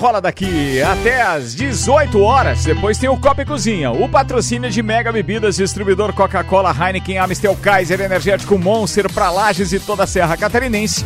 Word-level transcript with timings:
rola 0.00 0.18
daqui 0.18 0.80
até 0.80 1.20
às 1.20 1.54
18 1.54 2.22
horas. 2.22 2.64
Depois 2.64 2.96
tem 2.96 3.10
o 3.10 3.18
Copa 3.18 3.42
e 3.42 3.44
Cozinha. 3.44 3.90
O 3.90 4.08
patrocínio 4.08 4.70
de 4.70 4.82
Mega 4.82 5.12
Bebidas, 5.12 5.56
distribuidor 5.56 6.14
Coca-Cola, 6.14 6.74
Heineken, 6.74 7.18
Amstel, 7.18 7.54
Kaiser, 7.56 8.00
Energético 8.00 8.58
Monster 8.58 9.12
para 9.12 9.30
Lages 9.30 9.74
e 9.74 9.78
toda 9.78 10.04
a 10.04 10.06
Serra 10.06 10.38
Catarinense. 10.38 11.04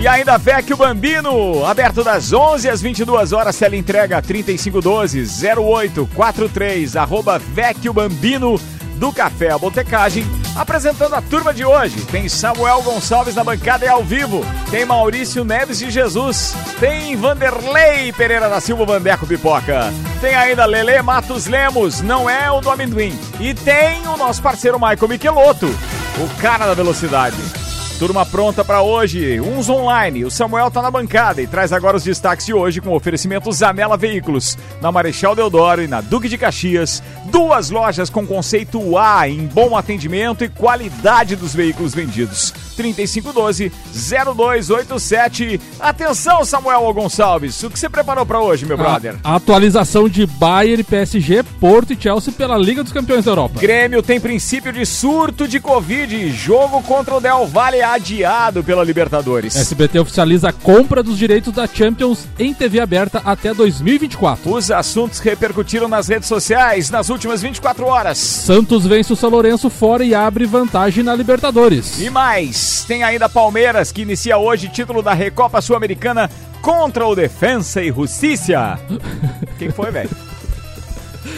E 0.00 0.06
ainda 0.06 0.38
Vecchio 0.38 0.76
Bambino, 0.76 1.66
aberto 1.66 2.04
das 2.04 2.32
11 2.32 2.68
às 2.68 2.80
22 2.80 3.32
horas, 3.32 3.58
tela 3.58 3.74
entrega 3.74 4.22
3512 4.22 5.24
0843, 5.24 6.94
arroba 6.94 7.40
Vecchio 7.40 7.92
Bambino 7.92 8.60
do 8.94 9.12
Café 9.12 9.50
a 9.50 9.58
Botecagem, 9.58 10.24
apresentando 10.56 11.14
a 11.14 11.22
turma 11.22 11.52
de 11.52 11.64
hoje. 11.64 12.00
Tem 12.06 12.28
Samuel 12.28 12.82
Gonçalves 12.82 13.34
na 13.34 13.44
bancada 13.44 13.84
e 13.84 13.88
ao 13.88 14.02
vivo, 14.02 14.44
tem 14.70 14.84
Maurício 14.84 15.44
Neves 15.44 15.78
de 15.78 15.90
Jesus, 15.90 16.54
tem 16.80 17.16
Vanderlei 17.16 18.12
Pereira 18.12 18.48
da 18.48 18.60
Silva 18.60 18.84
Vandeco 18.84 19.26
Pipoca, 19.26 19.92
tem 20.20 20.34
ainda 20.34 20.64
Lele 20.64 21.00
Matos 21.02 21.46
Lemos, 21.46 22.00
não 22.00 22.28
é 22.28 22.50
o 22.50 22.60
do 22.60 22.70
amendoim, 22.70 23.18
e 23.38 23.52
tem 23.54 24.06
o 24.08 24.16
nosso 24.16 24.42
parceiro 24.42 24.78
Michael 24.78 25.08
Michelotto, 25.08 25.66
o 25.66 26.40
cara 26.40 26.66
da 26.66 26.74
velocidade. 26.74 27.65
Turma 27.98 28.26
pronta 28.26 28.62
para 28.62 28.82
hoje, 28.82 29.40
uns 29.40 29.70
online. 29.70 30.22
O 30.26 30.30
Samuel 30.30 30.70
tá 30.70 30.82
na 30.82 30.90
bancada 30.90 31.40
e 31.40 31.46
traz 31.46 31.72
agora 31.72 31.96
os 31.96 32.04
destaques 32.04 32.44
de 32.44 32.52
hoje 32.52 32.78
com 32.78 32.94
oferecimento 32.94 33.50
Zanela 33.50 33.96
Veículos, 33.96 34.58
na 34.82 34.92
Marechal 34.92 35.34
Deodoro 35.34 35.82
e 35.82 35.88
na 35.88 36.02
Duque 36.02 36.28
de 36.28 36.36
Caxias. 36.36 37.02
Duas 37.24 37.70
lojas 37.70 38.10
com 38.10 38.26
conceito 38.26 38.98
A 38.98 39.26
em 39.26 39.46
bom 39.46 39.74
atendimento 39.74 40.44
e 40.44 40.48
qualidade 40.50 41.36
dos 41.36 41.54
veículos 41.54 41.94
vendidos. 41.94 42.52
3512-0287. 42.76 45.60
Atenção, 45.80 46.44
Samuel 46.44 46.92
Gonçalves, 46.92 47.62
o 47.62 47.70
que 47.70 47.78
você 47.78 47.88
preparou 47.88 48.26
para 48.26 48.40
hoje, 48.40 48.66
meu 48.66 48.76
brother? 48.76 49.16
A 49.24 49.36
atualização 49.36 50.08
de 50.08 50.26
Bayern, 50.26 50.84
PSG, 50.84 51.42
Porto 51.60 51.92
e 51.92 51.98
Chelsea 52.00 52.32
pela 52.32 52.58
Liga 52.58 52.82
dos 52.82 52.92
Campeões 52.92 53.24
da 53.24 53.32
Europa. 53.32 53.60
Grêmio 53.60 54.02
tem 54.02 54.20
princípio 54.20 54.72
de 54.72 54.84
surto 54.84 55.48
de 55.48 55.60
Covid. 55.60 56.30
Jogo 56.32 56.82
contra 56.82 57.14
o 57.14 57.20
Del 57.20 57.46
Valle 57.46 57.82
adiado 57.82 58.62
pela 58.62 58.84
Libertadores. 58.84 59.56
SBT 59.56 60.00
oficializa 60.00 60.48
a 60.48 60.52
compra 60.52 61.02
dos 61.02 61.18
direitos 61.18 61.52
da 61.52 61.66
Champions 61.66 62.26
em 62.38 62.52
TV 62.52 62.80
aberta 62.80 63.22
até 63.24 63.54
2024. 63.54 64.52
Os 64.52 64.70
assuntos 64.70 65.18
repercutiram 65.18 65.88
nas 65.88 66.08
redes 66.08 66.28
sociais 66.28 66.90
nas 66.90 67.08
últimas 67.08 67.42
24 67.42 67.86
horas. 67.86 68.18
Santos 68.18 68.86
vence 68.86 69.12
o 69.12 69.16
São 69.16 69.30
Lourenço 69.30 69.70
fora 69.70 70.04
e 70.04 70.14
abre 70.14 70.46
vantagem 70.46 71.02
na 71.02 71.14
Libertadores. 71.14 72.00
E 72.00 72.10
mais, 72.10 72.56
tem 72.86 73.02
ainda 73.02 73.28
Palmeiras 73.28 73.92
que 73.92 74.02
inicia 74.02 74.38
hoje 74.38 74.68
título 74.68 75.02
da 75.02 75.12
Recopa 75.14 75.60
Sul-Americana 75.60 76.30
contra 76.60 77.06
o 77.06 77.14
Defensa 77.14 77.82
e 77.82 77.92
Justiça. 77.92 78.78
O 79.42 79.58
que, 79.58 79.66
que 79.66 79.72
foi, 79.72 79.90
velho? 79.90 80.10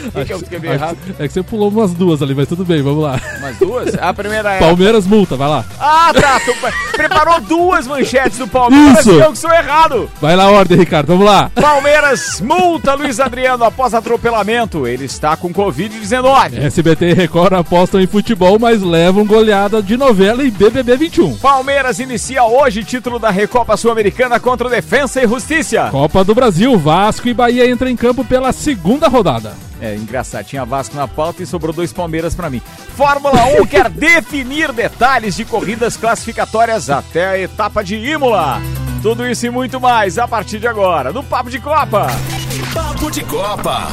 que, 0.12 0.24
que 0.24 0.32
eu 0.32 0.38
escrevi 0.38 0.68
errado? 0.68 0.98
É 1.18 1.26
que 1.26 1.32
você 1.32 1.42
pulou 1.42 1.70
umas 1.70 1.92
duas 1.92 2.22
ali, 2.22 2.34
mas 2.34 2.48
tudo 2.48 2.64
bem, 2.64 2.82
vamos 2.82 3.02
lá. 3.02 3.20
Umas 3.38 3.56
duas? 3.58 3.94
A 3.94 4.12
primeira 4.14 4.54
é. 4.54 4.58
Palmeiras 4.58 5.06
multa, 5.06 5.36
vai 5.36 5.48
lá. 5.48 5.64
Ah, 5.78 6.12
tá. 6.14 6.38
Tu 6.48 6.54
preparou 6.92 7.40
duas 7.40 7.86
manchetes 7.86 8.38
do 8.38 8.48
Palmeiras 8.48 9.00
Isso. 9.00 9.12
e 9.12 9.20
eu 9.20 9.32
que 9.32 9.38
sou 9.38 9.52
errado. 9.52 10.10
Vai 10.20 10.34
lá, 10.34 10.50
ordem, 10.50 10.78
Ricardo, 10.78 11.08
vamos 11.08 11.26
lá. 11.26 11.50
Palmeiras 11.54 12.40
multa 12.40 12.94
Luiz 12.94 13.20
Adriano 13.20 13.64
após 13.64 13.94
atropelamento. 13.94 14.86
Ele 14.86 15.04
está 15.04 15.36
com 15.36 15.52
Covid-19. 15.52 16.58
SBT 16.58 17.10
e 17.10 17.14
Record 17.14 17.52
apostam 17.52 18.00
em 18.00 18.06
futebol, 18.06 18.58
mas 18.58 18.82
levam 18.82 19.26
goleada 19.26 19.82
de 19.82 19.96
novela 19.96 20.44
em 20.44 20.50
BBB 20.50 20.96
21. 20.96 21.36
Palmeiras 21.36 21.98
inicia 21.98 22.44
hoje 22.44 22.84
título 22.84 23.18
da 23.18 23.30
Recopa 23.30 23.76
Sul-Americana 23.76 24.40
contra 24.40 24.66
o 24.66 24.70
Defensa 24.70 25.22
e 25.22 25.28
Justiça. 25.28 25.88
Copa 25.90 26.24
do 26.24 26.34
Brasil, 26.34 26.76
Vasco 26.78 27.28
e 27.28 27.34
Bahia 27.34 27.68
entram 27.70 27.90
em 27.90 27.96
campo 27.96 28.24
pela 28.24 28.52
segunda 28.52 29.08
rodada. 29.08 29.67
É 29.80 29.94
engraçado, 29.94 30.44
tinha 30.44 30.64
Vasco 30.64 30.96
na 30.96 31.06
pauta 31.06 31.42
e 31.42 31.46
sobrou 31.46 31.72
dois 31.72 31.92
Palmeiras 31.92 32.34
pra 32.34 32.50
mim. 32.50 32.60
Fórmula 32.96 33.44
1 33.60 33.66
quer 33.66 33.88
definir 33.90 34.72
detalhes 34.72 35.36
de 35.36 35.44
corridas 35.44 35.96
classificatórias 35.96 36.90
até 36.90 37.28
a 37.28 37.38
etapa 37.38 37.82
de 37.84 37.96
Imola. 37.96 38.60
Tudo 39.02 39.26
isso 39.26 39.46
e 39.46 39.50
muito 39.50 39.80
mais 39.80 40.18
a 40.18 40.26
partir 40.26 40.58
de 40.58 40.66
agora 40.66 41.12
no 41.12 41.22
Papo 41.22 41.50
de 41.50 41.60
Copa. 41.60 42.08
Papo 42.74 43.10
de 43.10 43.22
Copa. 43.24 43.86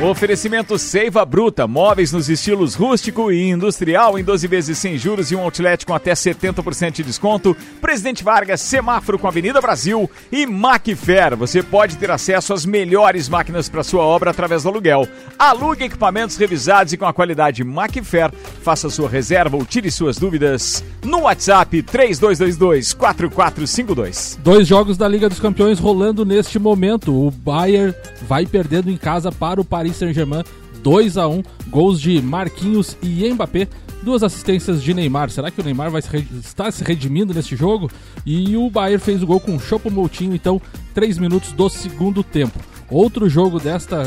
Oferecimento 0.00 0.78
Seiva 0.78 1.24
Bruta, 1.24 1.68
móveis 1.68 2.10
nos 2.10 2.28
estilos 2.28 2.74
rústico 2.74 3.30
e 3.30 3.50
industrial 3.50 4.18
em 4.18 4.24
12 4.24 4.48
vezes 4.48 4.76
sem 4.76 4.98
juros 4.98 5.30
e 5.30 5.36
um 5.36 5.40
outlet 5.40 5.86
com 5.86 5.94
até 5.94 6.12
70% 6.12 6.90
de 6.90 7.04
desconto. 7.04 7.56
Presidente 7.80 8.24
Vargas, 8.24 8.60
semáforo 8.60 9.16
com 9.16 9.28
Avenida 9.28 9.60
Brasil 9.60 10.10
e 10.32 10.44
Macfair. 10.44 11.36
Você 11.36 11.62
pode 11.62 11.96
ter 11.98 12.10
acesso 12.10 12.52
às 12.52 12.66
melhores 12.66 13.28
máquinas 13.28 13.68
para 13.68 13.84
sua 13.84 14.02
obra 14.02 14.32
através 14.32 14.64
do 14.64 14.70
aluguel. 14.70 15.06
Alugue 15.38 15.84
equipamentos 15.84 16.36
revisados 16.36 16.92
e 16.92 16.96
com 16.96 17.06
a 17.06 17.12
qualidade 17.12 17.62
Macfair. 17.62 18.32
Faça 18.62 18.90
sua 18.90 19.08
reserva 19.08 19.56
ou 19.56 19.64
tire 19.64 19.88
suas 19.90 20.16
dúvidas 20.16 20.82
no 21.04 21.20
WhatsApp 21.22 21.80
3222-4452. 21.82 24.38
Dois 24.42 24.66
jogos 24.66 24.96
da 24.96 25.06
Liga 25.06 25.28
dos 25.28 25.38
Campeões 25.38 25.78
rolando 25.78 26.24
neste 26.24 26.58
momento. 26.58 27.14
O 27.14 27.30
Bayern 27.30 27.94
vai 28.22 28.46
perdendo 28.46 28.90
em 28.90 28.96
casa 28.96 29.30
para 29.30 29.60
o 29.60 29.64
Paris 29.64 29.81
Saint-Germain 29.90 30.44
2 30.82 31.16
a 31.16 31.28
1 31.28 31.42
gols 31.68 32.00
de 32.00 32.20
Marquinhos 32.20 32.96
e 33.02 33.28
Mbappé, 33.32 33.68
duas 34.02 34.22
assistências 34.22 34.82
de 34.82 34.92
Neymar. 34.92 35.30
Será 35.30 35.50
que 35.50 35.60
o 35.60 35.64
Neymar 35.64 35.90
vai 35.90 36.02
estar 36.44 36.72
se 36.72 36.82
redimindo 36.84 37.32
neste 37.32 37.54
jogo? 37.56 37.90
E 38.26 38.56
o 38.56 38.68
Bayern 38.68 39.02
fez 39.02 39.22
o 39.22 39.26
gol 39.26 39.40
com 39.40 39.58
Chopo 39.58 39.90
Moutinho, 39.90 40.34
então 40.34 40.60
3 40.92 41.18
minutos 41.18 41.52
do 41.52 41.68
segundo 41.68 42.22
tempo. 42.22 42.58
Outro 42.92 43.26
jogo 43.26 43.58
desta 43.58 44.02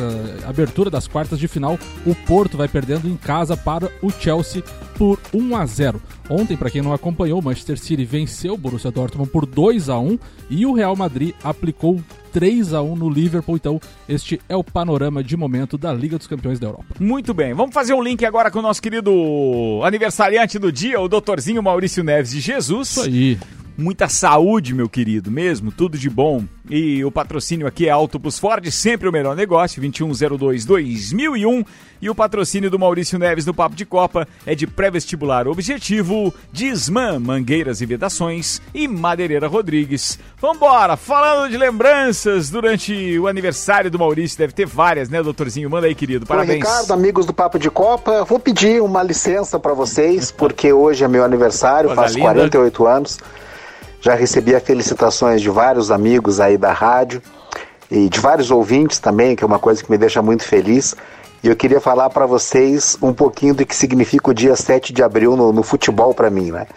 abertura 0.48 0.92
das 0.92 1.08
quartas 1.08 1.40
de 1.40 1.48
final, 1.48 1.80
o 2.06 2.14
Porto 2.14 2.56
vai 2.56 2.68
perdendo 2.68 3.08
em 3.08 3.18
casa 3.18 3.58
para 3.58 3.92
o 4.00 4.12
Chelsea 4.12 4.62
por 4.96 5.20
1 5.34 5.58
a 5.58 5.66
0. 5.66 6.02
Ontem, 6.30 6.56
para 6.56 6.70
quem 6.70 6.84
não 6.84 6.94
acompanhou, 6.94 7.40
o 7.40 7.44
Manchester 7.44 7.80
City 7.80 8.06
venceu 8.06 8.54
o 8.54 8.58
Borussia 8.58 8.92
Dortmund 8.92 9.32
por 9.32 9.48
2 9.48 9.90
a 9.90 9.98
1 9.98 10.20
e 10.52 10.66
o 10.68 10.74
Real 10.74 10.96
Madrid 10.96 11.34
aplicou 11.44 12.00
3 12.32 12.76
a 12.76 12.82
1 12.84 12.96
no 12.96 13.10
Liverpool. 13.10 13.56
Então, 13.56 13.82
este 14.08 14.40
é 14.48 14.56
o 14.56 14.64
panorama 14.64 15.24
de 15.24 15.36
momento 15.36 15.80
da 15.80 15.92
Liga 15.92 16.20
dos 16.20 16.28
Campeões 16.28 16.60
da 16.60 16.68
Europa. 16.68 16.96
Muito 17.00 17.34
bem, 17.34 17.56
vamos 17.56 17.74
fazer 17.74 17.96
um 17.96 18.04
link 18.04 18.24
agora 18.24 18.52
com 18.52 18.60
o 18.60 18.62
nosso 18.62 18.82
querido 18.82 19.12
aniversariante 19.84 20.60
do 20.60 20.72
dia, 20.72 21.02
o 21.02 21.08
doutorzinho 21.08 21.64
Maurício 21.64 22.04
Neves 22.04 22.32
de 22.32 22.40
Jesus. 22.40 22.92
Isso 22.92 23.02
aí. 23.02 23.40
Muita 23.78 24.08
saúde, 24.08 24.74
meu 24.74 24.88
querido, 24.88 25.30
mesmo, 25.30 25.70
tudo 25.70 25.98
de 25.98 26.10
bom. 26.10 26.46
E 26.70 27.04
o 27.04 27.12
patrocínio 27.12 27.68
aqui 27.68 27.88
é 27.88 27.92
Autobus 27.92 28.40
Ford, 28.40 28.66
sempre 28.72 29.10
o 29.10 29.12
melhor 29.12 29.36
negócio, 29.36 29.82
2102-2001. 29.82 31.66
E 32.02 32.10
o 32.10 32.16
patrocínio 32.16 32.72
do 32.72 32.80
Maurício 32.80 33.20
Neves 33.20 33.46
no 33.46 33.54
Papo 33.54 33.76
de 33.76 33.86
Copa 33.86 34.26
é 34.46 34.56
de 34.56 34.66
pré-vestibular 34.66 35.46
objetivo, 35.48 36.34
Disman, 36.54 37.20
Mangueiras 37.20 37.82
e 37.82 37.86
Vedações 37.86 38.62
e 38.74 38.88
Madeireira 38.88 39.48
Rodrigues. 39.48 40.18
Vambora, 40.40 40.96
falando 40.96 41.52
de 41.52 41.58
lembranças 41.58 42.50
durante 42.50 43.20
o 43.20 43.28
aniversário 43.28 43.92
do 43.92 44.00
Maurício, 44.00 44.38
deve 44.38 44.54
ter 44.54 44.66
várias, 44.66 45.10
né, 45.10 45.22
doutorzinho? 45.22 45.70
Manda 45.70 45.88
aí, 45.88 45.96
querido, 45.96 46.26
parabéns. 46.26 46.64
Oi, 46.64 46.72
Ricardo, 46.72 46.94
amigos 46.94 47.26
do 47.26 47.34
Papo 47.34 47.60
de 47.60 47.70
Copa, 47.70 48.24
vou 48.24 48.40
pedir 48.40 48.82
uma 48.82 49.04
licença 49.04 49.60
para 49.60 49.74
vocês, 49.74 50.32
porque 50.32 50.72
hoje 50.72 51.04
é 51.04 51.08
meu 51.08 51.26
aniversário, 51.26 51.90
Coisa 51.90 52.02
faço 52.04 52.16
linda. 52.16 52.34
48 52.34 52.88
anos. 52.88 53.20
Já 54.06 54.14
recebi 54.14 54.58
felicitações 54.60 55.42
de 55.42 55.50
vários 55.50 55.90
amigos 55.90 56.40
aí 56.40 56.60
da 56.60 56.72
rádio 56.72 57.24
e 57.90 58.08
de 58.08 58.20
vários 58.20 58.52
ouvintes 58.52 59.00
também, 59.00 59.36
que 59.36 59.44
é 59.44 59.48
uma 59.48 59.58
coisa 59.58 59.84
que 59.84 59.90
me 59.90 59.98
deixa 59.98 60.22
muito 60.22 60.44
feliz. 60.44 60.96
E 61.44 61.48
eu 61.48 61.56
queria 61.56 61.82
falar 61.82 62.12
para 62.12 62.28
vocês 62.28 62.96
um 63.02 63.12
pouquinho 63.12 63.56
do 63.56 63.66
que 63.66 63.76
significa 63.76 64.30
o 64.30 64.34
dia 64.34 64.56
7 64.56 64.94
de 64.94 65.02
abril 65.02 65.36
no, 65.36 65.52
no 65.52 65.64
futebol 65.64 66.14
para 66.14 66.30
mim, 66.30 66.52
né? 66.52 66.68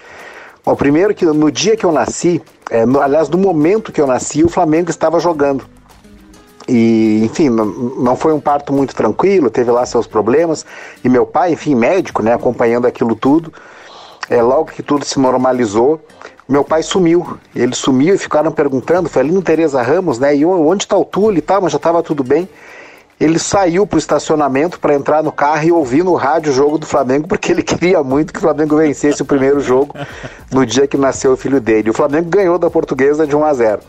Bom, 0.65 0.75
primeiro 0.75 1.15
que 1.15 1.27
no 1.27 1.53
dia 1.53 1.77
que 1.77 1.85
eu 1.85 1.93
nasci, 1.93 2.41
é, 2.71 2.87
no- 2.87 2.99
aliás, 2.99 3.29
no 3.29 3.37
momento 3.37 3.93
que 3.93 4.01
eu 4.01 4.07
nasci, 4.07 4.43
o 4.43 4.49
Flamengo 4.49 4.89
estava 4.89 5.21
jogando. 5.21 5.67
E, 6.67 7.21
enfim, 7.25 7.51
não, 7.51 7.67
não 7.67 8.17
foi 8.17 8.33
um 8.33 8.41
parto 8.41 8.73
muito 8.73 8.95
tranquilo, 8.95 9.51
teve 9.51 9.71
lá 9.71 9.85
seus 9.85 10.07
problemas. 10.07 10.65
E 11.05 11.11
meu 11.11 11.27
pai, 11.27 11.53
enfim, 11.53 11.75
médico, 11.75 12.23
né, 12.23 12.33
acompanhando 12.33 12.87
aquilo 12.87 13.15
tudo. 13.15 13.53
É, 14.31 14.43
logo 14.43 14.67
que 14.67 14.83
tudo 14.83 15.05
se 15.05 15.19
normalizou, 15.19 16.01
meu 16.49 16.65
pai 16.65 16.83
sumiu. 16.83 17.39
Ele 17.55 17.75
sumiu 17.75 18.15
e 18.15 18.19
ficaram 18.19 18.51
perguntando, 18.51 19.09
foi 19.09 19.23
ali 19.23 19.33
no 19.33 19.43
Tereza 19.43 19.83
Ramos, 19.83 20.19
né? 20.19 20.37
E 20.37 20.45
onde 20.45 20.85
está 20.85 20.97
o 20.97 21.05
Túlio 21.05 21.39
e 21.39 21.43
tal, 21.43 21.63
mas 21.63 21.73
já 21.73 21.77
estava 21.77 22.03
tudo 22.03 22.23
bem. 22.25 22.49
Ele 23.21 23.39
saiu 23.39 23.85
para 23.85 23.97
o 23.97 23.99
estacionamento 23.99 24.79
para 24.79 24.95
entrar 24.95 25.25
no 25.25 25.33
carro 25.33 25.65
e 25.65 25.73
ouvir 25.73 26.05
no 26.05 26.15
rádio 26.15 26.53
o 26.53 26.55
jogo 26.55 26.79
do 26.79 26.87
Flamengo, 26.87 27.27
porque 27.27 27.51
ele 27.51 27.63
queria 27.65 28.03
muito 28.03 28.33
que 28.33 28.39
o 28.39 28.43
Flamengo 28.43 28.77
vencesse 28.77 29.21
o 29.23 29.25
primeiro 29.25 29.61
jogo 29.61 29.95
no 30.53 30.65
dia 30.65 30.87
que 30.87 30.97
nasceu 30.97 31.33
o 31.33 31.37
filho 31.37 31.61
dele. 31.61 31.91
O 31.91 31.95
Flamengo 31.95 32.29
ganhou 32.31 32.59
da 32.59 32.71
portuguesa 32.71 33.27
de 33.27 33.35
1 33.35 33.45
a 33.45 33.55
0. 33.55 33.81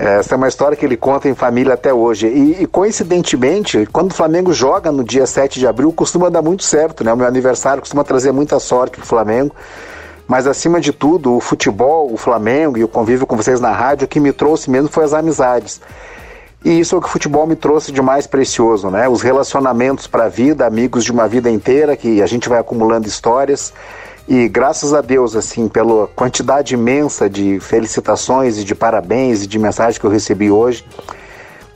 Essa 0.00 0.34
é 0.34 0.36
uma 0.36 0.48
história 0.48 0.74
que 0.74 0.86
ele 0.86 0.96
conta 0.96 1.28
em 1.28 1.34
família 1.34 1.74
até 1.74 1.92
hoje. 1.92 2.26
E, 2.26 2.62
e, 2.62 2.66
coincidentemente, 2.66 3.86
quando 3.92 4.12
o 4.12 4.14
Flamengo 4.14 4.50
joga 4.50 4.90
no 4.90 5.04
dia 5.04 5.26
7 5.26 5.58
de 5.58 5.66
abril, 5.66 5.92
costuma 5.92 6.30
dar 6.30 6.40
muito 6.40 6.64
certo, 6.64 7.04
né? 7.04 7.12
O 7.12 7.16
meu 7.18 7.26
aniversário 7.26 7.82
costuma 7.82 8.02
trazer 8.02 8.32
muita 8.32 8.58
sorte 8.58 8.96
pro 8.96 9.04
Flamengo. 9.04 9.54
mas 10.26 10.46
acima 10.46 10.80
de 10.80 10.90
tudo, 10.90 11.36
o 11.36 11.40
futebol, 11.40 12.10
o 12.10 12.16
Flamengo 12.16 12.78
e 12.78 12.84
o 12.84 12.88
convívio 12.88 13.26
com 13.26 13.36
vocês 13.36 13.60
na 13.60 13.72
rádio, 13.72 14.06
o 14.06 14.08
que 14.08 14.18
me 14.18 14.32
trouxe 14.32 14.70
mesmo 14.70 14.88
foi 14.88 15.04
as 15.04 15.12
amizades. 15.12 15.82
E 16.64 16.80
isso 16.80 16.94
é 16.94 16.98
o 16.98 17.00
que 17.02 17.08
o 17.08 17.10
futebol 17.10 17.46
me 17.46 17.56
trouxe 17.56 17.92
de 17.92 18.00
mais 18.00 18.26
precioso, 18.26 18.88
né? 18.90 19.06
Os 19.06 19.20
relacionamentos 19.20 20.06
para 20.06 20.24
a 20.24 20.28
vida, 20.28 20.66
amigos 20.66 21.04
de 21.04 21.12
uma 21.12 21.28
vida 21.28 21.50
inteira, 21.50 21.94
que 21.94 22.22
a 22.22 22.26
gente 22.26 22.48
vai 22.48 22.58
acumulando 22.58 23.06
histórias. 23.06 23.74
E 24.32 24.48
graças 24.48 24.94
a 24.94 25.00
Deus, 25.00 25.34
assim, 25.34 25.66
pela 25.66 26.06
quantidade 26.06 26.74
imensa 26.74 27.28
de 27.28 27.58
felicitações 27.58 28.58
e 28.58 28.64
de 28.64 28.76
parabéns 28.76 29.42
e 29.42 29.46
de 29.48 29.58
mensagens 29.58 29.98
que 29.98 30.06
eu 30.06 30.10
recebi 30.10 30.52
hoje, 30.52 30.84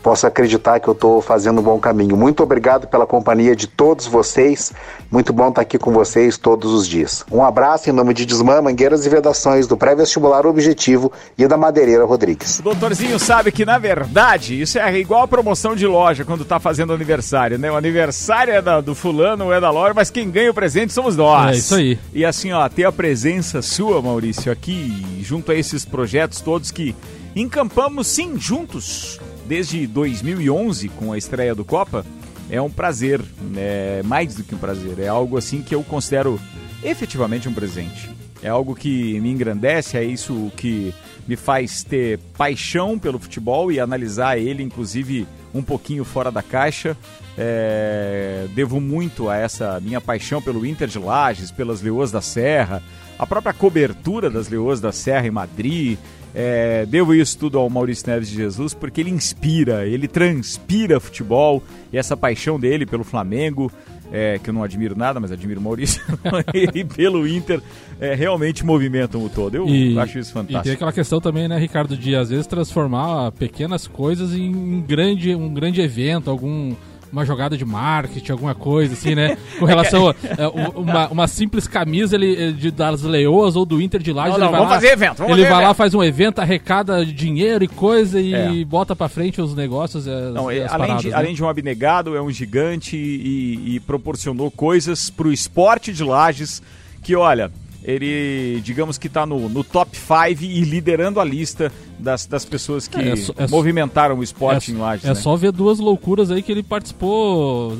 posso 0.05 0.27
acreditar 0.27 0.79
que 0.81 0.87
eu 0.87 0.93
estou 0.93 1.23
fazendo 1.23 1.61
um 1.61 1.62
bom 1.62 1.79
caminho. 1.79 2.15
Muito 2.15 2.43
obrigado 2.43 2.87
pela 2.87 3.06
companhia 3.06 3.56
de 3.56 3.67
todos 3.67 4.06
vocês. 4.06 4.71
Muito 5.11 5.33
bom 5.33 5.49
estar 5.49 5.62
aqui 5.62 5.79
com 5.79 5.93
vocês 5.93 6.37
todos 6.37 6.75
os 6.75 6.87
dias. 6.87 7.25
Um 7.33 7.43
abraço 7.43 7.89
em 7.89 7.93
nome 7.93 8.12
de 8.12 8.27
Desmã, 8.27 8.61
Mangueiras 8.61 9.06
e 9.06 9.09
Vedações 9.09 9.67
do 9.67 9.79
Pré-Vestibular 9.79 10.45
Objetivo 10.47 11.11
e 11.39 11.49
da 11.49 11.56
Madeireira 11.56 12.05
Rodrigues. 12.05 12.59
O 12.59 12.62
doutorzinho 12.62 13.19
sabe 13.19 13.51
que, 13.51 13.65
na 13.65 13.79
verdade, 13.79 14.61
isso 14.61 14.79
é 14.79 14.95
igual 14.99 15.23
a 15.23 15.29
promoção 15.29 15.75
de 15.75 15.87
loja 15.87 16.23
quando 16.23 16.43
está 16.43 16.61
fazendo 16.61 16.93
aniversário, 16.93 17.59
né? 17.59 17.73
O 17.73 17.77
aniversário 17.77 18.53
é 18.53 18.61
da, 18.61 18.83
do 18.83 18.95
fulano, 18.95 19.51
é 19.51 19.59
da 19.59 19.71
loja, 19.71 19.95
mas 19.95 20.11
quem 20.11 20.31
ganha 20.31 20.51
o 20.51 20.55
presente 20.55 20.93
somos 20.93 21.17
nós. 21.17 21.56
É 21.56 21.59
isso 21.59 21.75
aí. 21.77 21.99
E 22.12 22.27
assim, 22.27 22.53
ó, 22.53 22.69
ter 22.69 22.85
a 22.85 22.93
presença 22.93 23.62
sua, 23.62 24.03
Maurício, 24.03 24.53
aqui, 24.53 25.23
junto 25.23 25.51
a 25.51 25.55
esses 25.55 25.83
projetos 25.87 26.43
todos 26.43 26.71
que 26.71 26.95
encampamos, 27.35 28.06
sim, 28.06 28.39
juntos 28.39 29.19
desde 29.46 29.87
2011, 29.87 30.88
com 30.91 31.12
a 31.12 31.19
estreia 31.19 31.55
do 31.55 31.64
Copa, 31.64 32.05
é 32.50 32.61
um 32.61 32.70
prazer, 32.70 33.20
é 33.56 34.02
mais 34.05 34.35
do 34.35 34.44
que 34.44 34.55
um 34.55 34.58
prazer, 34.58 34.99
é 34.99 35.08
algo 35.08 35.37
assim 35.37 35.62
que 35.62 35.75
eu 35.75 35.82
considero 35.82 36.41
efetivamente 36.82 37.49
um 37.49 37.55
presente. 37.55 38.11
É 38.43 38.49
algo 38.49 38.75
que 38.75 39.19
me 39.20 39.31
engrandece, 39.31 39.96
é 39.96 40.05
isso 40.05 40.52
que 40.56 40.94
me 41.26 41.35
faz 41.35 41.82
ter 41.82 42.19
paixão 42.37 42.99
pelo 42.99 43.19
futebol 43.19 43.73
e 43.73 43.81
analisar 43.81 44.38
ele, 44.38 44.62
inclusive, 44.62 45.26
um 45.55 45.62
pouquinho 45.62 46.05
fora 46.05 46.31
da 46.31 46.43
caixa. 46.43 46.94
É, 47.38 48.46
devo 48.55 48.81
muito 48.81 49.31
a 49.31 49.37
essa 49.37 49.81
minha 49.81 50.00
paixão 50.00 50.43
pelo 50.43 50.67
Inter 50.67 50.88
de 50.88 50.99
Lages, 50.99 51.50
pelas 51.50 51.81
Leoas 51.81 52.12
da 52.12 52.20
Serra, 52.20 52.82
a 53.19 53.27
própria 53.27 53.53
cobertura 53.53 54.29
das 54.31 54.49
Leoas 54.49 54.81
da 54.81 54.93
Serra 54.93 55.27
em 55.27 55.31
Madrid, 55.31 55.97
é, 56.35 56.85
devo 56.87 57.15
isso 57.15 57.39
tudo 57.39 57.59
ao 57.59 57.71
Maurício 57.71 58.09
Neves 58.11 58.29
de 58.29 58.35
Jesus 58.37 58.75
porque 58.75 59.01
ele 59.01 59.11
inspira, 59.11 59.87
ele 59.87 60.09
transpira 60.09 60.99
futebol 60.99 61.63
e 61.93 61.99
essa 61.99 62.17
paixão 62.17 62.59
dele 62.59 62.85
pelo 62.85 63.05
Flamengo, 63.05 63.71
é, 64.13 64.39
que 64.43 64.51
eu 64.51 64.55
não 64.55 64.63
admiro 64.63 64.97
nada, 64.97 65.19
mas 65.21 65.31
admiro 65.33 65.61
o 65.61 65.63
Maurício, 65.63 66.03
e 66.75 66.85
pelo 66.85 67.27
Inter, 67.27 67.61
é, 68.01 68.15
realmente 68.15 68.65
movimentam 68.65 69.25
o 69.25 69.29
todo. 69.29 69.55
Eu 69.57 69.69
E- 69.69 69.99
acho 69.99 70.19
isso 70.19 70.33
fantástico. 70.33 70.61
E 70.61 70.63
tem 70.65 70.73
aquela 70.73 70.93
questão 70.93 71.21
também, 71.21 71.47
né, 71.49 71.57
Ricardo, 71.59 71.97
de 71.97 72.15
às 72.17 72.31
vezes 72.31 72.47
transformar 72.47 73.31
pequenas 73.33 73.87
coisas 73.87 74.33
em 74.35 74.55
um 74.55 74.81
grande, 74.81 75.35
um 75.35 75.53
grande 75.55 75.81
evento, 75.81 76.31
algum 76.31 76.75
uma 77.15 77.25
jogada 77.25 77.57
de 77.57 77.65
marketing, 77.65 78.33
alguma 78.33 78.55
coisa 78.55 78.95
assim, 78.95 79.15
né? 79.15 79.39
Com 79.59 79.65
relação 79.65 80.09
a 80.09 80.15
é, 80.37 80.49
uma, 80.75 81.09
uma 81.09 81.29
simples 81.29 81.69
camisa 81.69 82.17
ele, 82.17 82.53
de, 82.53 82.71
das 82.71 83.03
Leoas 83.03 83.55
ou 83.55 83.65
do 83.65 83.81
Inter 83.81 84.03
de 84.03 84.13
Lages, 84.13 84.33
Não, 84.33 84.37
ele 84.39 84.45
não, 84.45 84.51
vai 84.51 84.61
vamos 84.61 84.73
lá, 84.73 84.81
fazer 84.81 84.93
evento, 84.93 85.19
vamos 85.19 85.33
ele 85.33 85.43
fazer 85.43 85.53
vai 85.55 85.63
lá, 85.63 85.69
evento. 85.69 85.77
faz 85.77 85.95
um 85.95 86.03
evento, 86.03 86.39
arrecada 86.41 87.07
dinheiro 87.07 87.63
e 87.65 87.69
coisa 87.69 88.21
e 88.21 88.35
É. 88.35 88.65
bota 88.65 88.97
pra 88.97 89.09
frente 89.09 89.41
os 89.41 89.55
negócios, 89.55 90.09
as, 90.09 90.35
Não, 90.35 90.51
é, 90.51 90.65
as 90.65 90.73
além, 90.73 90.87
paradas, 90.89 91.03
de, 91.03 91.09
né? 91.11 91.15
além 91.17 91.35
de 91.35 91.43
um 91.45 91.49
abnegado, 91.49 92.17
é 92.17 92.21
um 92.21 92.31
gigante 92.31 92.97
e, 92.97 93.77
e 93.77 93.81
proporcionou 93.81 94.51
coisas 94.51 95.09
pro 95.09 95.33
esporte 95.33 95.93
de 95.93 96.03
Lages 96.03 96.61
que, 97.03 97.15
olha, 97.15 97.51
ele, 97.85 98.61
digamos 98.65 98.97
que 98.99 99.09
tá 99.09 99.27
no, 99.27 99.49
no 99.49 99.63
top 99.63 99.97
5 99.97 100.43
e 100.43 100.61
liderando 100.63 101.21
a 101.21 101.25
lista 101.25 101.71
das, 101.99 102.26
das 102.26 102.44
pessoas 102.44 102.87
que 102.88 102.99
É, 102.99 103.12
é 103.12 103.44
é 103.44 103.46
movimentaram 103.49 104.17
o 104.19 104.23
esporte 104.23 104.73
em 104.73 104.76
É, 104.76 104.81
Lages. 104.81 105.05
é 105.05 105.08
né? 105.08 105.14
só 105.14 105.37
ver 105.37 105.52
duas 105.52 105.79
loucuras 105.79 106.31
aí 106.31 106.43
que 106.43 106.50
ele 106.52 106.62
participou 106.62 107.76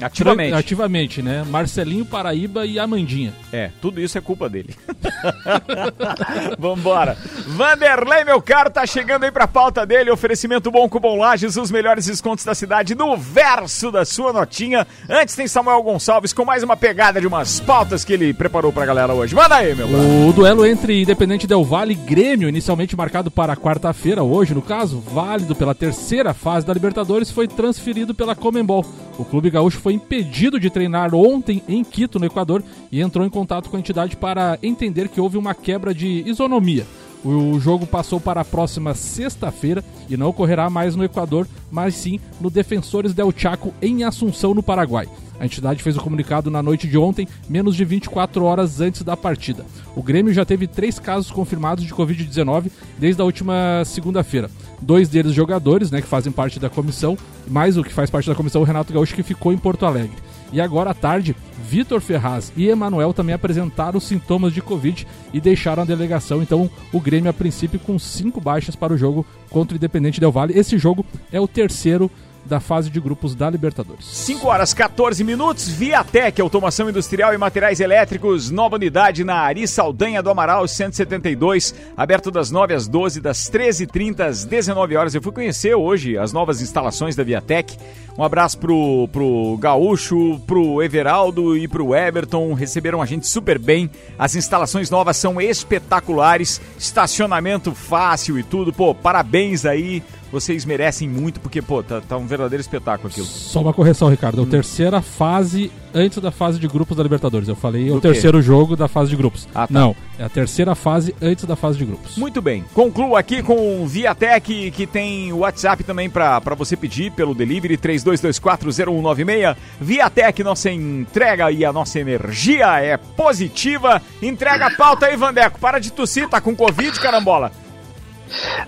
Ativamente. 0.00 0.54
ativamente, 0.54 1.22
né? 1.22 1.44
Marcelinho 1.48 2.04
Paraíba 2.04 2.64
e 2.66 2.78
Amandinha. 2.78 3.32
É, 3.52 3.70
tudo 3.80 4.00
isso 4.00 4.16
é 4.18 4.20
culpa 4.20 4.48
dele. 4.48 4.74
Vambora. 6.58 7.16
Vanderlei, 7.46 8.24
meu 8.24 8.40
caro, 8.40 8.70
tá 8.70 8.86
chegando 8.86 9.24
aí 9.24 9.30
pra 9.30 9.46
pauta 9.46 9.84
dele. 9.86 10.10
Oferecimento 10.10 10.70
bom 10.70 10.88
com 10.88 10.98
Bom 11.00 11.16
Lages, 11.18 11.56
os 11.56 11.70
melhores 11.70 12.06
descontos 12.06 12.44
da 12.44 12.54
cidade 12.54 12.94
no 12.94 13.16
verso 13.16 13.90
da 13.90 14.04
sua 14.04 14.32
notinha. 14.32 14.86
Antes 15.08 15.34
tem 15.34 15.46
Samuel 15.48 15.82
Gonçalves 15.82 16.32
com 16.32 16.44
mais 16.44 16.62
uma 16.62 16.76
pegada 16.76 17.20
de 17.20 17.26
umas 17.26 17.60
pautas 17.60 18.04
que 18.04 18.12
ele 18.12 18.32
preparou 18.34 18.72
pra 18.72 18.86
galera 18.86 19.12
hoje. 19.14 19.34
Manda 19.34 19.56
aí, 19.56 19.74
meu 19.74 19.86
brother. 19.88 20.28
O 20.28 20.32
duelo 20.32 20.66
entre 20.66 21.02
Independente 21.02 21.46
Del 21.46 21.64
Valle 21.64 21.92
e 21.92 21.96
Grêmio, 21.96 22.48
inicialmente 22.48 22.96
marcado 22.96 23.30
para 23.30 23.56
quarta-feira, 23.58 24.22
hoje 24.22 24.54
no 24.54 24.62
caso, 24.62 25.00
válido 25.00 25.54
pela 25.54 25.74
terceira 25.74 26.32
fase 26.32 26.66
da 26.66 26.72
Libertadores, 26.72 27.30
foi 27.30 27.46
transferido 27.46 28.14
pela 28.14 28.34
Comembol. 28.34 28.84
O 29.18 29.24
clube 29.24 29.50
gaúcho 29.50 29.78
foi 29.78 29.94
impedido 29.94 30.60
de 30.60 30.70
treinar 30.70 31.14
ontem 31.14 31.62
em 31.68 31.82
Quito, 31.82 32.18
no 32.18 32.26
Equador, 32.26 32.62
e 32.90 33.00
entrou 33.00 33.26
em 33.26 33.30
contato 33.30 33.68
com 33.68 33.76
a 33.76 33.80
entidade 33.80 34.16
para 34.16 34.58
entender 34.62 35.08
que 35.08 35.20
houve 35.20 35.36
uma 35.36 35.54
quebra 35.54 35.92
de 35.92 36.22
isonomia. 36.26 36.86
O 37.24 37.58
jogo 37.58 37.84
passou 37.84 38.20
para 38.20 38.42
a 38.42 38.44
próxima 38.44 38.94
sexta-feira 38.94 39.84
e 40.08 40.16
não 40.16 40.28
ocorrerá 40.28 40.70
mais 40.70 40.94
no 40.94 41.02
Equador, 41.02 41.48
mas 41.70 41.96
sim 41.96 42.20
no 42.40 42.48
Defensores 42.48 43.12
del 43.12 43.32
Chaco, 43.36 43.74
em 43.82 44.04
Assunção, 44.04 44.54
no 44.54 44.62
Paraguai. 44.62 45.08
A 45.40 45.44
entidade 45.44 45.82
fez 45.82 45.96
o 45.96 46.00
comunicado 46.00 46.50
na 46.50 46.62
noite 46.62 46.88
de 46.88 46.98
ontem, 46.98 47.28
menos 47.48 47.76
de 47.76 47.84
24 47.84 48.44
horas 48.44 48.80
antes 48.80 49.02
da 49.02 49.16
partida. 49.16 49.64
O 49.94 50.02
Grêmio 50.02 50.32
já 50.32 50.44
teve 50.44 50.66
três 50.66 50.98
casos 50.98 51.30
confirmados 51.30 51.84
de 51.84 51.94
Covid-19 51.94 52.70
desde 52.98 53.22
a 53.22 53.24
última 53.24 53.82
segunda-feira. 53.84 54.50
Dois 54.80 55.08
deles 55.08 55.32
jogadores, 55.32 55.90
né, 55.90 56.00
que 56.00 56.08
fazem 56.08 56.32
parte 56.32 56.58
da 56.58 56.68
comissão, 56.68 57.16
mais 57.46 57.76
o 57.76 57.84
que 57.84 57.92
faz 57.92 58.10
parte 58.10 58.28
da 58.28 58.34
comissão, 58.34 58.62
o 58.62 58.64
Renato 58.64 58.92
Gaúcho, 58.92 59.14
que 59.14 59.22
ficou 59.22 59.52
em 59.52 59.58
Porto 59.58 59.86
Alegre. 59.86 60.16
E 60.52 60.60
agora 60.60 60.90
à 60.90 60.94
tarde, 60.94 61.36
Vitor 61.68 62.00
Ferraz 62.00 62.52
e 62.56 62.68
Emanuel 62.68 63.12
também 63.12 63.34
apresentaram 63.34 64.00
sintomas 64.00 64.52
de 64.52 64.62
Covid 64.62 65.06
e 65.32 65.40
deixaram 65.40 65.82
a 65.82 65.86
delegação. 65.86 66.42
Então, 66.42 66.70
o 66.92 67.00
Grêmio, 67.00 67.28
a 67.28 67.34
princípio, 67.34 67.78
com 67.78 67.98
cinco 67.98 68.40
baixas 68.40 68.74
para 68.74 68.94
o 68.94 68.96
jogo 68.96 69.26
contra 69.50 69.74
o 69.74 69.76
Independente 69.76 70.20
Del 70.20 70.32
Valle. 70.32 70.58
Esse 70.58 70.78
jogo 70.78 71.04
é 71.30 71.38
o 71.38 71.46
terceiro 71.46 72.10
da 72.48 72.58
fase 72.58 72.90
de 72.90 72.98
grupos 72.98 73.34
da 73.34 73.48
Libertadores. 73.50 74.06
5 74.06 74.48
horas 74.48 74.74
14 74.74 75.22
minutos, 75.22 75.68
Viatec, 75.68 76.40
automação 76.40 76.88
industrial 76.88 77.34
e 77.34 77.38
materiais 77.38 77.78
elétricos, 77.78 78.50
nova 78.50 78.76
unidade 78.76 79.22
na 79.22 79.36
Ari 79.36 79.68
Saldanha 79.68 80.22
do 80.22 80.30
Amaral 80.30 80.66
172, 80.66 81.74
aberto 81.96 82.30
das 82.30 82.50
9 82.50 82.74
às 82.74 82.88
12, 82.88 83.20
das 83.20 83.50
13h30 83.50 84.20
às 84.20 84.44
19 84.44 84.96
horas. 84.96 85.14
Eu 85.14 85.22
fui 85.22 85.32
conhecer 85.32 85.74
hoje 85.74 86.16
as 86.16 86.32
novas 86.32 86.62
instalações 86.62 87.14
da 87.14 87.22
Viatec. 87.22 87.76
Um 88.18 88.24
abraço 88.24 88.58
pro, 88.58 89.08
pro 89.12 89.56
Gaúcho, 89.60 90.40
pro 90.44 90.82
Everaldo 90.82 91.56
e 91.56 91.68
pro 91.68 91.94
Everton, 91.94 92.52
receberam 92.52 93.00
a 93.00 93.06
gente 93.06 93.28
super 93.28 93.60
bem. 93.60 93.88
As 94.18 94.34
instalações 94.34 94.90
novas 94.90 95.16
são 95.16 95.40
espetaculares, 95.40 96.60
estacionamento 96.76 97.72
fácil 97.72 98.36
e 98.36 98.42
tudo. 98.42 98.72
Pô, 98.72 98.92
parabéns 98.92 99.64
aí. 99.64 100.02
Vocês 100.30 100.64
merecem 100.64 101.08
muito, 101.08 101.40
porque, 101.40 101.62
pô, 101.62 101.82
tá, 101.82 102.00
tá 102.00 102.16
um 102.16 102.26
verdadeiro 102.26 102.60
espetáculo 102.60 103.08
aquilo. 103.08 103.26
Só 103.26 103.60
uma 103.60 103.72
correção, 103.72 104.08
Ricardo. 104.08 104.42
É 104.42 104.44
a 104.44 104.46
terceira 104.46 105.00
fase 105.00 105.72
antes 105.94 106.18
da 106.18 106.30
fase 106.30 106.58
de 106.58 106.68
grupos 106.68 106.96
da 106.96 107.02
Libertadores. 107.02 107.48
Eu 107.48 107.56
falei 107.56 107.88
é 107.88 107.90
o 107.90 107.94
Do 107.94 108.00
quê? 108.02 108.08
terceiro 108.08 108.42
jogo 108.42 108.76
da 108.76 108.88
fase 108.88 109.10
de 109.10 109.16
grupos. 109.16 109.48
Ah, 109.54 109.66
tá. 109.66 109.72
Não, 109.72 109.96
é 110.18 110.24
a 110.24 110.28
terceira 110.28 110.74
fase 110.74 111.14
antes 111.20 111.44
da 111.44 111.56
fase 111.56 111.78
de 111.78 111.84
grupos. 111.86 112.16
Muito 112.16 112.42
bem. 112.42 112.64
Concluo 112.74 113.16
aqui 113.16 113.42
com 113.42 113.82
o 113.82 113.86
Viatec, 113.86 114.70
que 114.70 114.86
tem 114.86 115.32
o 115.32 115.38
WhatsApp 115.38 115.82
também 115.82 116.10
para 116.10 116.40
você 116.56 116.76
pedir 116.76 117.10
pelo 117.12 117.34
delivery 117.34 117.78
32240196. 117.78 119.56
Viatec, 119.80 120.42
nossa 120.44 120.70
entrega 120.70 121.50
e 121.50 121.64
a 121.64 121.72
nossa 121.72 121.98
energia 121.98 122.80
é 122.82 122.96
positiva. 122.96 124.02
Entrega 124.22 124.66
a 124.66 124.76
pauta 124.76 125.06
aí, 125.06 125.16
Vandeco. 125.16 125.58
Para 125.58 125.78
de 125.78 125.90
tossir, 125.92 126.28
tá 126.28 126.40
com 126.40 126.54
Covid, 126.54 126.98
carambola. 127.00 127.50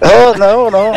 Ah, 0.01 0.39
não, 0.39 0.71
não. 0.71 0.93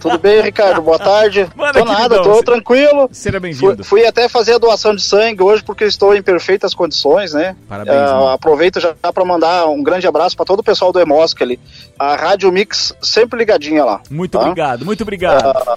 Tudo 0.00 0.18
bem, 0.18 0.40
Ricardo? 0.40 0.82
Boa 0.82 0.98
tarde. 0.98 1.48
Manda, 1.56 1.78
tô 1.78 1.84
nada, 1.84 2.22
tô 2.22 2.42
tranquilo. 2.42 3.08
Seja 3.12 3.32
Fui, 3.32 3.40
bem-vindo. 3.40 3.84
fui 3.84 4.06
até 4.06 4.28
fazer 4.28 4.54
a 4.54 4.58
doação 4.58 4.94
de 4.94 5.02
sangue 5.02 5.42
hoje 5.42 5.62
porque 5.62 5.84
estou 5.84 6.14
em 6.14 6.22
perfeitas 6.22 6.74
condições, 6.74 7.32
né? 7.32 7.56
Parabéns, 7.68 7.96
mano. 7.96 8.28
aproveito 8.28 8.80
já 8.80 8.94
para 8.94 9.24
mandar 9.24 9.66
um 9.66 9.82
grande 9.82 10.06
abraço 10.06 10.36
para 10.36 10.46
todo 10.46 10.60
o 10.60 10.64
pessoal 10.64 10.92
do 10.92 11.00
Emosc 11.00 11.40
ali. 11.42 11.58
A 11.98 12.16
Rádio 12.16 12.50
Mix 12.52 12.94
sempre 13.02 13.38
ligadinha 13.38 13.84
lá. 13.84 14.00
Muito 14.10 14.32
tá? 14.32 14.40
obrigado, 14.40 14.84
muito 14.84 15.02
obrigado. 15.02 15.76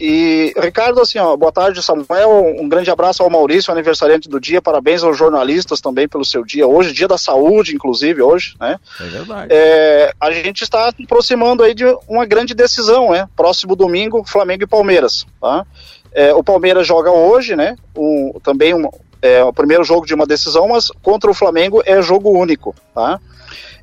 E, 0.00 0.54
Ricardo, 0.56 0.98
assim, 0.98 1.18
ó, 1.18 1.36
boa 1.36 1.52
tarde, 1.52 1.82
Samuel. 1.82 2.56
Um 2.58 2.66
grande 2.66 2.90
abraço 2.90 3.22
ao 3.22 3.28
Maurício, 3.28 3.70
aniversariante 3.70 4.30
do 4.30 4.40
dia. 4.40 4.62
Parabéns 4.62 5.04
aos 5.04 5.18
jornalistas 5.18 5.78
também 5.78 6.08
pelo 6.08 6.24
seu 6.24 6.42
dia 6.42 6.66
hoje, 6.66 6.94
dia 6.94 7.06
da 7.06 7.18
saúde, 7.18 7.74
inclusive, 7.74 8.22
hoje, 8.22 8.54
né? 8.58 8.80
É 8.98 9.04
verdade. 9.04 9.48
É, 9.52 10.12
a 10.18 10.30
gente 10.30 10.62
está 10.64 10.88
aproximando 10.88 11.62
aí 11.62 11.74
de 11.74 11.84
uma 12.08 12.24
grande 12.24 12.54
decisão, 12.54 13.10
né? 13.10 13.28
Próximo 13.36 13.76
domingo, 13.76 14.24
Flamengo 14.26 14.64
e 14.64 14.66
Palmeiras. 14.66 15.26
Tá? 15.38 15.66
É, 16.12 16.32
o 16.32 16.42
Palmeiras 16.42 16.86
joga 16.86 17.10
hoje, 17.10 17.54
né? 17.54 17.76
Um, 17.94 18.32
também 18.42 18.72
um, 18.72 18.88
é 19.20 19.44
o 19.44 19.52
primeiro 19.52 19.84
jogo 19.84 20.06
de 20.06 20.14
uma 20.14 20.24
decisão, 20.24 20.68
mas 20.68 20.90
contra 21.02 21.30
o 21.30 21.34
Flamengo 21.34 21.82
é 21.84 22.00
jogo 22.00 22.30
único, 22.30 22.74
tá? 22.94 23.20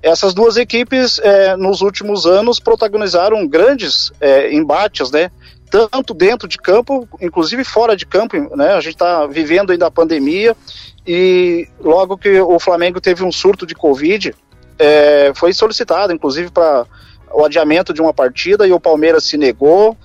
Essas 0.01 0.33
duas 0.33 0.57
equipes, 0.57 1.19
é, 1.19 1.55
nos 1.55 1.81
últimos 1.81 2.25
anos, 2.25 2.59
protagonizaram 2.59 3.47
grandes 3.47 4.11
é, 4.21 4.53
embates, 4.53 5.11
né? 5.11 5.31
Tanto 5.69 6.13
dentro 6.13 6.47
de 6.47 6.57
campo, 6.57 7.07
inclusive 7.19 7.63
fora 7.63 7.95
de 7.95 8.05
campo, 8.05 8.37
né? 8.55 8.73
A 8.73 8.79
gente 8.79 8.93
está 8.93 9.25
vivendo 9.27 9.71
ainda 9.71 9.87
a 9.87 9.91
pandemia 9.91 10.55
e 11.05 11.67
logo 11.79 12.17
que 12.17 12.39
o 12.39 12.59
Flamengo 12.59 13.01
teve 13.01 13.23
um 13.23 13.31
surto 13.31 13.65
de 13.65 13.75
Covid, 13.75 14.33
é, 14.79 15.31
foi 15.35 15.53
solicitado, 15.53 16.13
inclusive, 16.13 16.51
para 16.51 16.85
o 17.31 17.43
adiamento 17.43 17.93
de 17.93 18.01
uma 18.01 18.13
partida 18.13 18.67
e 18.67 18.71
o 18.71 18.79
Palmeiras 18.79 19.25
se 19.25 19.37
negou. 19.37 19.97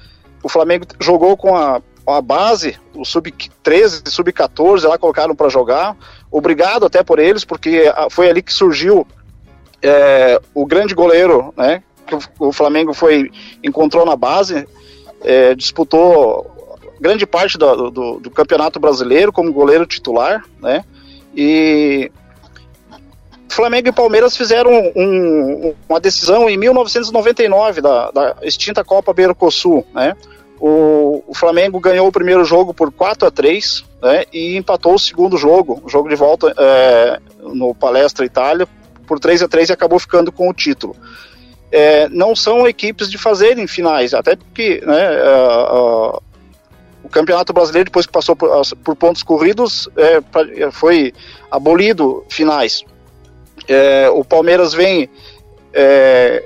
O 0.42 0.49
Flamengo 0.49 0.87
jogou 1.00 1.37
com 1.37 1.57
a, 1.57 1.81
a 2.07 2.21
base, 2.21 2.76
o 2.95 3.04
sub-13, 3.04 4.09
sub-14, 4.09 4.88
lá 4.88 4.99
colocaram 4.99 5.35
para 5.35 5.49
jogar. 5.49 5.97
Obrigado 6.31 6.87
até 6.87 7.02
por 7.02 7.19
eles, 7.19 7.45
porque 7.45 7.85
foi 8.11 8.28
ali 8.28 8.42
que 8.42 8.52
surgiu 8.52 9.07
é, 9.83 10.40
o 10.54 10.64
grande 10.64 10.95
goleiro, 10.95 11.52
né? 11.57 11.83
Que 12.07 12.16
o, 12.38 12.52
Flamengo 12.52 12.92
foi 12.92 13.31
encontrou 13.62 14.04
na 14.04 14.16
base, 14.16 14.66
é, 15.25 15.55
disputou 15.55 16.50
grande 17.00 17.26
parte 17.26 17.59
do, 17.59 17.91
do, 17.91 18.21
do, 18.21 18.31
campeonato 18.31 18.79
brasileiro 18.79 19.33
como 19.33 19.52
goleiro 19.52 19.85
titular, 19.85 20.45
né? 20.61 20.85
E 21.35 22.12
Flamengo 23.49 23.88
e 23.88 23.93
Palmeiras 23.93 24.37
fizeram 24.37 24.71
um, 24.95 25.75
uma 25.88 26.00
decisão 26.00 26.49
em 26.49 26.57
1999 26.57 27.81
da, 27.81 28.11
da 28.11 28.37
extinta 28.43 28.85
Copa 28.85 29.12
Mercosul, 29.17 29.85
né? 29.93 30.14
O, 30.61 31.25
o, 31.26 31.35
Flamengo 31.35 31.81
ganhou 31.81 32.07
o 32.07 32.12
primeiro 32.12 32.45
jogo 32.45 32.73
por 32.73 32.93
4 32.93 33.26
a 33.26 33.31
3 33.33 33.85
né, 34.00 34.25
e 34.33 34.57
empatou 34.57 34.95
o 34.95 34.99
segundo 34.99 35.37
jogo, 35.37 35.83
o 35.85 35.88
jogo 35.88 36.09
de 36.09 36.14
volta 36.14 36.55
é, 36.57 37.19
no 37.41 37.75
Palestra 37.75 38.25
Itália, 38.25 38.69
por 39.05 39.19
3 39.19 39.43
a 39.43 39.49
3 39.49 39.71
e 39.71 39.73
acabou 39.73 39.99
ficando 39.99 40.31
com 40.31 40.49
o 40.49 40.55
título. 40.55 40.95
É, 41.73 42.07
não 42.11 42.37
são 42.37 42.69
equipes 42.69 43.11
de 43.11 43.17
fazerem 43.17 43.67
finais, 43.67 44.12
até 44.12 44.37
porque 44.37 44.83
né, 44.85 45.09
o 47.02 47.09
Campeonato 47.09 47.52
Brasileiro, 47.52 47.87
depois 47.87 48.07
que 48.07 48.12
passou 48.12 48.37
por, 48.37 48.50
por 48.85 48.95
pontos 48.95 49.23
corridos, 49.23 49.88
é, 49.97 50.71
foi 50.71 51.14
abolido 51.50 52.25
finais. 52.29 52.85
É, 53.67 54.09
o 54.11 54.25
Palmeiras 54.25 54.75
vem 54.75 55.09
é, 55.73 56.45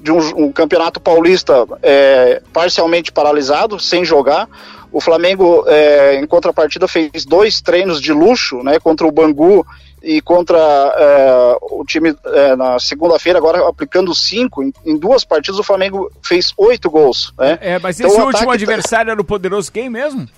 de 0.00 0.12
um, 0.12 0.44
um, 0.44 0.52
campeonato 0.52 1.00
paulista 1.00 1.66
é, 1.82 2.42
parcialmente 2.52 3.12
paralisado, 3.12 3.78
sem 3.78 4.04
jogar. 4.04 4.48
O 4.90 5.00
Flamengo, 5.00 5.64
é, 5.66 6.14
em 6.16 6.26
contrapartida, 6.26 6.88
fez 6.88 7.24
dois 7.26 7.60
treinos 7.60 8.00
de 8.00 8.12
luxo 8.12 8.62
né, 8.62 8.78
contra 8.78 9.06
o 9.06 9.12
Bangu 9.12 9.66
e 10.02 10.20
contra 10.20 10.58
é, 10.58 11.56
o 11.62 11.84
time 11.84 12.14
é, 12.26 12.56
na 12.56 12.78
segunda-feira, 12.78 13.38
agora 13.38 13.68
aplicando 13.68 14.14
cinco. 14.14 14.62
Em, 14.62 14.72
em, 14.84 14.96
duas 14.96 15.24
partidas, 15.24 15.58
o 15.58 15.64
Flamengo 15.64 16.10
fez 16.22 16.52
oito 16.56 16.90
gols. 16.90 17.32
Né? 17.38 17.58
É, 17.60 17.78
mas 17.78 17.98
então, 17.98 18.10
esse 18.10 18.20
último 18.20 18.46
tá- 18.46 18.54
adversário 18.54 19.06
tá... 19.06 19.12
era 19.12 19.20
o 19.20 19.24
poderoso 19.24 19.70
quem 19.70 19.88
mesmo? 19.88 20.28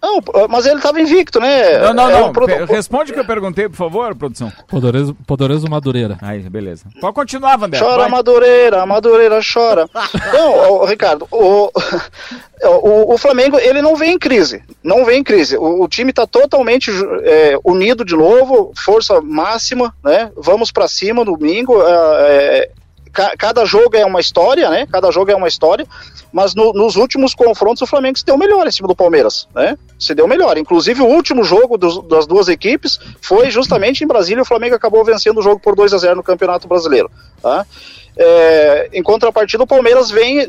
Não, 0.00 0.20
mas 0.48 0.64
ele 0.64 0.76
estava 0.76 1.00
invicto, 1.00 1.40
né? 1.40 1.78
Não, 1.78 1.92
não, 1.92 2.10
é 2.10 2.20
não. 2.20 2.28
Um 2.28 2.64
Responde 2.66 3.10
o 3.10 3.14
que 3.14 3.20
eu 3.20 3.24
perguntei, 3.24 3.68
por 3.68 3.76
favor, 3.76 4.14
produção. 4.14 4.52
Poderoso, 4.68 5.16
poderoso 5.26 5.68
Madureira. 5.68 6.16
Aí, 6.22 6.38
beleza. 6.40 6.84
Pode 7.00 7.14
continuar, 7.14 7.56
Vander. 7.56 7.80
Chora, 7.80 8.02
Vai. 8.02 8.10
Madureira, 8.10 8.86
Madureira 8.86 9.40
chora. 9.42 9.88
não, 10.32 10.84
Ricardo, 10.84 11.26
o, 11.32 11.70
o, 12.62 13.14
o, 13.14 13.18
Flamengo, 13.18 13.58
ele 13.58 13.82
não 13.82 13.96
vem 13.96 14.12
em 14.14 14.18
crise. 14.18 14.62
Não 14.84 15.04
vem 15.04 15.18
em 15.18 15.24
crise. 15.24 15.56
O, 15.56 15.82
o 15.82 15.88
time 15.88 16.10
está 16.10 16.28
totalmente 16.28 16.92
é, 17.24 17.58
unido 17.64 18.04
de 18.04 18.14
novo, 18.14 18.72
força 18.76 19.20
máxima, 19.20 19.92
né? 20.04 20.30
Vamos 20.36 20.70
para 20.70 20.86
cima 20.86 21.24
domingo. 21.24 21.74
É, 21.82 22.70
cada 23.36 23.64
jogo 23.64 23.96
é 23.96 24.04
uma 24.04 24.20
história, 24.20 24.70
né? 24.70 24.86
Cada 24.90 25.10
jogo 25.10 25.30
é 25.30 25.36
uma 25.36 25.48
história, 25.48 25.86
mas 26.32 26.54
no, 26.54 26.72
nos 26.72 26.96
últimos 26.96 27.34
confrontos 27.34 27.82
o 27.82 27.86
Flamengo 27.86 28.18
se 28.18 28.24
deu 28.24 28.36
melhor 28.36 28.66
em 28.66 28.70
cima 28.70 28.88
do 28.88 28.94
Palmeiras, 28.94 29.48
né? 29.54 29.76
Se 29.98 30.14
deu 30.14 30.28
melhor. 30.28 30.56
Inclusive 30.56 31.02
o 31.02 31.06
último 31.06 31.44
jogo 31.44 31.76
dos, 31.76 32.02
das 32.06 32.26
duas 32.26 32.48
equipes 32.48 32.98
foi 33.20 33.50
justamente 33.50 34.04
em 34.04 34.06
Brasília. 34.06 34.42
O 34.42 34.46
Flamengo 34.46 34.74
acabou 34.74 35.04
vencendo 35.04 35.38
o 35.38 35.42
jogo 35.42 35.60
por 35.60 35.74
2 35.74 35.92
a 35.94 35.98
0 35.98 36.16
no 36.16 36.22
Campeonato 36.22 36.68
Brasileiro, 36.68 37.10
tá? 37.42 37.66
É, 38.16 38.88
em 38.92 39.02
contrapartida, 39.02 39.62
o 39.62 39.66
Palmeiras 39.66 40.10
vem 40.10 40.46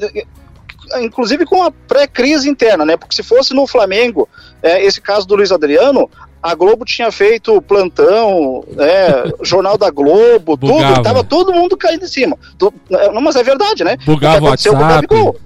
inclusive 0.97 1.45
com 1.45 1.63
a 1.63 1.71
pré-crise 1.71 2.49
interna, 2.49 2.85
né? 2.85 2.97
Porque 2.97 3.15
se 3.15 3.23
fosse 3.23 3.53
no 3.53 3.67
Flamengo, 3.67 4.27
é, 4.61 4.83
esse 4.83 4.99
caso 4.99 5.27
do 5.27 5.35
Luiz 5.35 5.51
Adriano, 5.51 6.09
a 6.41 6.55
Globo 6.55 6.85
tinha 6.85 7.11
feito 7.11 7.61
plantão, 7.61 8.63
né, 8.69 9.31
Jornal 9.41 9.77
da 9.77 9.89
Globo, 9.89 10.55
Bugava. 10.55 10.93
tudo, 10.95 11.03
tava 11.03 11.23
todo 11.23 11.53
mundo 11.53 11.77
caindo 11.77 12.05
em 12.05 12.07
cima. 12.07 12.37
Não, 12.89 13.21
mas 13.21 13.35
é 13.35 13.43
verdade, 13.43 13.83
né? 13.83 13.97
Bugava 14.05 14.37
o 14.37 14.39
que 14.39 14.47
aconteceu 14.47 14.73
WhatsApp. 14.73 15.07
com 15.07 15.15
o 15.15 15.17
Gabigol. 15.17 15.39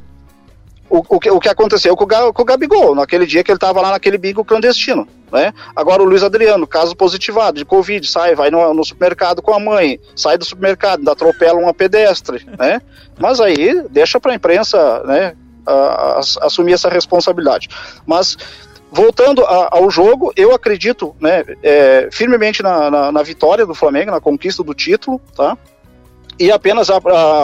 O, 0.90 0.98
o, 1.16 1.20
que, 1.20 1.32
o 1.32 1.40
que 1.40 1.50
aconteceu 1.50 1.96
com 1.96 2.04
o, 2.04 2.34
com 2.34 2.42
o 2.44 2.46
Gabigol, 2.46 2.94
naquele 2.94 3.26
dia 3.26 3.44
que 3.44 3.50
ele 3.50 3.58
estava 3.58 3.82
lá 3.82 3.90
naquele 3.90 4.16
bingo 4.16 4.46
clandestino, 4.46 5.08
né? 5.32 5.52
Agora 5.76 6.04
o 6.04 6.06
Luiz 6.06 6.22
Adriano, 6.22 6.68
caso 6.68 6.96
positivado 6.96 7.58
de 7.58 7.66
Covid, 7.66 8.06
sai, 8.08 8.36
vai 8.36 8.52
no, 8.52 8.72
no 8.76 8.86
supermercado 8.86 9.42
com 9.42 9.52
a 9.52 9.60
mãe, 9.60 10.00
sai 10.16 10.38
do 10.38 10.46
supermercado, 10.46 11.10
atropela 11.10 11.58
uma 11.58 11.74
pedestre, 11.74 12.46
né? 12.60 12.80
Mas 13.18 13.42
aí 13.42 13.84
deixa 13.90 14.20
para 14.20 14.34
a 14.34 14.36
imprensa, 14.36 15.02
né, 15.06 15.34
a, 15.66 15.72
a, 15.72 16.20
assumir 16.20 16.74
essa 16.74 16.90
responsabilidade. 16.90 17.70
Mas 18.06 18.38
voltando 18.94 19.44
a, 19.44 19.70
ao 19.72 19.90
jogo, 19.90 20.32
eu 20.36 20.54
acredito 20.54 21.16
né, 21.20 21.44
é, 21.64 22.08
firmemente 22.12 22.62
na, 22.62 22.92
na, 22.92 23.12
na, 23.12 23.24
vitória 23.24 23.66
do 23.66 23.74
Flamengo, 23.74 24.12
na 24.12 24.22
conquista 24.22 24.64
do 24.64 24.74
título, 24.74 25.20
tá? 25.36 25.58
E 26.40 26.52
apenas 26.52 26.90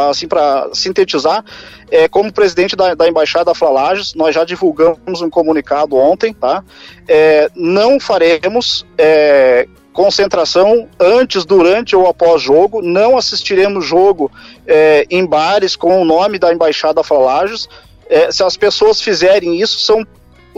assim 0.10 0.27
para 0.27 0.70
sintetizar, 0.74 1.44
é, 1.91 2.08
como 2.08 2.32
presidente 2.32 2.75
da, 2.75 2.94
da 2.94 3.08
Embaixada 3.08 3.53
Flalages, 3.53 4.13
nós 4.13 4.34
já 4.34 4.44
divulgamos 4.44 5.22
um 5.22 5.29
comunicado 5.29 5.96
ontem, 5.96 6.34
tá? 6.34 6.63
É, 7.08 7.50
não 7.56 8.00
faremos 8.00 8.86
é, 8.98 9.68
concentração 9.91 10.88
antes, 11.00 11.46
durante 11.46 11.96
ou 11.96 12.08
após 12.08 12.41
jogo, 12.41 12.82
não 12.82 13.18
assistiremos 13.18 13.86
jogo 13.86 14.32
é, 14.68 15.06
em 15.10 15.25
bares 15.25 15.75
com 15.75 16.01
o 16.01 16.06
nome 16.06 16.38
da 16.38 16.53
Embaixada 16.53 17.03
Flalages. 17.03 17.68
É, 18.08 18.32
se 18.32 18.44
as 18.44 18.58
pessoas 18.58 19.01
fizerem 19.01 19.60
isso, 19.60 19.79
são 19.79 20.03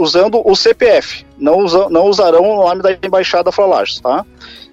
usando 0.02 0.42
o 0.44 0.56
CPF, 0.56 1.26
não, 1.38 1.60
usa, 1.60 1.90
não 1.90 2.06
usarão 2.06 2.44
o 2.44 2.64
nome 2.64 2.82
da 2.82 2.98
Embaixada 3.04 3.52
Flalages, 3.52 4.00
tá? 4.00 4.26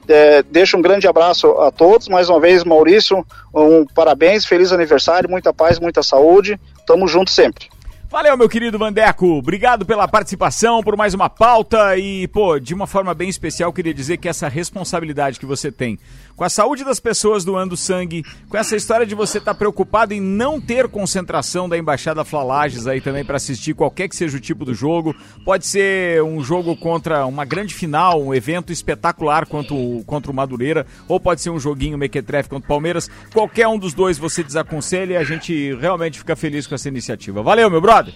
É, 0.09 0.43
deixo 0.43 0.77
um 0.77 0.83
grande 0.83 1.07
abraço 1.07 1.49
a 1.61 1.71
todos, 1.71 2.09
mais 2.09 2.31
uma 2.31 2.41
vez, 2.41 2.65
Maurício, 2.65 3.25
um 3.55 3.85
parabéns, 3.85 4.47
feliz 4.47 4.73
aniversário, 4.73 5.29
muita 5.29 5.53
paz, 5.53 5.79
muita 5.79 6.03
saúde, 6.03 6.59
tamo 6.87 7.07
junto 7.07 7.31
sempre. 7.31 7.69
Valeu, 8.11 8.39
meu 8.39 8.49
querido 8.49 8.79
Vandeco. 8.79 9.27
Obrigado 9.27 9.85
pela 9.85 10.09
participação, 10.09 10.83
por 10.83 10.97
mais 10.97 11.13
uma 11.13 11.29
pauta 11.29 11.95
e, 11.99 12.27
pô, 12.29 12.59
de 12.59 12.73
uma 12.73 12.87
forma 12.87 13.13
bem 13.13 13.29
especial, 13.29 13.71
queria 13.71 13.93
dizer 13.93 14.17
que 14.17 14.27
essa 14.27 14.49
responsabilidade 14.49 15.39
que 15.39 15.45
você 15.45 15.71
tem 15.71 15.99
com 16.39 16.45
a 16.45 16.49
saúde 16.49 16.85
das 16.85 17.01
pessoas 17.01 17.45
doando 17.45 17.77
sangue, 17.77 18.25
com 18.49 18.57
essa 18.57 18.77
história 18.77 19.05
de 19.05 19.13
você 19.13 19.39
estar 19.39 19.55
tá 19.55 19.59
preocupado 19.59 20.15
em 20.15 20.21
não 20.21 20.61
ter 20.61 20.87
concentração 20.87 21.69
da 21.69 21.77
Embaixada 21.77 22.25
Flalages 22.25 22.87
aí 22.87 23.01
também 23.01 23.25
para 23.25 23.37
assistir 23.37 23.75
qualquer 23.75 24.09
que 24.09 24.15
seja 24.15 24.37
o 24.37 24.41
tipo 24.41 24.65
do 24.65 24.73
jogo. 24.73 25.17
Pode 25.45 25.67
ser 25.67 26.23
um 26.23 26.41
jogo 26.41 26.77
contra 26.77 27.27
uma 27.27 27.45
grande 27.45 27.75
final, 27.75 28.23
um 28.23 28.33
evento 28.33 28.73
espetacular 28.73 29.47
contra 29.47 29.75
o, 29.75 30.05
contra 30.07 30.31
o 30.31 30.35
Madureira, 30.35 30.87
ou 31.09 31.19
pode 31.19 31.41
ser 31.41 31.51
um 31.51 31.59
joguinho 31.59 31.99
mequetrefe 31.99 32.49
contra 32.49 32.65
o 32.65 32.69
Palmeiras. 32.69 33.11
Qualquer 33.33 33.67
um 33.67 33.77
dos 33.77 33.93
dois 33.93 34.17
você 34.17 34.45
desaconselha 34.45 35.15
e 35.15 35.17
a 35.17 35.25
gente 35.25 35.75
realmente 35.75 36.21
fica 36.21 36.37
feliz 36.37 36.69
com 36.69 36.75
essa 36.77 36.87
iniciativa. 36.89 37.43
Valeu, 37.43 37.69
meu 37.69 37.81
brother! 37.81 38.15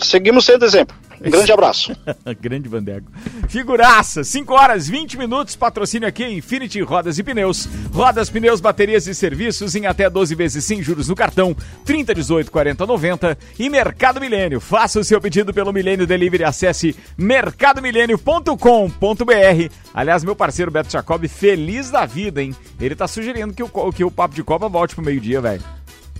Seguimos 0.00 0.44
sendo 0.44 0.64
exemplo. 0.64 0.96
Um 1.20 1.30
grande 1.30 1.52
abraço. 1.52 1.96
grande 2.40 2.68
Vandeco. 2.68 3.10
Figuraça, 3.48 4.22
5 4.22 4.52
horas 4.52 4.88
20 4.88 5.16
minutos, 5.16 5.56
patrocínio 5.56 6.06
aqui 6.08 6.24
Infinity 6.24 6.80
Rodas 6.82 7.18
e 7.18 7.22
Pneus. 7.22 7.66
Rodas, 7.92 8.28
pneus, 8.28 8.60
baterias 8.60 9.06
e 9.06 9.14
serviços 9.14 9.74
em 9.74 9.86
até 9.86 10.10
12 10.10 10.34
vezes 10.34 10.62
sem 10.64 10.82
juros 10.82 11.08
no 11.08 11.14
cartão, 11.14 11.56
30, 11.84 12.14
18, 12.14 12.50
40, 12.50 12.86
90 12.86 13.38
e 13.58 13.70
Mercado 13.70 14.20
Milênio. 14.20 14.60
Faça 14.60 15.00
o 15.00 15.04
seu 15.04 15.20
pedido 15.20 15.54
pelo 15.54 15.72
Milênio 15.72 16.06
Delivery, 16.06 16.44
acesse 16.44 16.94
mercadomilênio.com.br. 17.16 19.72
Aliás, 19.94 20.22
meu 20.22 20.36
parceiro 20.36 20.70
Beto 20.70 20.92
Jacob, 20.92 21.26
feliz 21.28 21.90
da 21.90 22.04
vida, 22.04 22.42
hein? 22.42 22.54
Ele 22.80 22.94
tá 22.94 23.08
sugerindo 23.08 23.54
que 23.54 23.62
o, 23.62 23.92
que 23.92 24.04
o 24.04 24.10
Papo 24.10 24.34
de 24.34 24.44
Copa 24.44 24.68
volte 24.68 24.94
pro 24.94 25.04
meio-dia, 25.04 25.40
velho. 25.40 25.75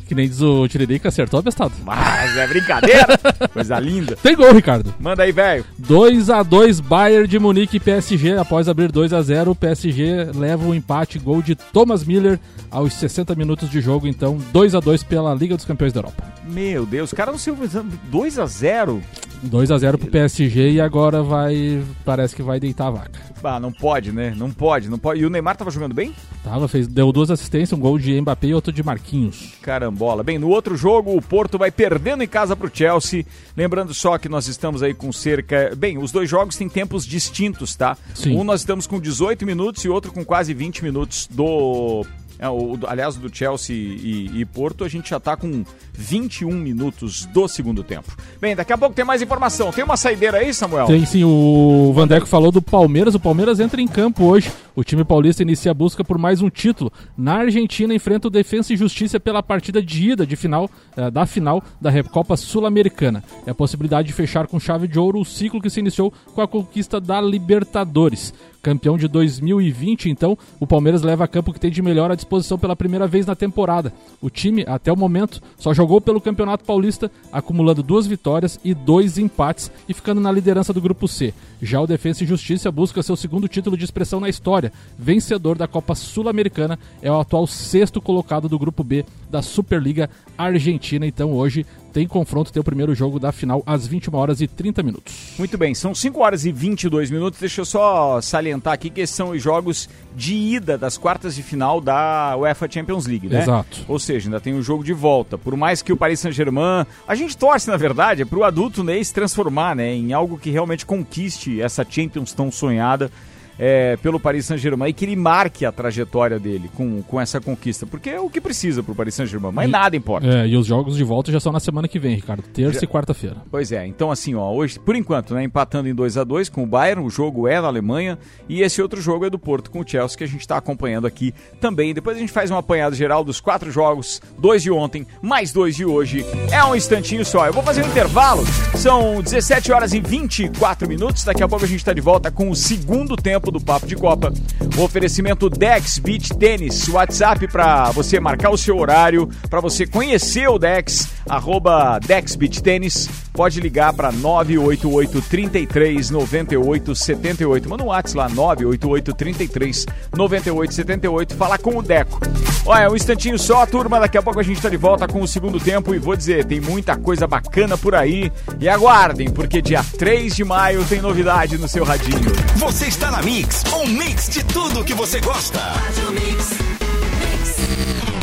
Que 0.06 0.14
nem 0.14 0.28
diz 0.28 0.40
o 0.40 0.68
Tiririca, 0.68 1.08
acertou 1.08 1.40
abestado. 1.40 1.72
Mas 1.84 2.36
é 2.36 2.46
brincadeira. 2.46 3.18
Coisa 3.52 3.78
linda. 3.80 4.16
Tem 4.16 4.36
gol, 4.36 4.52
Ricardo. 4.52 4.94
Manda 5.00 5.24
aí, 5.24 5.32
velho. 5.32 5.64
2x2 5.82 6.80
Bayern 6.80 7.26
de 7.26 7.38
Munique 7.38 7.78
e 7.78 7.80
PSG. 7.80 8.36
Após 8.36 8.68
abrir 8.68 8.92
2x0, 8.92 9.48
o 9.48 9.54
PSG 9.54 10.30
leva 10.34 10.64
o 10.64 10.70
um 10.70 10.74
empate. 10.74 11.18
Gol 11.18 11.42
de 11.42 11.56
Thomas 11.56 12.04
Miller 12.04 12.38
aos 12.70 12.94
60 12.94 13.34
minutos 13.34 13.68
de 13.68 13.80
jogo. 13.80 14.06
Então, 14.06 14.38
2x2 14.54 15.04
pela 15.04 15.34
Liga 15.34 15.56
dos 15.56 15.64
Campeões 15.64 15.92
da 15.92 15.98
Europa. 15.98 16.22
Meu 16.44 16.86
Deus, 16.86 17.10
os 17.10 17.16
caras 17.16 17.32
não 17.32 17.38
se 17.38 17.50
2x0. 17.50 19.02
2 19.42 19.70
a 19.70 19.78
0 19.78 19.98
pro 19.98 20.10
PSG 20.10 20.72
e 20.72 20.80
agora 20.80 21.22
vai. 21.22 21.82
Parece 22.04 22.34
que 22.34 22.42
vai 22.42 22.58
deitar 22.58 22.88
a 22.88 22.90
vaca. 22.90 23.20
Ah, 23.42 23.60
não 23.60 23.70
pode, 23.70 24.10
né? 24.10 24.34
Não 24.36 24.50
pode, 24.50 24.88
não 24.88 24.98
pode. 24.98 25.20
E 25.20 25.26
o 25.26 25.30
Neymar 25.30 25.56
tava 25.56 25.70
jogando 25.70 25.94
bem? 25.94 26.12
Tava, 26.42 26.66
fez, 26.66 26.88
deu 26.88 27.12
duas 27.12 27.30
assistências, 27.30 27.72
um 27.72 27.80
gol 27.80 27.98
de 27.98 28.20
Mbappé 28.20 28.48
e 28.48 28.54
outro 28.54 28.72
de 28.72 28.82
Marquinhos. 28.82 29.54
Carambola. 29.62 30.24
Bem, 30.24 30.38
no 30.38 30.48
outro 30.48 30.76
jogo, 30.76 31.16
o 31.16 31.22
Porto 31.22 31.56
vai 31.56 31.70
perdendo 31.70 32.22
em 32.22 32.28
casa 32.28 32.56
pro 32.56 32.70
Chelsea. 32.72 33.24
Lembrando 33.56 33.94
só 33.94 34.18
que 34.18 34.28
nós 34.28 34.48
estamos 34.48 34.82
aí 34.82 34.94
com 34.94 35.12
cerca. 35.12 35.72
Bem, 35.76 35.98
os 35.98 36.10
dois 36.10 36.28
jogos 36.28 36.56
têm 36.56 36.68
tempos 36.68 37.06
distintos, 37.06 37.76
tá? 37.76 37.96
Sim. 38.14 38.36
Um 38.36 38.42
nós 38.42 38.60
estamos 38.60 38.86
com 38.86 39.00
18 39.00 39.46
minutos 39.46 39.84
e 39.84 39.88
outro 39.88 40.12
com 40.12 40.24
quase 40.24 40.52
20 40.52 40.82
minutos 40.82 41.28
do 41.30 42.04
é, 42.38 42.48
o, 42.48 42.78
aliás, 42.86 43.16
do 43.16 43.34
Chelsea 43.34 43.74
e, 43.74 44.40
e, 44.40 44.44
Porto, 44.44 44.84
a 44.84 44.88
gente 44.88 45.10
já 45.10 45.16
está 45.16 45.36
com 45.36 45.64
21 45.94 46.52
minutos 46.52 47.24
do 47.26 47.48
segundo 47.48 47.82
tempo. 47.82 48.14
Bem, 48.40 48.54
daqui 48.54 48.72
a 48.72 48.78
pouco 48.78 48.94
tem 48.94 49.04
mais 49.04 49.22
informação. 49.22 49.72
Tem 49.72 49.84
uma 49.84 49.96
saideira 49.96 50.38
aí, 50.38 50.52
Samuel? 50.52 50.86
Tem 50.86 51.04
sim, 51.06 51.24
o 51.24 51.92
Vandeco 51.94 52.26
falou 52.26 52.52
do 52.52 52.60
Palmeiras. 52.60 53.14
O 53.14 53.20
Palmeiras 53.20 53.60
entra 53.60 53.80
em 53.80 53.88
campo 53.88 54.24
hoje. 54.24 54.52
O 54.74 54.84
time 54.84 55.04
paulista 55.04 55.42
inicia 55.42 55.70
a 55.70 55.74
busca 55.74 56.04
por 56.04 56.18
mais 56.18 56.42
um 56.42 56.50
título. 56.50 56.92
Na 57.16 57.36
Argentina, 57.36 57.94
enfrenta 57.94 58.28
o 58.28 58.30
Defensa 58.30 58.74
e 58.74 58.76
Justiça 58.76 59.18
pela 59.18 59.42
partida 59.42 59.82
de 59.82 60.10
ida 60.10 60.26
de 60.26 60.36
final, 60.36 60.70
eh, 60.96 61.10
da 61.10 61.24
final 61.24 61.62
da 61.80 61.88
Recopa 61.88 62.36
Sul-Americana. 62.36 63.24
É 63.46 63.50
a 63.50 63.54
possibilidade 63.54 64.08
de 64.08 64.14
fechar 64.14 64.46
com 64.46 64.60
chave 64.60 64.86
de 64.86 64.98
ouro 64.98 65.20
o 65.20 65.24
ciclo 65.24 65.62
que 65.62 65.70
se 65.70 65.80
iniciou 65.80 66.12
com 66.34 66.42
a 66.42 66.48
conquista 66.48 67.00
da 67.00 67.20
Libertadores 67.20 68.34
campeão 68.66 68.98
de 68.98 69.06
2020, 69.06 70.10
então 70.10 70.36
o 70.58 70.66
Palmeiras 70.66 71.00
leva 71.00 71.22
a 71.22 71.28
campo 71.28 71.52
que 71.52 71.60
tem 71.60 71.70
de 71.70 71.80
melhor 71.80 72.10
à 72.10 72.16
disposição 72.16 72.58
pela 72.58 72.74
primeira 72.74 73.06
vez 73.06 73.24
na 73.24 73.36
temporada. 73.36 73.92
O 74.20 74.28
time, 74.28 74.64
até 74.66 74.92
o 74.92 74.96
momento, 74.96 75.40
só 75.56 75.72
jogou 75.72 76.00
pelo 76.00 76.20
Campeonato 76.20 76.64
Paulista, 76.64 77.08
acumulando 77.30 77.80
duas 77.80 78.08
vitórias 78.08 78.58
e 78.64 78.74
dois 78.74 79.18
empates 79.18 79.70
e 79.88 79.94
ficando 79.94 80.20
na 80.20 80.32
liderança 80.32 80.72
do 80.72 80.80
Grupo 80.80 81.06
C. 81.06 81.32
Já 81.62 81.80
o 81.80 81.86
Defensa 81.86 82.24
e 82.24 82.26
Justiça 82.26 82.72
busca 82.72 83.04
seu 83.04 83.14
segundo 83.14 83.46
título 83.46 83.76
de 83.76 83.84
expressão 83.84 84.18
na 84.18 84.28
história. 84.28 84.72
Vencedor 84.98 85.56
da 85.56 85.68
Copa 85.68 85.94
Sul-Americana, 85.94 86.76
é 87.00 87.10
o 87.10 87.20
atual 87.20 87.46
sexto 87.46 88.00
colocado 88.00 88.48
do 88.48 88.58
Grupo 88.58 88.82
B 88.82 89.04
da 89.30 89.42
Superliga 89.42 90.10
Argentina. 90.36 91.06
Então 91.06 91.32
hoje 91.32 91.64
tem 91.96 92.06
confronto, 92.06 92.52
tem 92.52 92.60
o 92.60 92.64
primeiro 92.64 92.94
jogo 92.94 93.18
da 93.18 93.32
final 93.32 93.62
às 93.64 93.86
21 93.86 94.14
horas 94.14 94.42
e 94.42 94.46
30 94.46 94.82
minutos. 94.82 95.32
Muito 95.38 95.56
bem, 95.56 95.74
são 95.74 95.94
5 95.94 96.20
horas 96.20 96.44
e 96.44 96.52
22 96.52 97.10
minutos. 97.10 97.40
Deixa 97.40 97.62
eu 97.62 97.64
só 97.64 98.20
salientar 98.20 98.74
aqui 98.74 98.90
que 98.90 99.06
são 99.06 99.30
os 99.30 99.42
jogos 99.42 99.88
de 100.14 100.34
ida 100.34 100.76
das 100.76 100.98
quartas 100.98 101.34
de 101.34 101.42
final 101.42 101.80
da 101.80 102.36
UEFA 102.36 102.70
Champions 102.70 103.06
League, 103.06 103.30
né? 103.30 103.40
Exato. 103.40 103.78
Ou 103.88 103.98
seja, 103.98 104.28
ainda 104.28 104.38
tem 104.38 104.52
um 104.52 104.60
jogo 104.60 104.84
de 104.84 104.92
volta. 104.92 105.38
Por 105.38 105.56
mais 105.56 105.80
que 105.80 105.90
o 105.90 105.96
Paris 105.96 106.20
Saint-Germain. 106.20 106.84
A 107.08 107.14
gente 107.14 107.34
torce, 107.34 107.70
na 107.70 107.78
verdade, 107.78 108.26
para 108.26 108.38
o 108.38 108.44
adulto 108.44 108.84
Ney 108.84 109.02
se 109.02 109.14
transformar 109.14 109.74
né, 109.74 109.94
em 109.94 110.12
algo 110.12 110.36
que 110.36 110.50
realmente 110.50 110.84
conquiste 110.84 111.62
essa 111.62 111.82
Champions 111.88 112.30
tão 112.30 112.52
sonhada 112.52 113.10
é, 113.58 113.96
pelo 113.96 114.20
Paris 114.20 114.46
Saint-Germain 114.46 114.90
e 114.90 114.92
que 114.92 115.04
ele 115.04 115.16
marque 115.16 115.64
a 115.64 115.72
trajetória 115.72 116.38
dele 116.38 116.70
com, 116.74 117.02
com 117.02 117.20
essa 117.20 117.40
conquista. 117.40 117.86
Porque 117.86 118.10
é 118.10 118.20
o 118.20 118.30
que 118.30 118.40
precisa 118.40 118.82
pro 118.82 118.94
Paris 118.94 119.14
Saint-Germain, 119.14 119.52
mas 119.52 119.68
e, 119.68 119.70
nada 119.70 119.96
importa. 119.96 120.26
É, 120.26 120.46
e 120.46 120.56
os 120.56 120.66
jogos 120.66 120.96
de 120.96 121.04
volta 121.04 121.32
já 121.32 121.40
são 121.40 121.52
na 121.52 121.60
semana 121.60 121.88
que 121.88 121.98
vem, 121.98 122.14
Ricardo. 122.14 122.42
Terça 122.42 122.80
já... 122.80 122.84
e 122.84 122.86
quarta-feira. 122.86 123.36
Pois 123.50 123.72
é, 123.72 123.86
então 123.86 124.10
assim, 124.10 124.34
ó, 124.34 124.50
hoje, 124.52 124.78
por 124.78 124.94
enquanto, 124.94 125.34
né, 125.34 125.44
empatando 125.44 125.88
em 125.88 125.94
2 125.94 126.16
a 126.16 126.24
2 126.24 126.48
com 126.48 126.62
o 126.62 126.66
Bayern, 126.66 127.04
o 127.04 127.10
jogo 127.10 127.48
é 127.48 127.60
na 127.60 127.68
Alemanha, 127.68 128.18
e 128.48 128.62
esse 128.62 128.80
outro 128.80 129.00
jogo 129.00 129.24
é 129.24 129.30
do 129.30 129.38
Porto 129.38 129.70
com 129.70 129.80
o 129.80 129.88
Chelsea, 129.88 130.18
que 130.18 130.24
a 130.24 130.28
gente 130.28 130.40
está 130.40 130.56
acompanhando 130.56 131.06
aqui 131.06 131.34
também. 131.60 131.94
Depois 131.94 132.16
a 132.16 132.20
gente 132.20 132.32
faz 132.32 132.50
um 132.50 132.56
apanhado 132.56 132.94
geral 132.94 133.24
dos 133.24 133.40
quatro 133.40 133.70
jogos, 133.70 134.20
dois 134.38 134.62
de 134.62 134.70
ontem, 134.70 135.06
mais 135.22 135.52
dois 135.52 135.76
de 135.76 135.84
hoje. 135.84 136.24
É 136.50 136.64
um 136.64 136.74
instantinho 136.74 137.24
só. 137.24 137.46
Eu 137.46 137.52
vou 137.52 137.62
fazer 137.62 137.84
um 137.84 137.88
intervalo, 137.88 138.44
são 138.74 139.22
17 139.22 139.72
horas 139.72 139.92
e 139.92 140.00
24 140.00 140.88
minutos. 140.88 141.24
Daqui 141.24 141.42
a 141.42 141.48
pouco 141.48 141.64
a 141.64 141.68
gente 141.68 141.78
está 141.78 141.92
de 141.92 142.00
volta 142.00 142.30
com 142.30 142.50
o 142.50 142.56
segundo 142.56 143.16
tempo 143.16 143.45
do 143.50 143.60
Papo 143.60 143.86
de 143.86 143.94
Copa. 143.96 144.32
O 144.76 144.82
oferecimento 144.82 145.48
Dex 145.48 145.98
Beach 145.98 146.34
Tênis, 146.36 146.88
WhatsApp 146.88 147.46
para 147.48 147.90
você 147.90 148.18
marcar 148.18 148.50
o 148.50 148.58
seu 148.58 148.78
horário, 148.78 149.28
para 149.48 149.60
você 149.60 149.86
conhecer 149.86 150.48
o 150.48 150.58
Dex, 150.58 151.08
arroba 151.28 151.98
Dex 151.98 152.36
Beach 152.36 152.62
Tênis. 152.62 153.08
Pode 153.32 153.60
ligar 153.60 153.92
para 153.92 154.10
988 154.10 155.20
33 155.22 156.10
98 156.10 156.94
78. 156.94 157.68
Manda 157.68 157.84
um 157.84 157.88
WhatsApp 157.88 158.16
lá, 158.16 158.28
988 158.28 159.12
33 159.14 159.86
98 160.16 160.74
78. 160.74 161.34
Falar 161.34 161.58
com 161.58 161.76
o 161.76 161.82
Deco. 161.82 162.20
Olha, 162.64 162.90
um 162.90 162.96
instantinho 162.96 163.38
só, 163.38 163.64
turma. 163.66 164.00
Daqui 164.00 164.18
a 164.18 164.22
pouco 164.22 164.40
a 164.40 164.42
gente 164.42 164.56
está 164.56 164.68
de 164.68 164.76
volta 164.76 165.06
com 165.06 165.20
o 165.20 165.28
segundo 165.28 165.60
tempo. 165.60 165.94
E 165.94 165.98
vou 165.98 166.16
dizer, 166.16 166.44
tem 166.44 166.60
muita 166.60 166.96
coisa 166.96 167.26
bacana 167.26 167.76
por 167.78 167.94
aí. 167.94 168.32
E 168.58 168.68
aguardem, 168.68 169.30
porque 169.30 169.62
dia 169.62 169.84
3 169.98 170.34
de 170.34 170.44
maio 170.44 170.84
tem 170.84 171.00
novidade 171.00 171.58
no 171.58 171.68
seu 171.68 171.84
radinho. 171.84 172.32
Você 172.56 172.86
está 172.86 173.10
na 173.10 173.22
Mix, 173.36 173.64
um 173.74 173.86
mix 173.86 174.30
de 174.30 174.42
tudo 174.42 174.82
que 174.82 174.94
você 174.94 175.20
gosta. 175.20 175.60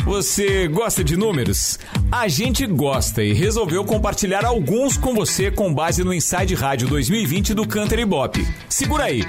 Você 0.05 0.67
gosta 0.67 1.03
de 1.03 1.15
números? 1.15 1.77
A 2.11 2.27
gente 2.27 2.65
gosta 2.65 3.21
e 3.21 3.31
resolveu 3.31 3.85
compartilhar 3.85 4.43
alguns 4.43 4.97
com 4.97 5.13
você 5.13 5.51
com 5.51 5.71
base 5.71 6.03
no 6.03 6.11
Inside 6.11 6.55
Rádio 6.55 6.87
2020 6.87 7.53
do 7.53 7.67
Canter 7.67 7.99
Ibope. 7.99 8.47
Segura 8.67 9.03
aí. 9.03 9.23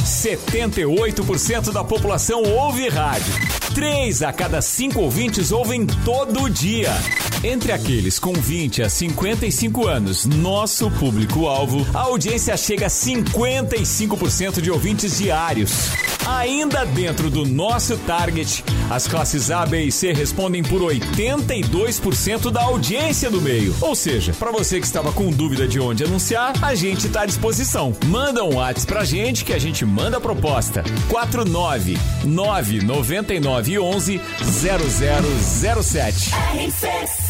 78% 0.00 1.72
da 1.72 1.82
população 1.82 2.44
ouve 2.44 2.88
rádio. 2.88 3.34
3 3.74 4.22
a 4.22 4.32
cada 4.32 4.62
5 4.62 5.00
ouvintes 5.00 5.50
ouvem 5.50 5.84
todo 6.04 6.48
dia. 6.48 6.92
Entre 7.42 7.72
aqueles 7.72 8.18
com 8.18 8.34
20 8.34 8.82
a 8.82 8.90
55 8.90 9.86
anos, 9.86 10.26
nosso 10.26 10.90
público-alvo, 10.90 11.86
a 11.94 12.00
audiência 12.00 12.54
chega 12.54 12.84
a 12.84 12.90
55% 12.90 14.60
de 14.60 14.70
ouvintes 14.70 15.16
diários. 15.16 15.88
Ainda 16.26 16.84
dentro 16.84 17.30
do 17.30 17.46
nosso 17.46 17.96
target, 17.98 18.62
as 18.90 19.08
classes 19.08 19.50
A, 19.50 19.64
B 19.64 19.84
e 19.84 19.90
C 19.90 20.12
respondem 20.12 20.62
por 20.62 20.82
82% 20.82 22.50
da 22.50 22.62
audiência 22.62 23.30
do 23.30 23.40
meio. 23.40 23.74
Ou 23.80 23.94
seja, 23.94 24.34
para 24.34 24.52
você 24.52 24.78
que 24.78 24.86
estava 24.86 25.10
com 25.10 25.30
dúvida 25.30 25.66
de 25.66 25.80
onde 25.80 26.04
anunciar, 26.04 26.52
a 26.62 26.74
gente 26.74 27.06
está 27.06 27.22
à 27.22 27.26
disposição. 27.26 27.96
Manda 28.04 28.44
um 28.44 28.56
WhatsApp 28.56 28.92
pra 28.92 29.04
gente 29.04 29.46
que 29.46 29.54
a 29.54 29.58
gente 29.58 29.86
manda 29.86 30.18
a 30.18 30.20
proposta. 30.20 30.84
49 31.08 31.96
999 32.22 33.78
11 33.78 34.20
0007. 34.42 36.30
RC7 36.30 37.29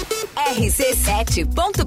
rc7.com.br. 0.49 1.85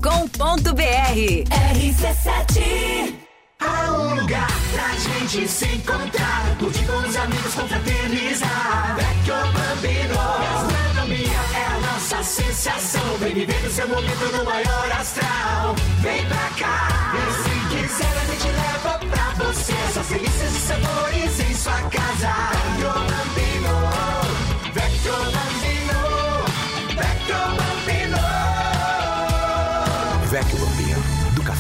RC7 1.75 3.25
Há 3.61 3.93
um 3.93 4.15
lugar 4.21 4.49
pra 4.73 4.89
gente 4.97 5.49
se 5.49 5.65
encontrar, 5.67 6.57
curtir 6.59 6.85
com 6.85 6.97
os 6.99 7.17
amigos, 7.17 7.55
confraternizar. 7.55 8.97
Vecchio 8.97 9.35
Bambino, 9.53 10.15
gastronomia 10.15 11.41
é 11.55 11.65
a 11.65 11.81
nossa 11.81 12.23
sensação. 12.23 13.17
Vem 13.21 13.35
viver 13.35 13.67
o 13.67 13.71
seu 13.71 13.89
momento 13.89 14.37
no 14.37 14.45
maior 14.45 14.93
astral. 14.93 15.75
Vem 16.01 16.27
pra 16.27 16.49
cá, 16.59 17.15
e 17.15 17.33
se 17.43 17.55
quiser 17.75 18.17
a 18.19 18.25
gente 18.27 18.49
leva 18.49 18.99
pra 18.99 19.45
você. 19.45 19.73
Essas 19.89 20.07
delícias 20.09 20.57
e 20.57 20.61
sabores 20.61 21.41
em 21.41 21.55
sua 21.55 21.81
casa. 21.91 22.33
Vecchio 22.53 23.14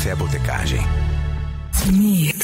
Café 0.04 0.14
Botecagem. 0.16 0.82
Mix. 1.90 2.43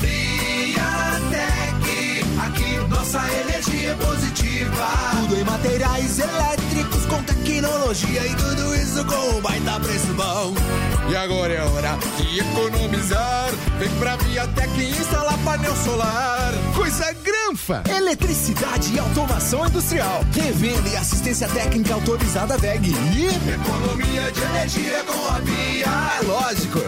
Viatec, 0.00 0.84
aqui 2.44 2.76
nossa 2.88 3.20
energia 3.40 3.92
é 3.92 3.94
positiva. 3.94 4.86
Tudo 5.12 5.36
em 5.40 5.44
materiais 5.44 6.18
elétricos 6.18 7.06
com 7.06 7.22
tecnologia 7.22 8.26
e 8.26 8.34
tudo 8.34 8.74
isso 8.74 9.02
com 9.06 9.38
um 9.38 9.40
baita 9.40 9.80
preço 9.80 10.12
bom. 10.14 10.54
E 11.08 11.16
agora 11.16 11.54
é 11.54 11.62
hora 11.62 11.98
de 12.18 12.38
economizar. 12.38 13.50
Vem 13.78 13.88
pra 13.98 14.16
Viatec 14.16 14.82
instalar 14.82 15.38
painel 15.38 15.74
solar. 15.76 16.52
Coisa 16.74 17.10
granfa! 17.14 17.82
Eletricidade 17.88 18.94
e 18.94 18.98
automação 18.98 19.66
industrial. 19.66 20.20
Revenda 20.34 20.88
e 20.90 20.96
assistência 20.96 21.48
técnica 21.48 21.94
autorizada 21.94 22.58
VEG. 22.58 22.90
E 22.90 23.26
economia 23.54 24.30
de 24.30 24.42
energia 24.42 25.02
com 25.04 25.28
a 25.28 25.38
Via. 25.38 25.86
É 26.20 26.22
lógico. 26.26 26.80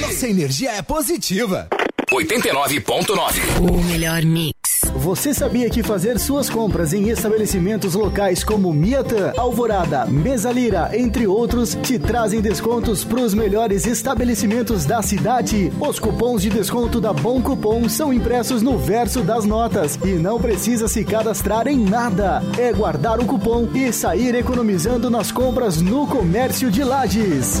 Nossa 0.00 0.26
energia 0.26 0.72
é 0.72 0.82
positiva. 0.82 1.68
89.9. 2.12 3.60
O 3.60 3.82
melhor 3.84 4.22
mix. 4.22 4.54
Você 4.96 5.32
sabia 5.32 5.70
que 5.70 5.82
fazer 5.82 6.18
suas 6.18 6.50
compras 6.50 6.92
em 6.92 7.08
estabelecimentos 7.08 7.94
locais 7.94 8.44
como 8.44 8.72
Miatã, 8.72 9.32
Alvorada, 9.36 10.06
Mesa 10.06 10.50
Lira, 10.50 10.90
entre 10.96 11.26
outros, 11.26 11.74
te 11.82 11.98
trazem 11.98 12.40
descontos 12.40 13.04
para 13.04 13.20
os 13.20 13.34
melhores 13.34 13.86
estabelecimentos 13.86 14.84
da 14.84 15.00
cidade? 15.02 15.72
Os 15.80 15.98
cupons 15.98 16.42
de 16.42 16.50
desconto 16.50 17.00
da 17.00 17.12
Bom 17.12 17.40
Cupom 17.40 17.88
são 17.88 18.12
impressos 18.12 18.62
no 18.62 18.78
verso 18.78 19.22
das 19.22 19.44
notas 19.44 19.98
e 20.04 20.12
não 20.12 20.40
precisa 20.40 20.88
se 20.88 21.04
cadastrar 21.04 21.66
em 21.66 21.78
nada. 21.78 22.42
É 22.58 22.72
guardar 22.72 23.20
o 23.20 23.26
cupom 23.26 23.68
e 23.74 23.92
sair 23.92 24.34
economizando 24.34 25.08
nas 25.08 25.30
compras 25.32 25.80
no 25.80 26.06
comércio 26.06 26.70
de 26.70 26.82
Lages. 26.82 27.60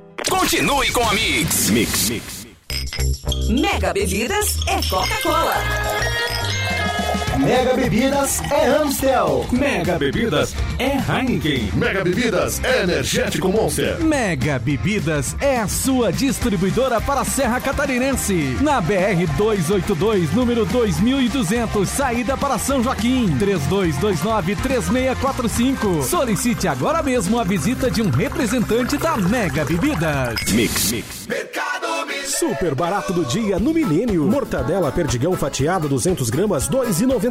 Continue 0.29 0.91
com 0.91 1.01
a 1.01 1.13
Mix. 1.13 1.69
Mix. 1.69 2.11
Mega 3.49 3.93
Bebidas 3.93 4.57
é 4.67 4.81
Coca-Cola. 4.89 6.20
Mega 7.41 7.75
Bebidas 7.75 8.39
é 8.51 8.67
Amstel. 8.67 9.47
Mega 9.51 9.97
Bebidas 9.97 10.53
é 10.77 10.97
Heineken. 10.97 11.71
Mega 11.73 12.03
Bebidas 12.03 12.63
é 12.63 12.83
Energético 12.83 13.49
Monster. 13.49 13.99
Mega 13.99 14.59
Bebidas 14.59 15.35
é 15.41 15.57
a 15.57 15.67
sua 15.67 16.13
distribuidora 16.13 17.01
para 17.01 17.21
a 17.21 17.25
Serra 17.25 17.59
Catarinense. 17.59 18.57
Na 18.61 18.79
BR 18.79 19.25
282, 19.37 20.31
número 20.33 20.65
2200, 20.65 21.89
saída 21.89 22.37
para 22.37 22.59
São 22.59 22.83
Joaquim. 22.83 23.35
3229-3645. 23.39 26.03
Solicite 26.03 26.67
agora 26.67 27.01
mesmo 27.01 27.39
a 27.39 27.43
visita 27.43 27.89
de 27.89 28.03
um 28.03 28.11
representante 28.11 28.97
da 28.97 29.17
Mega 29.17 29.65
Bebidas. 29.65 30.35
Mix. 30.51 30.91
Mix. 30.91 31.21
Super 32.25 32.73
barato 32.73 33.13
do 33.13 33.23
dia 33.23 33.59
no 33.59 33.73
Milênio. 33.73 34.25
Mortadela 34.25 34.91
perdigão 34.91 35.33
fatiado 35.33 35.87
200 35.87 36.29
gramas 36.29 36.67
2,99. 36.67 37.30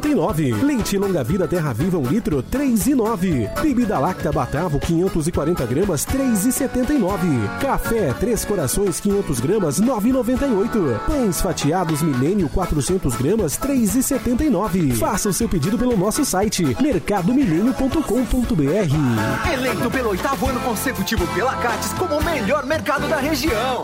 Leite 0.63 0.99
longa 0.99 1.23
vida 1.23 1.47
Terra 1.47 1.73
Viva 1.73 1.99
1 1.99 2.07
litro 2.07 2.43
3,9. 2.43 3.61
Bebida 3.61 3.99
Lacta 3.99 4.33
Batavo 4.33 4.81
540 4.81 5.67
gramas 5.67 6.05
3,79. 6.07 7.59
Café 7.61 8.13
Três 8.15 8.45
Corações 8.45 8.99
500 9.01 9.41
gramas 9.41 9.81
9,98. 9.81 10.99
Pães 11.07 11.41
fatiados 11.41 12.03
Milênio 12.03 12.49
400 12.49 13.15
gramas 13.17 13.59
3,79. 13.59 14.95
Faça 14.97 15.29
o 15.29 15.33
seu 15.33 15.49
pedido 15.49 15.79
pelo 15.79 15.97
nosso 15.97 16.25
site 16.25 16.77
mercadomilênio.com.br. 16.81 19.53
Eleito 19.53 19.91
pelo 19.91 20.11
oitavo 20.11 20.47
ano 20.47 20.61
consecutivo 20.61 21.27
pela 21.35 21.55
Cates 21.57 21.93
como 21.95 22.17
o 22.19 22.25
melhor 22.25 22.65
mercado 22.67 23.09
da 23.09 23.17
região. 23.17 23.83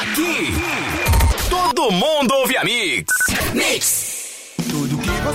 Aqui, 0.00 0.52
todo 1.48 1.92
mundo 1.92 2.34
ouve 2.34 2.56
a 2.56 2.64
Mix. 2.64 3.06
Mix. 3.54 4.15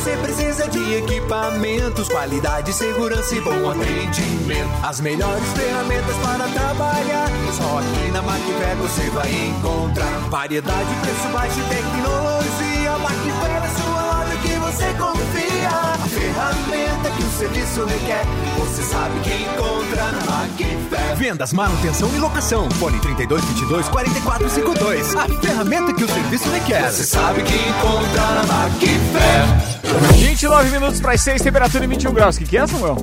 Você 0.02 0.18
precisa 0.18 0.68
de 0.68 0.96
equipamentos, 0.96 2.10
qualidade, 2.10 2.74
segurança 2.74 3.36
e 3.36 3.42
bom 3.42 3.70
atendimento. 3.70 4.72
As 4.82 5.00
melhores 5.00 5.48
ferramentas 5.54 6.16
para 6.18 6.48
trabalhar. 6.48 7.28
Só 7.56 7.78
aqui 7.78 8.12
na 8.12 8.24
Macfair 8.24 8.78
você 8.78 9.08
vai 9.12 9.32
encontrar 9.32 10.10
variedade, 10.28 10.90
preço 11.02 11.28
baixo 11.32 11.60
e 11.60 11.64
tecnologia. 11.70 12.98
Macfair 12.98 13.64
é 13.64 13.70
sua 13.80 14.02
loja 14.02 14.38
que 14.42 14.56
você 14.56 14.86
confia. 14.98 15.70
A 15.70 16.08
ferramenta 16.10 17.12
que 17.12 17.24
o 17.42 17.50
serviço 17.50 17.86
requer, 17.86 18.24
você 18.56 18.84
sabe 18.84 19.20
que 19.22 19.32
encontra 19.32 20.12
na 20.12 20.26
Macfair. 20.26 21.16
Vendas, 21.16 21.52
manutenção 21.54 22.08
e 22.16 22.20
locação. 22.20 22.70
Fone 22.72 23.00
3222 23.00 23.90
4452. 23.90 25.16
A 25.16 25.28
ferramenta 25.42 25.92
que 25.94 26.04
o 26.04 26.08
serviço 26.08 26.50
requer. 26.52 26.92
Você 26.92 27.04
sabe 27.04 27.42
que 27.42 27.56
encontra 27.56 28.22
na 28.22 28.44
Macfair. 28.44 29.72
29 30.18 30.70
minutos 30.70 31.02
para 31.02 31.14
as 31.14 31.22
6, 31.22 31.42
temperatura 31.42 31.84
em 31.84 31.88
21 31.88 32.14
graus. 32.14 32.36
O 32.36 32.40
que, 32.40 32.46
que 32.46 32.58
é, 32.58 32.68
Samuel? 32.68 32.98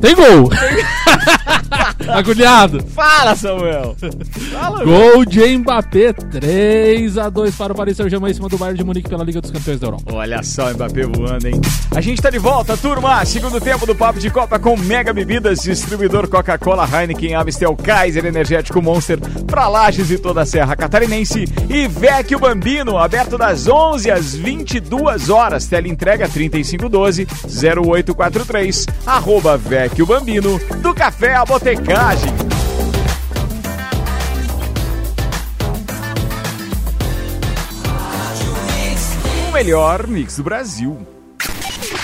Tem 0.00 0.14
gol! 0.14 0.50
Agulhado! 2.08 2.84
Fala, 2.94 3.34
Samuel! 3.34 3.96
Fala, 4.52 4.84
Gol 4.84 5.24
de 5.24 5.56
Mbappé, 5.58 6.12
3x2 6.12 7.56
para 7.56 7.72
o 7.72 7.76
Paris 7.76 7.96
Saint-Germain 7.96 8.30
em 8.30 8.34
cima 8.34 8.48
do 8.48 8.58
Bayern 8.58 8.78
de 8.78 8.84
Munique 8.84 9.08
pela 9.08 9.24
Liga 9.24 9.40
dos 9.40 9.50
Campeões 9.50 9.80
da 9.80 9.86
Europa. 9.86 10.14
Olha 10.14 10.42
só 10.42 10.70
o 10.70 10.74
Mbappé 10.74 11.06
voando, 11.06 11.48
hein? 11.48 11.60
A 11.94 12.00
gente 12.00 12.20
tá 12.20 12.28
de 12.28 12.38
volta, 12.38 12.76
turma! 12.76 13.24
Segundo 13.24 13.60
tempo 13.60 13.73
do 13.84 13.94
Papo 13.94 14.18
de 14.20 14.30
Copa 14.30 14.58
com 14.58 14.74
Mega 14.76 15.12
Bebidas, 15.12 15.60
distribuidor 15.60 16.28
Coca-Cola, 16.28 16.88
Heineken, 16.88 17.34
Amstel, 17.34 17.76
Kaiser, 17.76 18.24
Energético 18.24 18.80
Monster, 18.80 19.18
pra 19.46 19.66
Lages 19.66 20.12
e 20.12 20.18
toda 20.18 20.42
a 20.42 20.46
Serra 20.46 20.76
Catarinense. 20.76 21.44
E 21.68 21.88
Vecchio 21.88 22.38
Bambino, 22.38 22.96
aberto 22.96 23.36
das 23.36 23.66
11 23.66 24.12
às 24.12 24.36
22 24.36 25.28
horas. 25.28 25.66
Tele 25.66 25.90
entrega 25.90 26.28
3512-0843. 26.28 28.88
Arroba 29.04 29.58
Vecchio 29.58 30.06
Bambino, 30.06 30.60
do 30.80 30.94
Café 30.94 31.34
à 31.34 31.44
Botecagem. 31.44 32.32
O 39.48 39.52
melhor 39.52 40.06
mix 40.06 40.36
do 40.36 40.44
Brasil. 40.44 41.04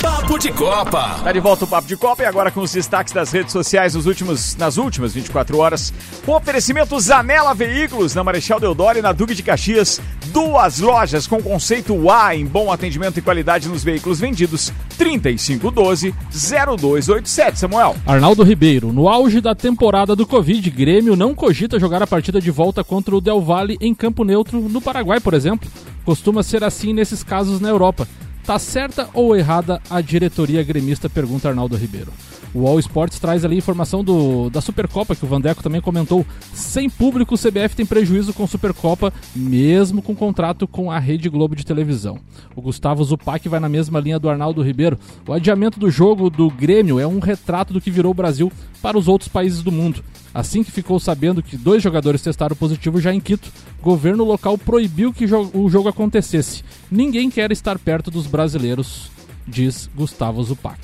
Papo 0.03 0.39
de 0.39 0.51
Copa. 0.51 1.21
Tá 1.23 1.31
de 1.31 1.41
volta 1.41 1.67
o 1.67 1.69
Papo 1.69 1.87
de 1.87 1.95
Copa 1.95 2.23
e 2.23 2.27
agora 2.27 2.51
com 2.51 2.61
os 2.61 2.73
destaques 2.73 3.13
das 3.13 3.31
redes 3.33 3.53
sociais 3.53 3.95
nos 3.95 4.07
últimos, 4.07 4.57
nas 4.57 4.79
últimas 4.79 5.13
24 5.13 5.59
horas. 5.59 5.93
O 6.27 6.33
oferecimento 6.33 6.99
Zanela 6.99 7.53
Veículos 7.53 8.15
na 8.15 8.25
Marechal 8.25 8.59
Deodoro 8.59 8.99
e 8.99 9.03
na 9.03 9.13
Duque 9.13 9.35
de 9.35 9.43
Caxias. 9.43 10.01
Duas 10.29 10.79
lojas 10.79 11.27
com 11.27 11.43
conceito 11.43 12.11
A 12.11 12.35
em 12.35 12.47
bom 12.47 12.73
atendimento 12.73 13.19
e 13.19 13.23
qualidade 13.23 13.69
nos 13.69 13.85
veículos 13.85 14.19
vendidos. 14.19 14.73
3512-0287, 14.99 17.57
Samuel. 17.57 17.95
Arnaldo 18.07 18.43
Ribeiro, 18.43 18.91
no 18.93 19.07
auge 19.07 19.43
da 19.43 19.55
temporada 19.55 20.17
do 20.17 20.27
Covid, 20.27 20.71
Grêmio 20.71 21.15
não 21.15 21.35
cogita 21.35 21.79
jogar 21.79 22.03
a 22.03 22.07
partida 22.07 22.41
de 22.41 22.51
volta 22.51 22.83
contra 22.83 23.15
o 23.15 23.21
Del 23.21 23.43
Valle 23.43 23.77
em 23.81 23.95
campo 23.95 24.25
neutro 24.25 24.61
no 24.61 24.81
Paraguai, 24.81 25.21
por 25.21 25.35
exemplo. 25.35 25.69
Costuma 26.07 26.43
ser 26.43 26.65
assim 26.65 26.95
nesses 26.95 27.23
casos 27.23 27.61
na 27.61 27.69
Europa. 27.69 28.09
Tá 28.45 28.59
certa 28.59 29.09
ou 29.15 29.37
errada 29.37 29.81
a 29.89 30.01
diretoria 30.01 30.63
gremista? 30.63 31.09
Pergunta 31.09 31.49
Arnaldo 31.49 31.77
Ribeiro. 31.77 32.13
O 32.53 32.67
All 32.67 32.81
Sports 32.81 33.21
traz 33.21 33.45
ali 33.45 33.57
informação 33.57 34.03
do, 34.03 34.51
da 34.51 34.61
Supercopa, 34.61 35.15
que 35.15 35.25
o 35.25 35.29
Vandeco 35.29 35.63
também 35.63 35.81
comentou. 35.81 36.27
Sem 36.53 36.91
público, 36.91 37.35
o 37.35 37.39
CBF 37.39 37.77
tem 37.77 37.87
prejuízo 37.87 38.33
com 38.33 38.47
Supercopa, 38.47 39.13
mesmo 39.35 40.03
com 40.03 40.17
contrato 40.17 40.67
com 40.67 40.91
a 40.91 40.99
Rede 40.99 41.29
Globo 41.29 41.55
de 41.55 41.65
televisão. 41.65 42.19
O 42.57 42.61
Gustavo 42.61 43.05
Zupac 43.05 43.49
vai 43.49 43.61
na 43.61 43.69
mesma 43.69 44.01
linha 44.01 44.19
do 44.19 44.29
Arnaldo 44.29 44.63
Ribeiro. 44.63 44.99
O 45.27 45.33
adiamento 45.33 45.79
do 45.79 45.91
jogo 45.91 46.29
do 46.29 46.51
Grêmio 46.51 46.99
é 46.99 47.07
um 47.07 47.21
retrato 47.21 47.73
do 47.73 47.81
que 47.81 47.91
virou 47.91 48.11
o 48.11 48.15
Brasil 48.15 48.51
para 48.83 48.99
os 48.99 49.07
outros 49.07 49.29
países 49.29 49.63
do 49.63 49.71
mundo. 49.71 50.03
Assim 50.35 50.65
que 50.65 50.73
ficou 50.73 50.99
sabendo 50.99 51.43
que 51.43 51.57
dois 51.57 51.83
jogadores 51.83 52.23
testaram 52.23 52.57
positivo 52.57 53.01
já 53.01 53.13
em 53.13 53.21
Quito, 53.21 53.51
governo 53.83 54.25
local 54.25 54.57
proibiu 54.57 55.13
que 55.13 55.25
o 55.25 55.69
jogo 55.69 55.89
acontecesse. 55.89 56.65
Ninguém 56.91 57.31
quer 57.31 57.51
estar 57.53 57.79
perto 57.79 58.11
dos 58.11 58.27
brasileiros, 58.27 59.11
diz 59.47 59.89
Gustavo 59.95 60.43
Zupac. 60.43 60.81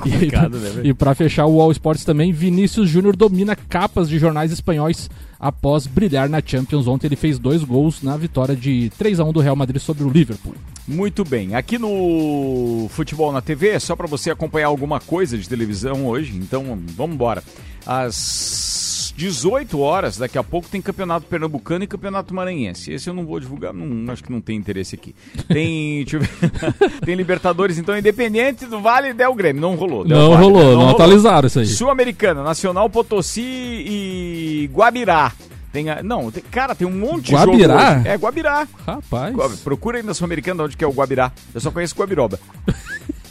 Complicado, 0.00 0.58
né, 0.58 0.70
velho? 0.70 0.86
E 0.86 0.94
para 0.94 1.14
fechar 1.14 1.46
o 1.46 1.60
All 1.60 1.72
Sports 1.72 2.04
também, 2.04 2.32
Vinícius 2.32 2.88
Júnior 2.88 3.16
domina 3.16 3.56
capas 3.56 4.08
de 4.08 4.18
jornais 4.18 4.52
espanhóis 4.52 5.10
após 5.38 5.86
brilhar 5.86 6.28
na 6.28 6.42
Champions. 6.44 6.86
Ontem 6.86 7.08
ele 7.08 7.16
fez 7.16 7.38
dois 7.38 7.62
gols 7.62 8.02
na 8.02 8.16
vitória 8.16 8.54
de 8.54 8.90
3 8.98 9.20
a 9.20 9.24
1 9.24 9.32
do 9.32 9.40
Real 9.40 9.56
Madrid 9.56 9.80
sobre 9.80 10.04
o 10.04 10.08
Liverpool. 10.08 10.54
Muito 10.86 11.24
bem. 11.24 11.54
Aqui 11.54 11.78
no 11.78 12.88
Futebol 12.90 13.32
na 13.32 13.40
TV 13.40 13.70
é 13.70 13.78
só 13.78 13.96
para 13.96 14.06
você 14.06 14.30
acompanhar 14.30 14.68
alguma 14.68 15.00
coisa 15.00 15.36
de 15.36 15.48
televisão 15.48 16.06
hoje. 16.06 16.36
Então, 16.36 16.78
vamos 16.96 17.14
embora. 17.14 17.42
Às 17.84 18.85
18 19.16 19.80
horas, 19.80 20.16
daqui 20.18 20.36
a 20.38 20.42
pouco, 20.42 20.68
tem 20.68 20.80
Campeonato 20.82 21.26
Pernambucano 21.26 21.84
e 21.84 21.86
Campeonato 21.86 22.34
Maranhense. 22.34 22.92
Esse 22.92 23.08
eu 23.08 23.14
não 23.14 23.24
vou 23.24 23.40
divulgar, 23.40 23.72
não, 23.72 24.12
acho 24.12 24.22
que 24.22 24.30
não 24.30 24.40
tem 24.40 24.56
interesse 24.56 24.94
aqui. 24.94 25.14
Tem, 25.48 26.04
deixa 26.04 26.16
eu 26.16 26.20
ver, 26.20 26.28
tem 27.04 27.14
Libertadores, 27.14 27.78
então, 27.78 27.96
Independente 27.96 28.66
do 28.66 28.80
Vale 28.80 29.08
e 29.08 29.14
Del 29.14 29.34
Grêmio. 29.34 29.60
Não 29.62 29.74
rolou. 29.74 30.04
Del 30.04 30.16
Não 30.16 30.30
Valle, 30.30 30.42
rolou, 30.42 30.76
não 30.76 30.90
atualizaram 30.90 31.46
isso 31.46 31.58
aí. 31.60 31.66
Sul-Americana, 31.66 32.42
Nacional, 32.42 32.88
Potosí 32.90 33.42
e 33.42 34.70
Guabirá. 34.72 35.32
Tem 35.72 35.90
a- 35.90 36.02
não, 36.02 36.30
tem- 36.30 36.42
cara, 36.50 36.74
tem 36.74 36.86
um 36.86 36.90
monte 36.90 37.26
de 37.26 37.32
Guabirá? 37.34 37.78
jogo 37.78 37.98
hoje. 38.00 38.08
É, 38.08 38.14
Guabirá. 38.16 38.68
Rapaz. 38.86 39.60
Procura 39.62 39.98
aí 39.98 40.02
na 40.02 40.14
Sul-Americana 40.14 40.64
onde 40.64 40.76
que 40.76 40.82
é 40.84 40.86
o 40.86 40.92
Guabirá. 40.92 41.30
Eu 41.54 41.60
só 41.60 41.70
conheço 41.70 41.94
Guabiroba. 41.94 42.38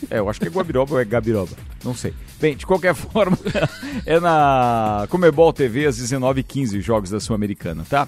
É, 0.10 0.20
eu 0.20 0.30
acho 0.30 0.40
que 0.40 0.48
é 0.48 0.50
Guabiroba 0.50 0.94
ou 0.94 1.00
é 1.00 1.06
Gabiroba. 1.06 1.52
Não 1.84 1.96
sei. 1.96 2.14
Bem, 2.40 2.56
de 2.56 2.66
qualquer 2.66 2.94
forma, 2.96 3.38
é 4.06 4.20
na 4.20 5.08
Comebol 5.10 5.52
TV 5.54 5.86
às 5.86 6.00
19h15 6.00 6.80
os 6.80 6.86
jogos 6.86 7.10
da 7.10 7.20
Sul-Americana, 7.20 7.86
tá? 7.90 8.08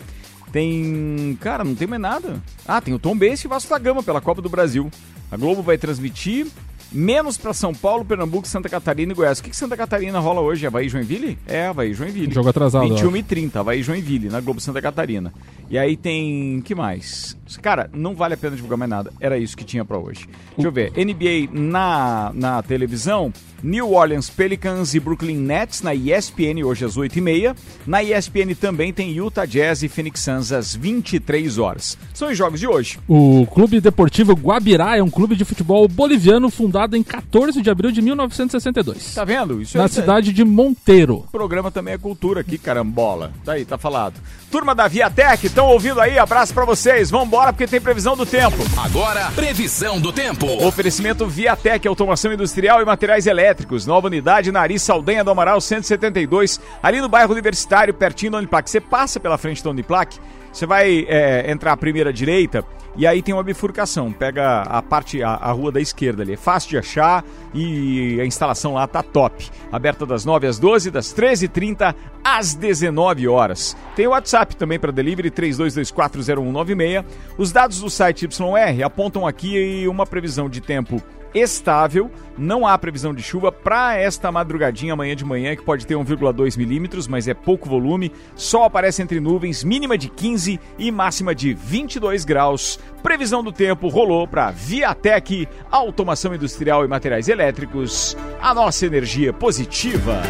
Tem. 0.51 1.37
Cara, 1.41 1.63
não 1.63 1.75
tem 1.75 1.87
mais 1.87 2.01
nada. 2.01 2.41
Ah, 2.67 2.79
tem 2.81 2.93
o 2.93 2.99
Tom 2.99 3.17
Benz 3.17 3.41
e 3.41 3.47
o 3.47 3.49
Vasco 3.49 3.69
da 3.69 3.77
Gama 3.77 4.01
pela 4.01 4.21
Copa 4.21 4.41
do 4.41 4.49
Brasil. 4.49 4.89
A 5.31 5.37
Globo 5.37 5.61
vai 5.61 5.77
transmitir. 5.77 6.47
Menos 6.91 7.37
pra 7.37 7.53
São 7.53 7.73
Paulo, 7.73 8.05
Pernambuco, 8.05 8.47
Santa 8.47 8.69
Catarina 8.69 9.11
e 9.11 9.15
Goiás. 9.15 9.39
O 9.39 9.43
que, 9.43 9.49
que 9.49 9.55
Santa 9.55 9.75
Catarina 9.75 10.19
rola 10.19 10.41
hoje? 10.41 10.65
Havaí 10.65 10.85
e 10.85 10.89
Joinville? 10.89 11.37
É, 11.45 11.67
Havaí 11.67 11.91
e 11.91 11.93
Joinville. 11.93 12.33
Jogo 12.33 12.49
atrasado, 12.49 12.85
eu 12.85 12.95
21 12.95 13.17
e 13.17 13.23
30, 13.23 13.59
Havaí 13.59 13.79
e 13.79 13.83
Joinville, 13.83 14.29
na 14.29 14.39
Globo 14.39 14.61
Santa 14.61 14.81
Catarina. 14.81 15.33
E 15.69 15.77
aí 15.77 15.97
tem. 15.97 16.61
que 16.61 16.73
mais? 16.73 17.37
Cara, 17.61 17.89
não 17.93 18.15
vale 18.15 18.35
a 18.35 18.37
pena 18.37 18.55
divulgar 18.55 18.77
mais 18.77 18.89
nada. 18.89 19.11
Era 19.19 19.37
isso 19.37 19.55
que 19.57 19.65
tinha 19.65 19.83
pra 19.83 19.97
hoje. 19.97 20.27
Deixa 20.55 20.67
eu 20.67 20.71
ver. 20.71 20.91
NBA 20.91 21.51
na, 21.51 22.31
na 22.33 22.63
televisão. 22.63 23.33
New 23.63 23.91
Orleans 23.93 24.29
Pelicans 24.29 24.93
e 24.93 24.99
Brooklyn 24.99 25.37
Nets 25.37 25.81
na 25.81 25.93
ESPN 25.93 26.63
hoje 26.63 26.85
às 26.85 26.97
8h30. 26.97 27.55
Na 27.85 28.03
ESPN 28.03 28.53
também 28.59 28.93
tem 28.93 29.11
Utah 29.11 29.45
Jazz 29.45 29.83
e 29.83 29.87
Phoenix 29.89 30.21
Suns 30.21 30.51
às 30.51 30.75
23 30.75 31.57
horas. 31.57 31.97
São 32.13 32.29
os 32.29 32.37
jogos 32.37 32.59
de 32.59 32.67
hoje. 32.67 32.99
O 33.07 33.45
Clube 33.47 33.79
Deportivo 33.81 34.33
Guabirá 34.33 34.97
é 34.97 35.03
um 35.03 35.09
clube 35.09 35.35
de 35.35 35.45
futebol 35.45 35.87
boliviano 35.87 36.49
fundado 36.49 36.95
em 36.95 37.03
14 37.03 37.61
de 37.61 37.69
abril 37.69 37.91
de 37.91 38.01
1962. 38.01 39.15
Tá 39.15 39.23
vendo? 39.25 39.61
Isso 39.61 39.77
Na 39.77 39.85
aí, 39.85 39.89
cidade 39.89 40.31
de 40.33 40.43
Monteiro. 40.43 41.17
O 41.27 41.31
programa 41.31 41.71
também 41.71 41.93
é 41.93 41.97
cultura 41.97 42.41
aqui, 42.41 42.57
carambola. 42.57 43.31
Tá 43.43 43.53
aí, 43.53 43.65
tá 43.65 43.77
falado. 43.77 44.15
Turma 44.49 44.73
da 44.73 44.87
Viatec, 44.87 45.45
estão 45.45 45.67
ouvindo 45.67 45.99
aí? 45.99 46.17
Abraço 46.17 46.53
pra 46.53 46.63
vocês. 46.63 47.11
Vambora 47.11 47.51
porque 47.51 47.67
tem 47.67 47.81
previsão 47.81 48.15
do 48.15 48.25
tempo. 48.25 48.55
Agora, 48.77 49.29
previsão 49.31 49.99
do 49.99 50.13
tempo. 50.13 50.45
Oferecimento 50.65 51.27
Viatec, 51.27 51.85
automação 51.85 52.31
industrial 52.31 52.81
e 52.81 52.85
materiais 52.85 53.27
elétricos. 53.27 53.85
Nova 53.85 54.07
unidade 54.07 54.49
Nariz 54.49 54.81
Saldanha 54.81 55.21
do 55.21 55.31
Amaral 55.31 55.59
172, 55.59 56.61
ali 56.81 57.01
no 57.01 57.09
bairro 57.09 57.33
Universitário, 57.33 57.93
pertinho 57.93 58.31
da 58.31 58.37
Uniplac. 58.37 58.69
Você 58.69 58.79
passa 58.79 59.19
pela 59.19 59.37
frente 59.37 59.61
da 59.61 59.69
Uniplac, 59.69 60.17
você 60.51 60.65
vai 60.65 61.05
é, 61.09 61.51
entrar 61.51 61.73
à 61.73 61.77
primeira 61.77 62.13
direita 62.13 62.63
e 62.97 63.05
aí 63.05 63.21
tem 63.21 63.33
uma 63.33 63.43
bifurcação. 63.43 64.11
Pega 64.11 64.61
a 64.63 64.81
parte, 64.81 65.21
a, 65.21 65.29
a 65.29 65.51
rua 65.51 65.71
da 65.71 65.79
esquerda 65.79 66.23
ali. 66.23 66.33
É 66.33 66.37
fácil 66.37 66.71
de 66.71 66.77
achar 66.79 67.23
e 67.53 68.19
a 68.19 68.25
instalação 68.25 68.73
lá 68.73 68.87
tá 68.87 69.03
top. 69.03 69.49
Aberta 69.71 70.05
das 70.05 70.25
9 70.25 70.47
às 70.47 70.57
12, 70.57 70.89
das 70.89 71.13
13h30 71.13 71.93
às 72.23 72.55
19 72.55 73.27
horas. 73.27 73.77
Tem 73.95 74.07
o 74.07 74.11
WhatsApp 74.11 74.55
também 74.55 74.79
para 74.79 74.91
delivery 74.91 75.29
32240196. 75.29 77.05
Os 77.37 77.51
dados 77.51 77.81
do 77.81 77.89
site 77.89 78.25
YR 78.25 78.83
apontam 78.83 79.27
aqui 79.27 79.87
uma 79.87 80.05
previsão 80.05 80.49
de 80.49 80.59
tempo 80.59 81.01
estável, 81.33 82.11
não 82.37 82.67
há 82.67 82.77
previsão 82.77 83.13
de 83.13 83.23
chuva 83.23 83.51
para 83.51 83.95
esta 83.95 84.31
madrugadinha 84.31 84.93
amanhã 84.93 85.15
de 85.15 85.25
manhã, 85.25 85.55
que 85.55 85.63
pode 85.63 85.85
ter 85.85 85.95
1,2 85.95 86.57
milímetros, 86.57 87.07
mas 87.07 87.27
é 87.27 87.33
pouco 87.33 87.67
volume. 87.67 88.11
Sol 88.35 88.63
aparece 88.63 89.01
entre 89.01 89.19
nuvens, 89.19 89.63
mínima 89.63 89.97
de 89.97 90.09
15 90.09 90.59
e 90.77 90.91
máxima 90.91 91.33
de 91.33 91.53
22 91.53 92.25
graus. 92.25 92.79
Previsão 93.01 93.43
do 93.43 93.51
tempo 93.51 93.87
rolou 93.87 94.27
para 94.27 94.51
Viatec, 94.51 95.47
automação 95.71 96.35
industrial 96.35 96.85
e 96.85 96.87
materiais 96.87 97.27
elétricos. 97.27 98.15
A 98.41 98.53
nossa 98.53 98.85
energia 98.85 99.33
positiva. 99.33 100.21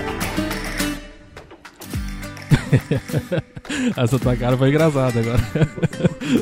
Essa 3.96 4.18
tua 4.20 4.36
cara 4.36 4.58
foi 4.58 4.70
engraçada 4.70 5.20
agora. 5.20 5.40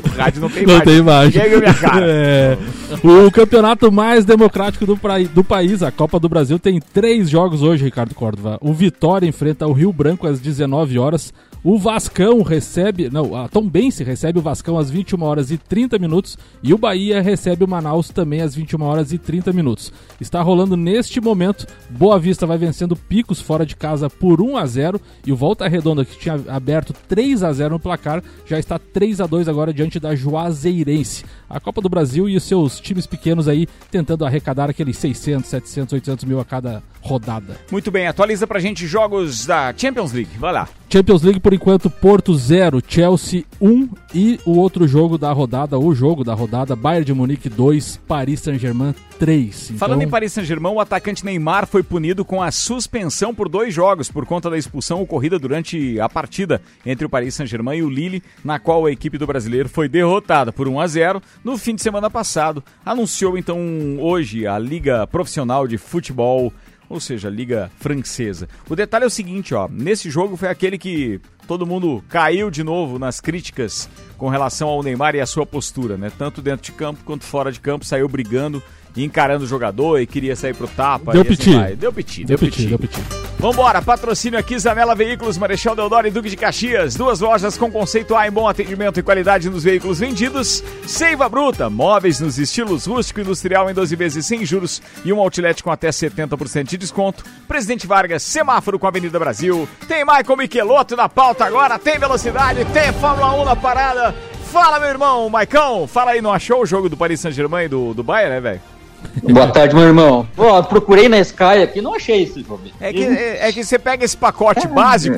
O 0.04 0.16
rádio 0.16 0.40
não 0.40 0.48
tem 0.50 0.64
Não 0.66 0.74
imagem. 0.74 0.84
tem 0.86 0.96
imagem. 0.98 1.48
Viu 1.48 1.58
minha 1.58 1.74
cara. 1.74 2.06
É. 2.08 2.58
O 3.02 3.30
campeonato 3.30 3.90
mais 3.90 4.24
democrático 4.24 4.86
do, 4.86 4.96
pra- 4.96 5.18
do 5.22 5.42
país, 5.44 5.82
a 5.82 5.90
Copa 5.90 6.18
do 6.20 6.28
Brasil, 6.28 6.58
tem 6.58 6.80
três 6.80 7.28
jogos 7.28 7.62
hoje, 7.62 7.84
Ricardo 7.84 8.14
Córdova. 8.14 8.58
O 8.60 8.72
Vitória 8.72 9.26
enfrenta 9.26 9.66
o 9.66 9.72
Rio 9.72 9.92
Branco 9.92 10.26
às 10.26 10.40
19 10.40 10.98
horas. 10.98 11.32
O 11.68 11.78
Vascão 11.78 12.42
recebe. 12.42 13.10
Não, 13.10 13.34
a 13.34 13.48
Tombense 13.48 14.04
recebe 14.04 14.38
o 14.38 14.42
Vascão 14.42 14.78
às 14.78 14.88
21 14.88 15.20
horas 15.20 15.50
e 15.50 15.58
30 15.58 15.98
minutos. 15.98 16.38
E 16.62 16.72
o 16.72 16.78
Bahia 16.78 17.20
recebe 17.20 17.64
o 17.64 17.68
Manaus 17.68 18.08
também 18.08 18.40
às 18.40 18.54
21 18.54 18.80
horas 18.84 19.12
e 19.12 19.18
30 19.18 19.52
minutos. 19.52 19.92
Está 20.20 20.40
rolando 20.40 20.76
neste 20.76 21.20
momento. 21.20 21.66
Boa 21.90 22.20
Vista 22.20 22.46
vai 22.46 22.56
vencendo 22.56 22.94
Picos 22.94 23.40
fora 23.40 23.66
de 23.66 23.74
casa 23.74 24.08
por 24.08 24.40
1 24.40 24.56
a 24.56 24.64
0 24.64 25.00
E 25.26 25.32
o 25.32 25.36
Volta 25.36 25.66
Redonda, 25.66 26.04
que 26.04 26.16
tinha 26.16 26.40
aberto 26.46 26.94
3 27.08 27.42
a 27.42 27.52
0 27.52 27.70
no 27.70 27.80
placar, 27.80 28.22
já 28.46 28.60
está 28.60 28.78
3 28.78 29.20
a 29.20 29.26
2 29.26 29.48
agora 29.48 29.74
diante 29.74 29.98
da 29.98 30.14
Juazeirense. 30.14 31.24
A 31.50 31.58
Copa 31.58 31.80
do 31.80 31.88
Brasil 31.88 32.28
e 32.28 32.36
os 32.36 32.44
seus 32.44 32.78
times 32.78 33.08
pequenos 33.08 33.48
aí 33.48 33.66
tentando 33.90 34.24
arrecadar 34.24 34.70
aqueles 34.70 34.98
600, 34.98 35.50
700, 35.50 35.94
800 35.94 36.24
mil 36.26 36.38
a 36.38 36.44
cada 36.44 36.80
rodada. 37.00 37.56
Muito 37.72 37.90
bem, 37.90 38.06
atualiza 38.06 38.46
pra 38.46 38.60
gente 38.60 38.86
jogos 38.86 39.46
da 39.46 39.74
Champions 39.76 40.12
League. 40.12 40.30
Vai 40.38 40.52
lá. 40.52 40.68
Champions 40.88 41.22
League, 41.22 41.40
por 41.40 41.52
enquanto, 41.56 41.90
Porto 41.90 42.34
0, 42.34 42.80
Chelsea 42.86 43.44
1 43.60 43.88
e 44.14 44.38
o 44.44 44.52
outro 44.52 44.86
jogo 44.86 45.18
da 45.18 45.32
rodada, 45.32 45.78
o 45.78 45.94
jogo 45.94 46.22
da 46.22 46.34
rodada, 46.34 46.76
Bayern 46.76 47.04
de 47.04 47.12
Munique 47.12 47.48
2, 47.48 48.00
Paris 48.06 48.40
Saint-Germain 48.40 48.94
3. 49.18 49.64
Então, 49.70 49.78
Falando 49.78 50.02
em 50.02 50.08
Paris 50.08 50.32
Saint-Germain, 50.32 50.72
o 50.72 50.80
atacante 50.80 51.24
Neymar 51.24 51.66
foi 51.66 51.82
punido 51.82 52.24
com 52.24 52.42
a 52.42 52.50
suspensão 52.50 53.34
por 53.34 53.48
dois 53.48 53.74
jogos 53.74 54.10
por 54.10 54.26
conta 54.26 54.50
da 54.50 54.58
expulsão 54.58 55.00
ocorrida 55.00 55.38
durante 55.38 55.98
a 55.98 56.08
partida 56.08 56.60
entre 56.84 57.06
o 57.06 57.08
Paris 57.08 57.34
Saint-Germain 57.34 57.78
e 57.78 57.82
o 57.82 57.90
Lille, 57.90 58.22
na 58.44 58.58
qual 58.58 58.86
a 58.86 58.92
equipe 58.92 59.18
do 59.18 59.26
brasileiro 59.26 59.68
foi 59.68 59.88
derrotada 59.88 60.52
por 60.52 60.68
1 60.68 60.80
a 60.80 60.86
0 60.86 61.22
no 61.42 61.56
fim 61.56 61.74
de 61.74 61.82
semana 61.82 62.10
passado. 62.10 62.62
Anunciou 62.84 63.36
então 63.36 63.58
hoje 63.98 64.46
a 64.46 64.58
Liga 64.58 65.06
Profissional 65.06 65.66
de 65.66 65.78
Futebol, 65.78 66.52
ou 66.88 67.00
seja, 67.00 67.28
Liga 67.28 67.70
Francesa. 67.78 68.48
O 68.68 68.76
detalhe 68.76 69.04
é 69.04 69.06
o 69.06 69.10
seguinte, 69.10 69.54
ó, 69.54 69.68
nesse 69.68 70.10
jogo 70.10 70.36
foi 70.36 70.48
aquele 70.48 70.78
que 70.78 71.20
todo 71.46 71.66
mundo 71.66 72.02
caiu 72.08 72.50
de 72.50 72.62
novo 72.62 72.98
nas 72.98 73.20
críticas 73.20 73.88
com 74.16 74.28
relação 74.28 74.68
ao 74.68 74.82
Neymar 74.82 75.14
e 75.14 75.20
a 75.20 75.26
sua 75.26 75.46
postura, 75.46 75.96
né? 75.96 76.10
Tanto 76.16 76.42
dentro 76.42 76.64
de 76.64 76.72
campo 76.72 77.04
quanto 77.04 77.24
fora 77.24 77.52
de 77.52 77.60
campo, 77.60 77.84
saiu 77.84 78.08
brigando 78.08 78.62
encarando 79.04 79.44
o 79.44 79.46
jogador 79.46 80.00
e 80.00 80.06
queria 80.06 80.34
sair 80.36 80.54
pro 80.54 80.68
tapa. 80.68 81.12
Deu 81.12 81.22
assim 81.22 81.30
piti. 81.30 81.54
vai. 81.54 81.76
Deu 81.76 81.92
piti, 81.92 82.24
Deu 82.24 82.38
deu, 82.38 82.48
piti, 82.48 82.56
piti. 82.56 82.68
deu 82.68 82.78
piti. 82.78 83.26
Vambora, 83.38 83.82
patrocínio 83.82 84.38
aqui, 84.38 84.58
Zanela 84.58 84.94
Veículos, 84.94 85.36
Marechal 85.36 85.76
Deodoro 85.76 86.06
e 86.06 86.10
Duque 86.10 86.30
de 86.30 86.36
Caxias. 86.36 86.94
Duas 86.94 87.20
lojas 87.20 87.58
com 87.58 87.70
conceito 87.70 88.16
A 88.16 88.26
em 88.26 88.30
bom 88.30 88.48
atendimento 88.48 88.98
e 88.98 89.02
qualidade 89.02 89.50
nos 89.50 89.62
veículos 89.62 90.00
vendidos. 90.00 90.64
Seiva 90.86 91.28
Bruta, 91.28 91.68
móveis 91.68 92.18
nos 92.18 92.38
estilos 92.38 92.86
rústico 92.86 93.20
e 93.20 93.22
industrial 93.22 93.70
em 93.70 93.74
12 93.74 93.94
vezes 93.94 94.24
sem 94.24 94.44
juros 94.44 94.80
e 95.04 95.12
um 95.12 95.20
outlet 95.20 95.62
com 95.62 95.70
até 95.70 95.90
70% 95.90 96.64
de 96.64 96.78
desconto. 96.78 97.24
Presidente 97.46 97.86
Vargas, 97.86 98.22
semáforo 98.22 98.78
com 98.78 98.86
a 98.86 98.88
Avenida 98.88 99.18
Brasil. 99.18 99.68
Tem 99.86 100.04
Michael 100.04 100.36
Michelotto 100.38 100.96
na 100.96 101.08
pauta 101.08 101.44
agora, 101.44 101.78
tem 101.78 101.98
velocidade, 101.98 102.64
tem 102.66 102.90
Fórmula 102.94 103.34
1 103.42 103.44
na 103.44 103.56
parada. 103.56 104.14
Fala, 104.50 104.80
meu 104.80 104.88
irmão, 104.88 105.28
Maicão, 105.28 105.86
fala 105.86 106.12
aí, 106.12 106.22
não 106.22 106.32
achou 106.32 106.62
o 106.62 106.66
jogo 106.66 106.88
do 106.88 106.96
Paris 106.96 107.20
Saint-Germain 107.20 107.66
e 107.66 107.68
do, 107.68 107.92
do 107.92 108.02
Bayern, 108.02 108.34
né, 108.36 108.40
velho? 108.40 108.75
Boa 109.22 109.46
tarde, 109.48 109.74
meu 109.74 109.84
irmão. 109.84 110.26
Pô, 110.36 110.62
procurei 110.64 111.08
na 111.08 111.18
Sky 111.20 111.62
aqui, 111.62 111.80
não 111.80 111.94
achei 111.94 112.22
esse 112.22 112.42
jogo. 112.42 112.60
É 112.80 112.92
que, 112.92 113.02
é, 113.02 113.48
é 113.48 113.52
que 113.52 113.64
você 113.64 113.78
pega 113.78 114.04
esse 114.04 114.16
pacote 114.16 114.66
básico. 114.68 115.16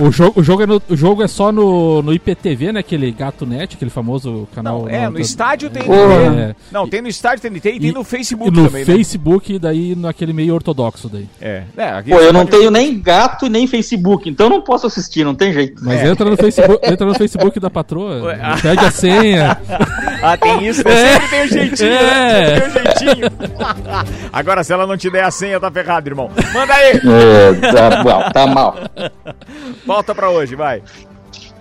O 0.00 0.10
jogo, 0.10 0.40
o, 0.40 0.42
jogo 0.42 0.62
é 0.62 0.66
no- 0.66 0.82
o 0.88 0.96
jogo 0.96 1.22
é 1.22 1.28
só 1.28 1.52
no, 1.52 2.02
no 2.02 2.12
IPTV, 2.12 2.72
né? 2.72 2.80
Aquele 2.80 3.10
Gato 3.12 3.44
Net, 3.46 3.76
aquele 3.76 3.90
famoso 3.90 4.48
canal. 4.54 4.88
É, 4.88 5.08
no 5.08 5.20
estádio 5.20 5.70
tem. 5.70 5.82
É. 5.82 6.54
Não, 6.70 6.88
tem 6.88 7.02
no 7.02 7.08
estádio, 7.08 7.40
tem, 7.42 7.52
tem, 7.60 7.78
tem 7.80 7.92
no 7.92 8.00
E 8.02 8.04
Facebook 8.04 8.50
no 8.50 8.66
também, 8.66 8.84
né? 8.84 8.92
Facebook, 8.94 9.58
daí 9.58 9.94
naquele 9.94 10.32
meio 10.32 10.54
ortodoxo 10.54 11.08
daí. 11.08 11.28
É, 11.40 11.62
é 11.76 11.84
aqui 11.90 12.10
Pô, 12.10 12.16
eu 12.18 12.32
não 12.32 12.46
tenho 12.46 12.70
nem 12.70 12.98
gato 13.00 13.46
e 13.46 13.48
nem 13.48 13.66
Facebook, 13.66 14.28
então 14.28 14.48
não 14.48 14.60
posso 14.60 14.86
assistir, 14.86 15.24
não 15.24 15.34
tem 15.34 15.52
jeito. 15.52 15.82
Mas 15.84 16.00
É. 16.00 16.08
entra, 16.08 16.28
no 16.28 16.36
Facebook, 16.36 16.86
entra 16.86 17.06
no 17.06 17.14
Facebook 17.14 17.60
da 17.60 17.70
patroa, 17.70 18.36
pede 18.60 18.84
a 18.84 18.90
senha. 18.90 19.58
Ah, 20.22 20.36
tem 20.36 20.66
isso, 20.66 20.82
né? 20.86 20.92
É. 20.94 21.12
Sempre 21.20 21.28
tem 21.28 21.42
um 21.42 21.48
jeitinho, 21.48 21.92
É. 21.92 22.02
né? 22.02 22.60
Sempre 22.60 22.70
tem 22.70 22.80
um 22.80 22.84
jeitinho. 22.84 23.26
Agora, 24.32 24.62
se 24.64 24.72
ela 24.72 24.86
não 24.86 24.96
te 24.96 25.10
der 25.10 25.24
a 25.24 25.30
senha, 25.30 25.58
tá 25.58 25.70
ferrado, 25.70 26.08
irmão. 26.08 26.30
Manda 26.54 26.72
aí! 26.74 26.92
É, 26.92 27.72
tá, 27.72 28.02
bom, 28.02 28.30
tá 28.32 28.46
mal. 28.46 28.76
Volta 29.86 30.14
pra 30.14 30.30
hoje, 30.30 30.54
vai. 30.54 30.82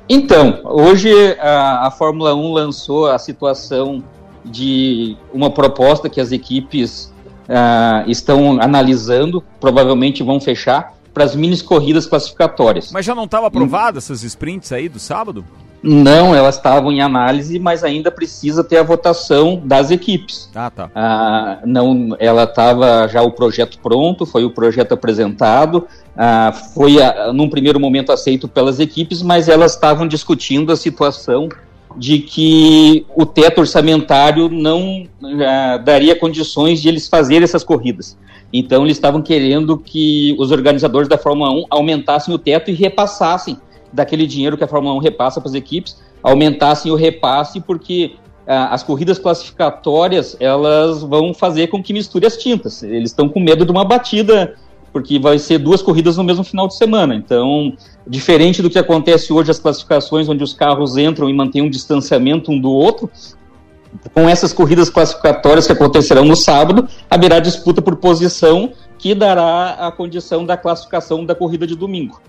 Então, 0.08 0.60
hoje 0.66 1.12
a, 1.40 1.88
a 1.88 1.92
Fórmula 1.92 2.36
1 2.36 2.54
lançou 2.54 3.10
a 3.10 3.18
situação 3.18 4.04
de 4.44 5.16
uma 5.34 5.50
proposta 5.50 6.10
que 6.10 6.20
as 6.20 6.32
equipes 6.32 7.14
ah, 7.48 8.04
estão 8.08 8.62
analisando, 8.62 9.44
provavelmente 9.60 10.24
vão 10.24 10.40
fechar, 10.40 10.94
para 11.14 11.24
as 11.24 11.36
mini 11.36 11.60
corridas 11.62 12.06
classificatórias. 12.06 12.92
Mas 12.92 13.06
já 13.06 13.14
não 13.14 13.28
tava 13.28 13.48
aprovado 13.48 13.98
essas 13.98 14.24
sprints 14.24 14.72
aí 14.72 14.88
do 14.88 15.00
sábado? 15.00 15.44
Não, 15.84 16.36
elas 16.36 16.56
estavam 16.56 16.92
em 16.92 17.02
análise, 17.02 17.58
mas 17.58 17.84
ainda 17.84 18.12
precisa 18.12 18.64
ter 18.64 18.78
a 18.78 18.84
votação 18.84 19.60
das 19.64 19.90
equipes. 19.90 20.50
Ah, 20.54 20.70
tá. 20.70 20.92
Ah, 20.94 21.60
não, 21.66 22.16
ela 22.20 22.44
estava 22.44 23.08
já 23.08 23.22
o 23.24 23.32
projeto 23.32 23.80
pronto, 23.80 24.26
foi 24.26 24.46
o 24.46 24.52
projeto 24.52 24.94
apresentado, 24.94 25.88
ah, 26.16 26.54
foi 26.76 27.02
ah, 27.02 27.34
num 27.34 27.50
primeiro 27.50 27.80
momento 27.80 28.12
aceito 28.12 28.48
pelas 28.48 28.80
equipes, 28.80 29.24
mas 29.24 29.50
elas 29.50 29.74
estavam 29.74 30.08
discutindo 30.08 30.72
a 30.72 30.76
situação 30.76 31.50
de 31.98 32.20
que 32.20 33.06
o 33.16 33.26
teto 33.26 33.60
orçamentário 33.60 34.50
não 34.50 35.08
ah, 35.44 35.78
daria 35.78 36.16
condições 36.16 36.80
de 36.80 36.90
eles 36.90 37.08
fazerem 37.08 37.44
essas 37.44 37.64
corridas. 37.64 38.16
Então 38.54 38.84
eles 38.84 38.98
estavam 38.98 39.22
querendo 39.22 39.78
que 39.78 40.36
os 40.38 40.52
organizadores 40.52 41.08
da 41.08 41.18
Fórmula 41.18 41.52
1 41.52 41.66
aumentassem 41.72 42.34
o 42.34 42.38
teto 42.38 42.70
e 42.70 42.74
repassassem 42.74 43.58
daquele 43.92 44.26
dinheiro 44.26 44.58
que 44.58 44.64
a 44.64 44.68
Fórmula 44.68 44.96
1 44.96 45.00
repassa 45.00 45.42
para 45.42 45.50
as 45.50 45.56
equipes, 45.56 46.02
aumentassem 46.24 46.92
o 46.92 46.96
repasse, 46.96 47.60
porque 47.60 48.16
ah, 48.48 48.74
as 48.74 48.84
corridas 48.84 49.20
classificatórias 49.20 50.36
elas 50.40 51.02
vão 51.02 51.34
fazer 51.34 51.68
com 51.68 51.82
que 51.82 51.94
misture 51.94 52.26
as 52.26 52.38
tintas. 52.38 52.84
Eles 52.84 53.12
estão 53.12 53.30
com 53.30 53.40
medo 53.40 53.66
de 53.66 53.72
uma 53.72 53.86
batida, 53.86 54.56
porque 54.92 55.20
vai 55.20 55.40
ser 55.40 55.58
duas 55.58 55.82
corridas 55.82 56.18
no 56.18 56.24
mesmo 56.24 56.44
final 56.44 56.68
de 56.68 56.76
semana. 56.76 57.16
Então, 57.16 57.74
diferente 58.06 58.62
do 58.62 58.70
que 58.70 58.80
acontece 58.80 59.32
hoje 59.32 59.52
as 59.52 59.60
classificações, 59.60 60.28
onde 60.28 60.44
os 60.44 60.54
carros 60.54 60.98
entram 60.98 61.30
e 61.30 61.34
mantêm 61.34 61.62
um 61.62 61.70
distanciamento 61.70 62.52
um 62.52 62.60
do 62.60 62.72
outro, 62.72 63.10
com 64.14 64.28
essas 64.28 64.54
corridas 64.54 64.90
classificatórias 64.90 65.68
que 65.68 65.74
acontecerão 65.74 66.26
no 66.26 66.36
sábado, 66.36 66.88
haverá 67.10 67.40
disputa 67.40 67.82
por 67.82 67.98
posição 67.98 68.72
que 68.98 69.16
dará 69.16 69.72
a 69.88 69.92
condição 69.92 70.46
da 70.46 70.56
classificação 70.56 71.26
da 71.26 71.36
corrida 71.36 71.66
de 71.66 71.76
domingo. 71.76 72.22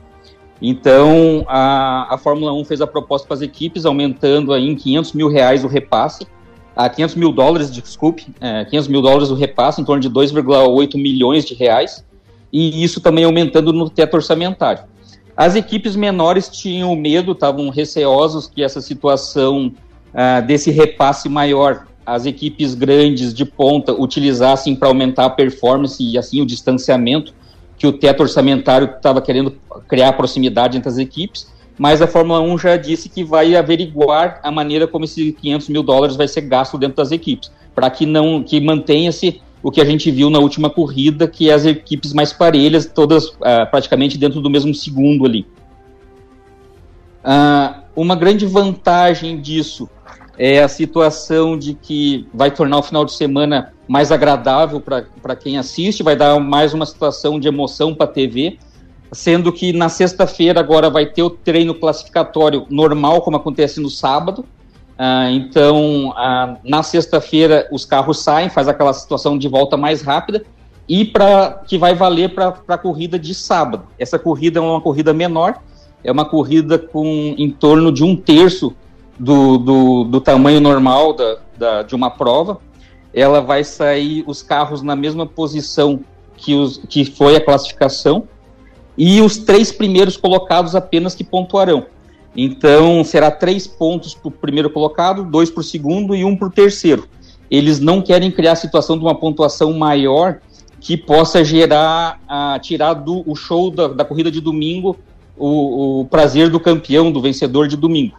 Então, 0.62 1.44
a, 1.48 2.14
a 2.14 2.16
Fórmula 2.16 2.53
1 2.53 2.64
fez 2.64 2.81
a 2.81 2.87
proposta 2.87 3.27
para 3.27 3.35
as 3.35 3.42
equipes, 3.42 3.85
aumentando 3.85 4.53
aí 4.53 4.68
em 4.68 4.77
500 4.77 5.12
mil 5.12 5.29
reais 5.29 5.64
o 5.64 5.66
repasse, 5.66 6.25
a 6.77 6.88
500 6.88 7.16
mil 7.16 7.33
dólares, 7.33 7.70
desculpe, 7.70 8.27
é, 8.40 8.64
500 8.64 8.88
mil 8.88 9.03
dólares 9.03 9.31
o 9.31 9.35
repasse, 9.35 9.81
em 9.81 9.85
torno 9.85 10.01
de 10.01 10.09
2,8 10.09 10.94
milhões 10.94 11.44
de 11.44 11.55
reais, 11.55 12.05
e 12.53 12.85
isso 12.85 13.01
também 13.01 13.25
aumentando 13.25 13.72
no 13.72 13.90
teto 13.90 14.14
orçamentário. 14.14 14.85
As 15.37 15.57
equipes 15.57 15.96
menores 15.96 16.48
tinham 16.48 16.94
medo, 16.94 17.33
estavam 17.33 17.68
receosos 17.68 18.46
que 18.46 18.62
essa 18.62 18.81
situação 18.81 19.72
ah, 20.14 20.40
desse 20.40 20.70
repasse 20.70 21.29
maior, 21.29 21.87
as 22.05 22.27
equipes 22.27 22.75
grandes 22.75 23.33
de 23.33 23.44
ponta 23.44 23.92
utilizassem 23.92 24.77
para 24.77 24.88
aumentar 24.88 25.25
a 25.25 25.31
performance 25.31 26.03
e 26.03 26.18
assim 26.18 26.40
o 26.40 26.46
distanciamento, 26.46 27.35
que 27.83 27.87
o 27.88 27.92
teto 27.92 28.21
orçamentário 28.21 28.88
estava 28.95 29.21
querendo 29.21 29.57
criar 29.88 30.12
proximidade 30.12 30.79
entre 30.79 30.88
as 30.88 30.99
equipes, 30.99 31.53
mas 31.77 32.01
a 32.01 32.07
Fórmula 32.07 32.40
1 32.40 32.57
já 32.57 32.77
disse 32.77 33.09
que 33.09 33.25
vai 33.25 33.57
averiguar 33.57 34.38
a 34.45 34.53
maneira 34.53 34.87
como 34.87 35.05
esses 35.05 35.35
500 35.35 35.68
mil 35.68 35.83
dólares 35.83 36.14
vai 36.14 36.29
ser 36.29 36.42
gasto 36.42 36.79
dentro 36.79 36.99
das 36.99 37.11
equipes, 37.11 37.51
para 37.75 37.90
que 37.90 38.07
não 38.07 38.40
que 38.40 38.61
mantenha-se 38.61 39.42
o 39.61 39.68
que 39.68 39.81
a 39.81 39.85
gente 39.85 40.12
viu 40.12 40.31
na 40.31 40.38
última 40.38 40.71
corrida, 40.71 41.27
que 41.27 41.51
é 41.51 41.55
as 41.55 41.64
equipes 41.66 42.12
mais 42.12 42.33
parelhas, 42.33 42.87
todas 42.87 43.37
ah, 43.42 43.66
praticamente 43.66 44.16
dentro 44.16 44.40
do 44.40 44.49
mesmo 44.49 44.73
segundo 44.73 45.27
ali. 45.27 45.45
Ah, 47.25 47.83
uma 47.97 48.14
grande 48.14 48.47
vantagem 48.47 49.40
disso 49.40 49.90
é 50.38 50.62
a 50.62 50.68
situação 50.68 51.59
de 51.59 51.75
que 51.75 52.29
vai 52.33 52.53
tornar 52.53 52.79
o 52.79 52.83
final 52.85 53.05
de 53.05 53.12
semana 53.12 53.73
mais 53.92 54.11
agradável 54.11 54.81
para 54.81 55.37
quem 55.37 55.59
assiste, 55.59 56.02
vai 56.02 56.16
dar 56.16 56.40
mais 56.40 56.72
uma 56.72 56.87
situação 56.87 57.38
de 57.38 57.46
emoção 57.46 57.94
para 57.94 58.07
a 58.07 58.09
TV, 58.09 58.57
sendo 59.12 59.52
que 59.52 59.70
na 59.70 59.90
sexta-feira 59.90 60.59
agora 60.59 60.88
vai 60.88 61.05
ter 61.05 61.22
o 61.22 61.28
treino 61.28 61.74
classificatório 61.74 62.64
normal, 62.70 63.20
como 63.20 63.37
acontece 63.37 63.83
no 63.83 63.90
sábado. 63.90 64.46
Ah, 64.96 65.31
então, 65.31 66.11
ah, 66.16 66.57
na 66.64 66.83
sexta-feira 66.83 67.68
os 67.70 67.85
carros 67.85 68.20
saem, 68.20 68.48
faz 68.48 68.66
aquela 68.66 68.94
situação 68.94 69.37
de 69.37 69.46
volta 69.46 69.76
mais 69.76 70.00
rápida 70.00 70.42
e 70.88 71.05
para 71.05 71.61
que 71.66 71.76
vai 71.76 71.94
valer 71.94 72.35
para 72.35 72.57
a 72.68 72.78
corrida 72.78 73.18
de 73.18 73.35
sábado. 73.35 73.85
Essa 73.98 74.18
corrida 74.18 74.59
é 74.59 74.62
uma 74.62 74.81
corrida 74.81 75.12
menor, 75.12 75.59
é 76.02 76.11
uma 76.11 76.24
corrida 76.24 76.78
com 76.78 77.35
em 77.37 77.50
torno 77.50 77.92
de 77.92 78.02
um 78.02 78.16
terço 78.16 78.74
do, 79.20 79.59
do, 79.59 80.05
do 80.05 80.18
tamanho 80.18 80.62
normal 80.62 81.12
da, 81.12 81.37
da, 81.59 81.83
de 81.83 81.94
uma 81.94 82.09
prova. 82.09 82.59
Ela 83.14 83.40
vai 83.40 83.64
sair 83.64 84.25
os 84.27 84.42
carros 84.42 84.83
na 84.83 84.96
mesma 84.96 85.27
posição 85.27 86.01
que, 86.37 86.55
os, 86.55 86.81
que 86.88 87.05
foi 87.05 87.37
a 87.37 87.44
classificação 87.44 88.27
e 88.96 89.20
os 89.20 89.38
três 89.38 89.72
primeiros 89.72 90.16
colocados 90.16 90.75
apenas 90.75 91.14
que 91.14 91.25
pontuarão. 91.25 91.87
Então, 92.37 93.05
será 93.05 93.31
três 93.31 93.66
pontos 93.66 94.14
para 94.14 94.29
o 94.29 94.31
primeiro 94.31 94.70
colocado, 94.70 95.25
dois 95.25 95.51
para 95.51 95.61
o 95.61 95.64
segundo 95.64 96.14
e 96.14 96.25
um 96.25 96.37
para 96.37 96.48
o 96.48 96.51
terceiro. 96.51 97.07
Eles 97.51 97.81
não 97.81 98.01
querem 98.01 98.31
criar 98.31 98.53
a 98.53 98.57
situação 98.57 98.96
de 98.96 99.05
uma 99.05 99.14
pontuação 99.14 99.72
maior 99.75 100.40
que 100.81 100.96
possa 100.96 101.44
gerar, 101.44 102.18
a, 102.27 102.59
tirar 102.59 102.94
do 102.94 103.22
o 103.31 103.37
show 103.37 103.70
da, 103.70 103.88
da 103.88 104.05
corrida 104.05 104.31
de 104.31 104.40
domingo 104.40 104.96
o, 105.37 106.01
o 106.01 106.05
prazer 106.07 106.48
do 106.48 106.59
campeão, 106.59 107.12
do 107.12 107.20
vencedor 107.20 107.68
de 107.68 107.77
domingo. 107.77 108.16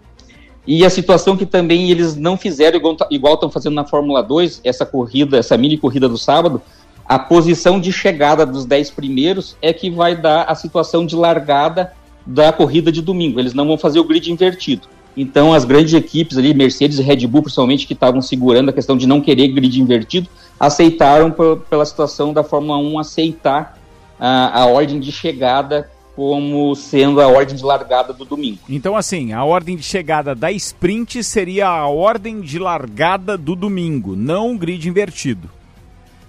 E 0.65 0.85
a 0.85 0.89
situação 0.89 1.35
que 1.35 1.45
também 1.45 1.91
eles 1.91 2.15
não 2.15 2.37
fizeram 2.37 2.79
igual, 3.11 3.33
estão 3.33 3.49
fazendo 3.49 3.73
na 3.73 3.83
Fórmula 3.83 4.23
2, 4.23 4.61
essa 4.63 4.85
corrida, 4.85 5.37
essa 5.37 5.57
mini 5.57 5.77
corrida 5.77 6.07
do 6.07 6.17
sábado, 6.17 6.61
a 7.05 7.19
posição 7.19 7.79
de 7.79 7.91
chegada 7.91 8.45
dos 8.45 8.65
10 8.65 8.91
primeiros 8.91 9.57
é 9.61 9.73
que 9.73 9.89
vai 9.89 10.15
dar 10.15 10.43
a 10.43 10.55
situação 10.55 11.05
de 11.05 11.15
largada 11.15 11.91
da 12.25 12.53
corrida 12.53 12.91
de 12.91 13.01
domingo. 13.01 13.39
Eles 13.39 13.53
não 13.53 13.67
vão 13.67 13.77
fazer 13.77 13.99
o 13.99 14.05
grid 14.05 14.31
invertido. 14.31 14.87
Então, 15.15 15.53
as 15.53 15.65
grandes 15.65 15.93
equipes 15.93 16.37
ali, 16.37 16.53
Mercedes 16.53 16.97
e 16.97 17.03
Red 17.03 17.27
Bull, 17.27 17.43
principalmente, 17.43 17.85
que 17.85 17.93
estavam 17.93 18.21
segurando 18.21 18.69
a 18.69 18.73
questão 18.73 18.97
de 18.97 19.05
não 19.05 19.21
querer 19.21 19.49
grid 19.49 19.79
invertido, 19.79 20.29
aceitaram 20.59 21.33
pela 21.69 21.85
situação 21.85 22.33
da 22.33 22.43
Fórmula 22.43 22.77
1 22.77 22.99
aceitar 22.99 23.77
a, 24.19 24.61
a 24.61 24.65
ordem 24.65 24.99
de 24.99 25.11
chegada 25.11 25.89
como 26.15 26.75
sendo 26.75 27.19
a 27.19 27.27
ordem 27.27 27.55
de 27.55 27.63
largada 27.63 28.13
do 28.13 28.23
domingo. 28.23 28.59
Então, 28.69 28.95
assim, 28.95 29.33
a 29.33 29.43
ordem 29.43 29.75
de 29.75 29.83
chegada 29.83 30.35
da 30.35 30.51
sprint 30.51 31.23
seria 31.23 31.67
a 31.67 31.87
ordem 31.87 32.41
de 32.41 32.59
largada 32.59 33.37
do 33.37 33.55
domingo, 33.55 34.15
não 34.15 34.53
o 34.53 34.57
grid 34.57 34.87
invertido. 34.87 35.49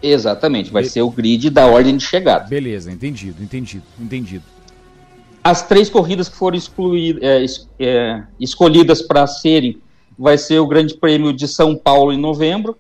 Exatamente, 0.02 0.70
vai 0.70 0.82
Be 0.82 0.88
ser 0.88 1.02
o 1.02 1.10
grid 1.10 1.50
da 1.50 1.66
ordem 1.66 1.96
de 1.96 2.04
chegada. 2.04 2.46
Beleza, 2.48 2.90
entendido, 2.90 3.42
entendido, 3.42 3.84
entendido. 4.00 4.44
As 5.42 5.66
três 5.66 5.90
corridas 5.90 6.28
que 6.28 6.36
foram 6.36 6.56
excluídas, 6.56 7.22
é, 7.22 7.44
é, 7.86 8.22
escolhidas 8.40 9.02
para 9.02 9.26
serem, 9.26 9.78
vai 10.18 10.38
ser 10.38 10.58
o 10.58 10.66
Grande 10.66 10.94
Prêmio 10.94 11.32
de 11.32 11.46
São 11.46 11.76
Paulo 11.76 12.12
em 12.12 12.18
novembro, 12.18 12.76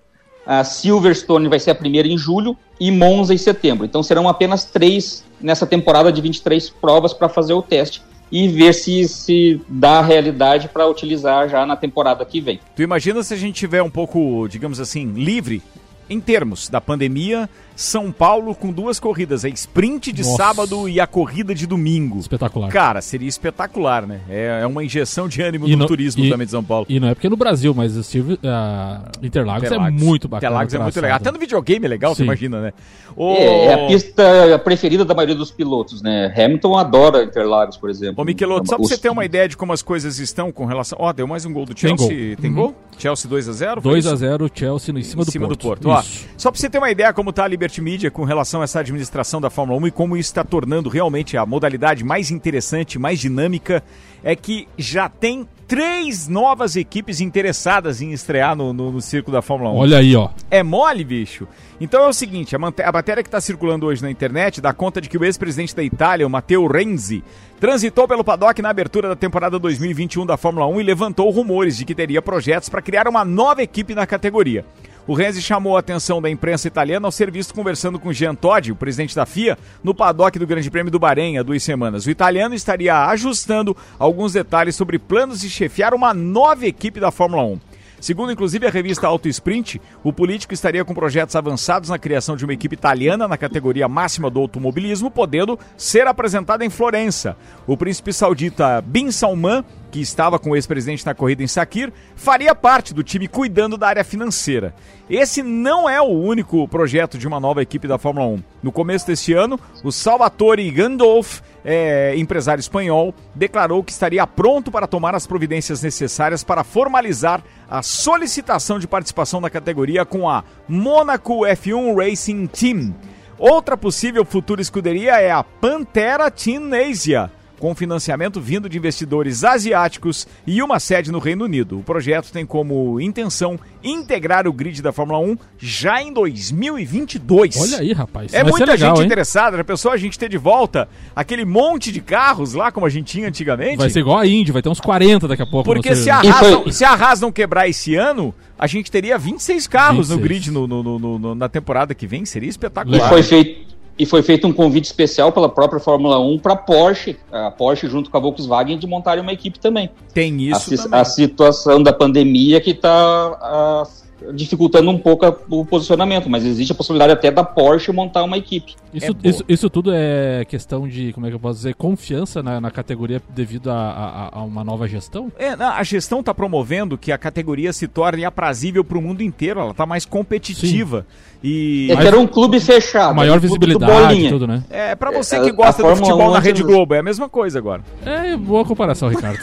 A 0.46 0.62
Silverstone 0.64 1.48
vai 1.48 1.58
ser 1.58 1.70
a 1.70 1.74
primeira 1.74 2.08
em 2.08 2.18
julho 2.18 2.56
e 2.78 2.90
Monza 2.90 3.32
em 3.32 3.38
setembro. 3.38 3.84
Então 3.84 4.02
serão 4.02 4.28
apenas 4.28 4.64
três 4.64 5.24
nessa 5.40 5.66
temporada 5.66 6.12
de 6.12 6.20
23 6.20 6.70
provas 6.70 7.12
para 7.12 7.28
fazer 7.28 7.54
o 7.54 7.62
teste 7.62 8.02
e 8.30 8.48
ver 8.48 8.72
se, 8.72 9.06
se 9.08 9.60
dá 9.68 10.00
realidade 10.00 10.68
para 10.68 10.86
utilizar 10.86 11.48
já 11.48 11.64
na 11.64 11.76
temporada 11.76 12.24
que 12.24 12.40
vem. 12.40 12.58
Tu 12.74 12.82
imagina 12.82 13.22
se 13.22 13.32
a 13.32 13.36
gente 13.36 13.54
tiver 13.54 13.82
um 13.82 13.90
pouco, 13.90 14.48
digamos 14.48 14.80
assim, 14.80 15.12
livre 15.12 15.62
em 16.08 16.20
termos 16.20 16.68
da 16.68 16.80
pandemia, 16.80 17.48
São 17.76 18.12
Paulo 18.12 18.54
com 18.54 18.72
duas 18.72 19.00
corridas, 19.00 19.44
a 19.44 19.48
sprint 19.48 20.12
de 20.12 20.22
Nossa. 20.22 20.36
sábado 20.36 20.88
e 20.88 21.00
a 21.00 21.06
corrida 21.06 21.54
de 21.54 21.66
domingo. 21.66 22.18
Espetacular. 22.20 22.68
Cara, 22.70 23.00
seria 23.00 23.28
espetacular, 23.28 24.06
né? 24.06 24.20
É, 24.28 24.60
é 24.62 24.66
uma 24.66 24.84
injeção 24.84 25.26
de 25.28 25.42
ânimo 25.42 25.66
no, 25.66 25.76
no- 25.76 25.86
turismo 25.86 26.24
e- 26.24 26.30
também 26.30 26.44
de 26.46 26.50
São 26.52 26.62
Paulo. 26.62 26.86
E 26.88 27.00
não 27.00 27.08
é 27.08 27.14
porque 27.14 27.26
é 27.26 27.30
no 27.30 27.36
Brasil, 27.36 27.74
mas 27.74 27.96
o 27.96 28.02
Silvio, 28.04 28.38
ah, 28.44 29.10
Interlagos, 29.22 29.70
é 29.72 29.78
muito 29.90 30.28
bacana. 30.28 30.48
Interlagos 30.50 30.74
é 30.74 30.78
muito 30.78 31.00
legal. 31.00 31.16
Até 31.16 31.32
no 31.32 31.38
videogame 31.38 31.84
é 31.84 31.88
legal, 31.88 32.14
você 32.14 32.18
Sim. 32.18 32.24
imagina, 32.24 32.60
né? 32.60 32.72
Ô, 33.16 33.32
É, 33.34 33.66
é 33.66 33.74
a 33.74 33.86
pista 33.88 34.58
preferida 34.64 35.04
da 35.04 35.14
maioria 35.14 35.34
dos 35.34 35.50
pilotos, 35.50 36.00
né? 36.02 36.32
Hamilton 36.36 36.76
adora 36.78 37.24
Interlagos, 37.24 37.76
por 37.76 37.90
exemplo. 37.90 38.22
Ô, 38.22 38.24
Michelotto, 38.24 38.68
só 38.68 38.76
pra 38.76 38.86
você 38.86 38.96
ter 38.98 39.08
uma 39.10 39.24
ideia 39.24 39.48
de 39.48 39.56
como 39.56 39.72
as 39.72 39.82
coisas 39.82 40.18
estão 40.18 40.50
com 40.52 40.64
relação... 40.64 40.96
Ó, 41.00 41.12
deu 41.12 41.26
mais 41.26 41.44
um 41.44 41.52
gol 41.52 41.64
do 41.66 41.74
Tem 41.74 41.96
Chelsea. 41.96 42.06
gol. 42.28 42.36
Tem 42.40 42.50
Uhum. 42.50 42.56
gol? 42.56 42.74
Chelsea 42.98 43.28
2x0? 43.30 43.80
2x0 43.80 44.50
Chelsea 44.54 44.92
no- 44.92 44.98
em 45.00 45.02
cima, 45.02 45.22
em 45.22 45.24
do, 45.24 45.30
cima 45.30 45.46
Porto. 45.48 45.58
do 45.60 45.62
Porto. 45.62 45.88
Ó, 45.90 46.02
só 46.36 46.50
pra 46.50 46.60
você 46.60 46.70
ter 46.70 46.78
uma 46.78 46.90
ideia 46.90 47.12
como 47.12 47.32
tá 47.32 47.44
a 47.44 47.48
Liberty 47.64 47.80
Media 47.80 48.10
com 48.10 48.24
relação 48.24 48.60
a 48.60 48.64
essa 48.64 48.80
administração 48.80 49.40
da 49.40 49.48
Fórmula 49.48 49.80
1 49.80 49.86
e 49.86 49.90
como 49.90 50.16
isso 50.18 50.28
está 50.28 50.44
tornando 50.44 50.90
realmente 50.90 51.34
a 51.36 51.46
modalidade 51.46 52.04
mais 52.04 52.30
interessante, 52.30 52.98
mais 52.98 53.18
dinâmica, 53.18 53.82
é 54.22 54.36
que 54.36 54.68
já 54.76 55.08
tem 55.08 55.48
três 55.66 56.28
novas 56.28 56.76
equipes 56.76 57.22
interessadas 57.22 58.02
em 58.02 58.12
estrear 58.12 58.54
no, 58.54 58.74
no, 58.74 58.92
no 58.92 59.00
circo 59.00 59.30
da 59.30 59.40
Fórmula 59.40 59.70
1. 59.70 59.76
Olha 59.76 59.98
aí, 59.98 60.14
ó. 60.14 60.28
É 60.50 60.62
mole, 60.62 61.04
bicho? 61.04 61.48
Então 61.80 62.04
é 62.04 62.08
o 62.08 62.12
seguinte, 62.12 62.54
a, 62.54 62.58
a 62.58 62.92
matéria 62.92 63.22
que 63.22 63.28
está 63.28 63.40
circulando 63.40 63.86
hoje 63.86 64.02
na 64.02 64.10
internet 64.10 64.60
dá 64.60 64.74
conta 64.74 65.00
de 65.00 65.08
que 65.08 65.16
o 65.16 65.24
ex-presidente 65.24 65.74
da 65.74 65.82
Itália, 65.82 66.26
o 66.26 66.30
Matteo 66.30 66.66
Renzi, 66.66 67.24
transitou 67.58 68.06
pelo 68.06 68.22
paddock 68.22 68.60
na 68.60 68.68
abertura 68.68 69.08
da 69.08 69.16
temporada 69.16 69.58
2021 69.58 70.26
da 70.26 70.36
Fórmula 70.36 70.66
1 70.66 70.82
e 70.82 70.84
levantou 70.84 71.30
rumores 71.30 71.78
de 71.78 71.86
que 71.86 71.94
teria 71.94 72.20
projetos 72.20 72.68
para 72.68 72.82
criar 72.82 73.08
uma 73.08 73.24
nova 73.24 73.62
equipe 73.62 73.94
na 73.94 74.06
categoria. 74.06 74.66
O 75.06 75.12
Renzi 75.12 75.42
chamou 75.42 75.76
a 75.76 75.80
atenção 75.80 76.22
da 76.22 76.30
imprensa 76.30 76.66
italiana 76.66 77.06
ao 77.06 77.12
ser 77.12 77.30
visto 77.30 77.52
conversando 77.52 77.98
com 77.98 78.10
Jean 78.10 78.34
Todt, 78.34 78.72
o 78.72 78.76
presidente 78.76 79.14
da 79.14 79.26
FIA, 79.26 79.58
no 79.82 79.94
paddock 79.94 80.38
do 80.38 80.46
Grande 80.46 80.70
Prêmio 80.70 80.90
do 80.90 80.98
Bahrein 80.98 81.36
há 81.36 81.42
duas 81.42 81.62
semanas. 81.62 82.06
O 82.06 82.10
italiano 82.10 82.54
estaria 82.54 83.06
ajustando 83.08 83.76
alguns 83.98 84.32
detalhes 84.32 84.74
sobre 84.76 84.98
planos 84.98 85.42
de 85.42 85.50
chefiar 85.50 85.92
uma 85.92 86.14
nova 86.14 86.66
equipe 86.66 87.00
da 87.00 87.10
Fórmula 87.10 87.44
1. 87.44 87.60
Segundo, 88.00 88.32
inclusive, 88.32 88.66
a 88.66 88.70
revista 88.70 89.06
Auto 89.06 89.28
Sprint, 89.28 89.80
o 90.02 90.12
político 90.12 90.52
estaria 90.52 90.84
com 90.84 90.94
projetos 90.94 91.36
avançados 91.36 91.90
na 91.90 91.98
criação 91.98 92.34
de 92.34 92.44
uma 92.44 92.52
equipe 92.52 92.74
italiana 92.74 93.28
na 93.28 93.36
categoria 93.36 93.88
máxima 93.88 94.30
do 94.30 94.40
automobilismo, 94.40 95.10
podendo 95.10 95.58
ser 95.76 96.06
apresentada 96.06 96.64
em 96.64 96.70
Florença. 96.70 97.36
O 97.66 97.76
príncipe 97.76 98.12
saudita 98.12 98.82
Bin 98.82 99.10
Salman, 99.10 99.64
que 99.94 100.00
estava 100.00 100.40
com 100.40 100.50
o 100.50 100.56
ex-presidente 100.56 101.06
na 101.06 101.14
corrida 101.14 101.44
em 101.44 101.46
Sakir, 101.46 101.92
faria 102.16 102.52
parte 102.52 102.92
do 102.92 103.04
time 103.04 103.28
cuidando 103.28 103.78
da 103.78 103.86
área 103.86 104.02
financeira. 104.02 104.74
Esse 105.08 105.40
não 105.40 105.88
é 105.88 106.02
o 106.02 106.08
único 106.08 106.66
projeto 106.66 107.16
de 107.16 107.28
uma 107.28 107.38
nova 107.38 107.62
equipe 107.62 107.86
da 107.86 107.96
Fórmula 107.96 108.26
1. 108.26 108.42
No 108.60 108.72
começo 108.72 109.06
deste 109.06 109.32
ano, 109.34 109.56
o 109.84 109.92
Salvatore 109.92 110.68
Gandolf, 110.68 111.42
é, 111.64 112.12
empresário 112.16 112.58
espanhol, 112.58 113.14
declarou 113.36 113.84
que 113.84 113.92
estaria 113.92 114.26
pronto 114.26 114.68
para 114.72 114.88
tomar 114.88 115.14
as 115.14 115.28
providências 115.28 115.80
necessárias 115.80 116.42
para 116.42 116.64
formalizar 116.64 117.40
a 117.70 117.80
solicitação 117.80 118.80
de 118.80 118.88
participação 118.88 119.40
na 119.40 119.48
categoria 119.48 120.04
com 120.04 120.28
a 120.28 120.42
Monaco 120.66 121.42
F1 121.42 121.96
Racing 121.96 122.48
Team. 122.48 122.92
Outra 123.38 123.76
possível 123.76 124.24
futura 124.24 124.60
escuderia 124.60 125.20
é 125.20 125.30
a 125.30 125.44
Pantera 125.44 126.32
Team 126.32 126.70
Asia, 126.74 127.30
com 127.58 127.74
financiamento 127.74 128.40
vindo 128.40 128.68
de 128.68 128.76
investidores 128.76 129.44
asiáticos 129.44 130.26
e 130.46 130.62
uma 130.62 130.78
sede 130.80 131.10
no 131.10 131.18
Reino 131.18 131.44
Unido. 131.44 131.78
O 131.78 131.82
projeto 131.82 132.30
tem 132.32 132.44
como 132.44 133.00
intenção 133.00 133.58
integrar 133.82 134.46
o 134.46 134.52
grid 134.52 134.82
da 134.82 134.92
Fórmula 134.92 135.18
1 135.18 135.36
já 135.58 136.02
em 136.02 136.12
2022. 136.12 137.56
Olha 137.60 137.78
aí, 137.80 137.92
rapaz. 137.92 138.32
É 138.32 138.42
Vai 138.42 138.50
muita 138.50 138.72
legal, 138.72 138.90
gente 138.90 139.00
hein? 139.00 139.06
interessada. 139.06 139.56
Já 139.56 139.64
pensou 139.64 139.90
a 139.92 139.96
gente 139.96 140.18
ter 140.18 140.28
de 140.28 140.38
volta 140.38 140.88
aquele 141.14 141.44
monte 141.44 141.90
de 141.92 142.00
carros 142.00 142.54
lá, 142.54 142.70
como 142.72 142.86
a 142.86 142.88
gente 142.90 143.06
tinha 143.12 143.28
antigamente? 143.28 143.76
Vai 143.76 143.90
ser 143.90 144.00
igual 144.00 144.18
a 144.18 144.26
Indy, 144.26 144.52
vai 144.52 144.62
ter 144.62 144.68
uns 144.68 144.80
40 144.80 145.28
daqui 145.28 145.42
a 145.42 145.46
pouco. 145.46 145.64
Porque 145.64 145.90
no 145.90 145.96
se 145.96 146.10
a, 146.10 146.18
Haas 146.20 146.50
não, 146.50 146.72
se 146.72 146.84
a 146.84 146.92
Haas 146.92 147.20
não 147.20 147.32
quebrar 147.32 147.68
esse 147.68 147.94
ano, 147.94 148.34
a 148.58 148.66
gente 148.66 148.90
teria 148.90 149.16
26 149.18 149.66
carros 149.66 150.08
no 150.10 150.16
26. 150.16 150.22
grid 150.22 150.50
no- 150.50 150.66
no- 150.66 150.82
no- 150.98 151.18
no- 151.18 151.34
na 151.34 151.48
temporada 151.48 151.94
que 151.94 152.06
vem. 152.06 152.24
Seria 152.24 152.48
E 152.48 152.50
espetacular. 152.50 153.08
foi 153.08 153.22
feito 153.22 153.73
e 153.98 154.04
foi 154.04 154.22
feito 154.22 154.46
um 154.46 154.52
convite 154.52 154.84
especial 154.84 155.30
pela 155.30 155.48
própria 155.48 155.80
Fórmula 155.80 156.18
1 156.18 156.38
para 156.38 156.56
Porsche, 156.56 157.16
a 157.30 157.50
Porsche 157.50 157.88
junto 157.88 158.10
com 158.10 158.16
a 158.16 158.20
Volkswagen 158.20 158.78
de 158.78 158.86
montarem 158.86 159.22
uma 159.22 159.32
equipe 159.32 159.58
também. 159.58 159.90
Tem 160.12 160.42
isso 160.42 160.74
a, 160.74 160.76
também. 160.76 161.00
a 161.00 161.04
situação 161.04 161.82
da 161.82 161.92
pandemia 161.92 162.60
que 162.60 162.70
está 162.70 163.86
dificultando 164.32 164.90
um 164.90 164.98
pouco 164.98 165.26
a- 165.26 165.36
o 165.50 165.64
posicionamento, 165.64 166.28
mas 166.30 166.44
existe 166.44 166.72
a 166.72 166.74
possibilidade 166.74 167.12
até 167.12 167.30
da 167.30 167.44
Porsche 167.44 167.92
montar 167.92 168.22
uma 168.22 168.36
equipe. 168.38 168.74
Isso, 168.92 169.14
isso, 169.24 169.44
isso 169.48 169.68
tudo 169.70 169.90
é 169.92 170.44
questão 170.44 170.86
de, 170.88 171.12
como 171.12 171.26
é 171.26 171.28
que 171.28 171.34
eu 171.34 171.40
posso 171.40 171.56
dizer, 171.56 171.74
confiança 171.74 172.42
na, 172.42 172.60
na 172.60 172.70
categoria 172.70 173.20
devido 173.28 173.70
a, 173.70 173.74
a- 173.74 174.38
a 174.38 174.42
uma 174.42 174.62
nova 174.64 174.86
gestão? 174.88 175.30
É, 175.38 175.50
a 175.50 175.82
gestão 175.82 176.20
está 176.20 176.32
promovendo 176.32 176.96
que 176.96 177.10
a 177.12 177.18
categoria 177.18 177.72
se 177.72 177.88
torne 177.88 178.24
aprazível 178.24 178.84
para 178.84 178.96
o 178.98 179.02
mundo 179.02 179.22
inteiro. 179.22 179.60
Ela 179.60 179.70
está 179.72 179.84
mais 179.84 180.04
competitiva. 180.04 181.04
E 181.42 181.88
É 181.90 181.96
que 181.96 182.06
era 182.06 182.18
um 182.18 182.26
clube 182.26 182.58
fechado. 182.58 183.14
Maior 183.14 183.36
um 183.36 183.40
clube 183.40 183.66
visibilidade, 183.66 184.28
tudo, 184.30 184.46
né? 184.46 184.62
É, 184.70 184.94
pra 184.94 185.10
você 185.10 185.36
É, 185.36 185.42
que 185.42 185.52
gosta 185.52 185.82
do 185.82 185.96
futebol 185.96 186.28
1 186.28 186.30
na 186.30 186.38
antes 186.38 186.44
Rede 186.46 186.62
Globo, 186.62 186.94
é 186.94 187.00
a 187.00 187.02
mesma 187.02 187.28
coisa 187.28 187.58
agora. 187.58 187.82
É, 188.06 188.34
boa 188.36 188.64
comparação, 188.64 189.08
Ricardo. 189.10 189.40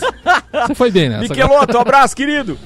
Você 0.66 0.74
foi 0.74 0.90
bem. 0.90 1.10
Michelotto, 1.20 1.78
um 1.78 1.82
abraço, 1.82 2.16
querido. 2.16 2.58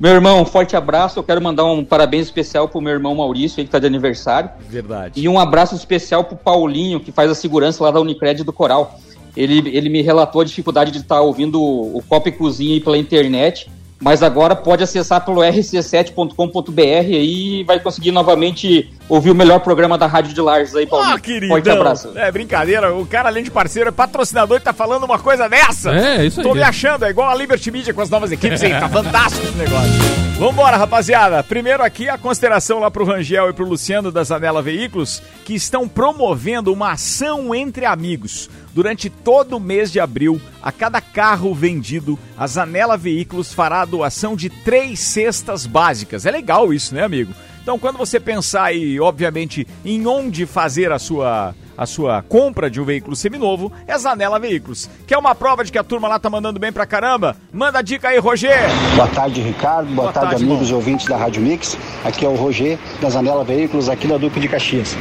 Meu 0.00 0.12
irmão, 0.12 0.40
um 0.40 0.44
forte 0.44 0.76
abraço. 0.76 1.18
Eu 1.18 1.24
quero 1.24 1.42
mandar 1.42 1.64
um 1.64 1.84
parabéns 1.84 2.26
especial 2.26 2.68
pro 2.68 2.80
meu 2.80 2.92
irmão 2.92 3.16
Maurício, 3.16 3.58
aí 3.58 3.64
que 3.64 3.70
tá 3.70 3.80
de 3.80 3.86
aniversário. 3.86 4.50
Verdade. 4.68 5.20
E 5.20 5.28
um 5.28 5.38
abraço 5.38 5.74
especial 5.74 6.22
pro 6.22 6.36
Paulinho, 6.36 7.00
que 7.00 7.10
faz 7.10 7.30
a 7.30 7.34
segurança 7.34 7.82
lá 7.82 7.90
da 7.90 8.00
Unicred 8.00 8.44
do 8.44 8.52
Coral. 8.52 8.98
Ele, 9.36 9.68
ele 9.76 9.88
me 9.88 10.00
relatou 10.00 10.40
a 10.40 10.44
dificuldade 10.44 10.90
de 10.92 10.98
estar 10.98 11.20
ouvindo 11.20 11.60
o, 11.60 11.98
o 11.98 12.02
Copa 12.02 12.28
e 12.28 12.32
Cozinha 12.32 12.74
aí 12.74 12.80
pela 12.80 12.96
internet, 12.96 13.68
mas 14.00 14.22
agora 14.22 14.54
pode 14.54 14.82
acessar 14.82 15.24
pelo 15.24 15.40
rc7.com.br 15.40 16.80
aí 16.80 17.60
e 17.60 17.64
vai 17.64 17.80
conseguir 17.80 18.12
novamente 18.12 18.90
ouvir 19.08 19.30
o 19.30 19.34
melhor 19.34 19.60
programa 19.60 19.98
da 19.98 20.06
Rádio 20.06 20.34
de 20.34 20.40
Lages 20.40 20.74
aí, 20.76 20.86
Paulinho. 20.86 21.16
Ah, 21.16 21.20
querido. 21.20 21.48
Forte 21.48 21.70
abraço. 21.70 22.12
É 22.14 22.30
brincadeira. 22.30 22.94
O 22.94 23.06
cara, 23.06 23.28
além 23.28 23.42
de 23.42 23.50
parceiro, 23.50 23.88
é 23.88 23.92
patrocinador 23.92 24.58
e 24.58 24.60
tá 24.60 24.72
falando 24.72 25.04
uma 25.04 25.18
coisa 25.18 25.48
dessa. 25.48 25.90
É, 25.90 26.26
isso 26.26 26.40
aí. 26.40 26.46
Tô 26.46 26.54
me 26.54 26.62
achando. 26.62 27.04
É 27.04 27.10
igual 27.10 27.28
a 27.28 27.34
Liberty 27.34 27.70
Media 27.70 27.92
com 27.92 28.00
as 28.00 28.10
novas 28.10 28.30
equipes 28.30 28.62
aí. 28.62 28.70
Tá 28.70 28.88
fantástico 28.90 29.46
esse 29.46 29.56
negócio. 29.56 30.28
Vambora, 30.38 30.76
rapaziada. 30.76 31.42
Primeiro 31.42 31.82
aqui 31.82 32.08
a 32.08 32.16
consideração 32.16 32.78
lá 32.78 32.90
pro 32.90 33.04
Rangel 33.04 33.50
e 33.50 33.52
pro 33.52 33.66
Luciano 33.66 34.12
da 34.12 34.22
Zanela 34.22 34.62
Veículos, 34.62 35.20
que 35.44 35.54
estão 35.54 35.88
promovendo 35.88 36.72
uma 36.72 36.92
ação 36.92 37.52
entre 37.52 37.84
amigos. 37.84 38.48
Durante 38.78 39.10
todo 39.10 39.56
o 39.56 39.60
mês 39.60 39.90
de 39.90 39.98
abril, 39.98 40.40
a 40.62 40.70
cada 40.70 41.00
carro 41.00 41.52
vendido, 41.52 42.16
a 42.36 42.46
Zanela 42.46 42.96
Veículos 42.96 43.52
fará 43.52 43.80
a 43.80 43.84
doação 43.84 44.36
de 44.36 44.48
três 44.48 45.00
cestas 45.00 45.66
básicas. 45.66 46.24
É 46.24 46.30
legal 46.30 46.72
isso, 46.72 46.94
né, 46.94 47.02
amigo? 47.02 47.34
Então, 47.60 47.76
quando 47.76 47.98
você 47.98 48.20
pensar 48.20 48.66
aí, 48.66 49.00
obviamente, 49.00 49.66
em 49.84 50.06
onde 50.06 50.46
fazer 50.46 50.92
a 50.92 50.98
sua 51.00 51.56
a 51.76 51.86
sua 51.86 52.22
compra 52.22 52.70
de 52.70 52.80
um 52.80 52.84
veículo 52.84 53.16
seminovo, 53.16 53.72
é 53.84 53.98
Zanela 53.98 54.38
Veículos. 54.38 54.88
Quer 55.08 55.18
uma 55.18 55.34
prova 55.34 55.64
de 55.64 55.72
que 55.72 55.78
a 55.78 55.84
turma 55.84 56.06
lá 56.06 56.18
tá 56.20 56.30
mandando 56.30 56.60
bem 56.60 56.72
pra 56.72 56.86
caramba? 56.86 57.36
Manda 57.52 57.80
a 57.80 57.82
dica 57.82 58.08
aí, 58.08 58.18
Roger! 58.18 58.58
Boa 58.94 59.08
tarde, 59.08 59.40
Ricardo. 59.40 59.86
Boa, 59.86 60.02
Boa 60.02 60.12
tarde, 60.12 60.30
tarde, 60.30 60.44
amigos 60.44 60.70
e 60.70 60.74
ouvintes 60.74 61.06
da 61.06 61.16
Rádio 61.16 61.42
Mix. 61.42 61.76
Aqui 62.04 62.24
é 62.24 62.28
o 62.28 62.34
Roger, 62.36 62.78
da 63.00 63.10
Zanela 63.10 63.42
Veículos, 63.42 63.88
aqui 63.88 64.06
da 64.06 64.18
Duque 64.18 64.38
de 64.38 64.48
Caxias. 64.48 64.96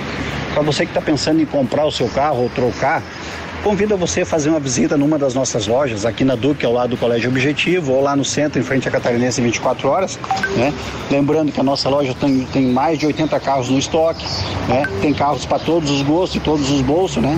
Para 0.54 0.64
você 0.64 0.86
que 0.86 0.92
está 0.92 1.02
pensando 1.02 1.40
em 1.40 1.46
comprar 1.46 1.86
o 1.86 1.92
seu 1.92 2.08
carro 2.10 2.44
ou 2.44 2.50
trocar, 2.50 3.04
convido 3.68 3.98
você 3.98 4.22
a 4.22 4.26
fazer 4.26 4.50
uma 4.50 4.62
visita 4.62 4.96
numa 4.96 5.20
das 5.20 5.34
nossas 5.34 5.68
lojas, 5.68 6.06
aqui 6.06 6.24
na 6.24 6.36
Duque, 6.36 6.66
ao 6.66 6.72
lado 6.72 6.92
do 6.92 6.98
Colégio 6.98 7.30
Objetivo, 7.30 7.92
ou 7.92 8.02
lá 8.02 8.16
no 8.16 8.24
centro, 8.24 8.58
em 8.62 8.64
frente 8.64 8.88
à 8.88 8.92
Catarinense 8.92 9.42
24 9.42 9.90
horas. 9.90 10.18
Né? 10.56 10.74
Lembrando 11.12 11.52
que 11.52 11.60
a 11.60 11.64
nossa 11.64 11.90
loja 11.90 12.16
tem, 12.18 12.46
tem 12.46 12.68
mais 12.68 12.98
de 12.98 13.06
80 13.06 13.38
carros 13.42 13.68
no 13.68 13.78
estoque, 13.78 14.26
né? 14.70 14.84
tem 15.02 15.14
carros 15.14 15.46
para 15.46 15.60
todos 15.60 15.92
os 15.92 16.02
gostos 16.02 16.38
e 16.38 16.40
todos 16.40 16.72
os 16.72 16.80
bolsos. 16.80 17.22
Né? 17.22 17.38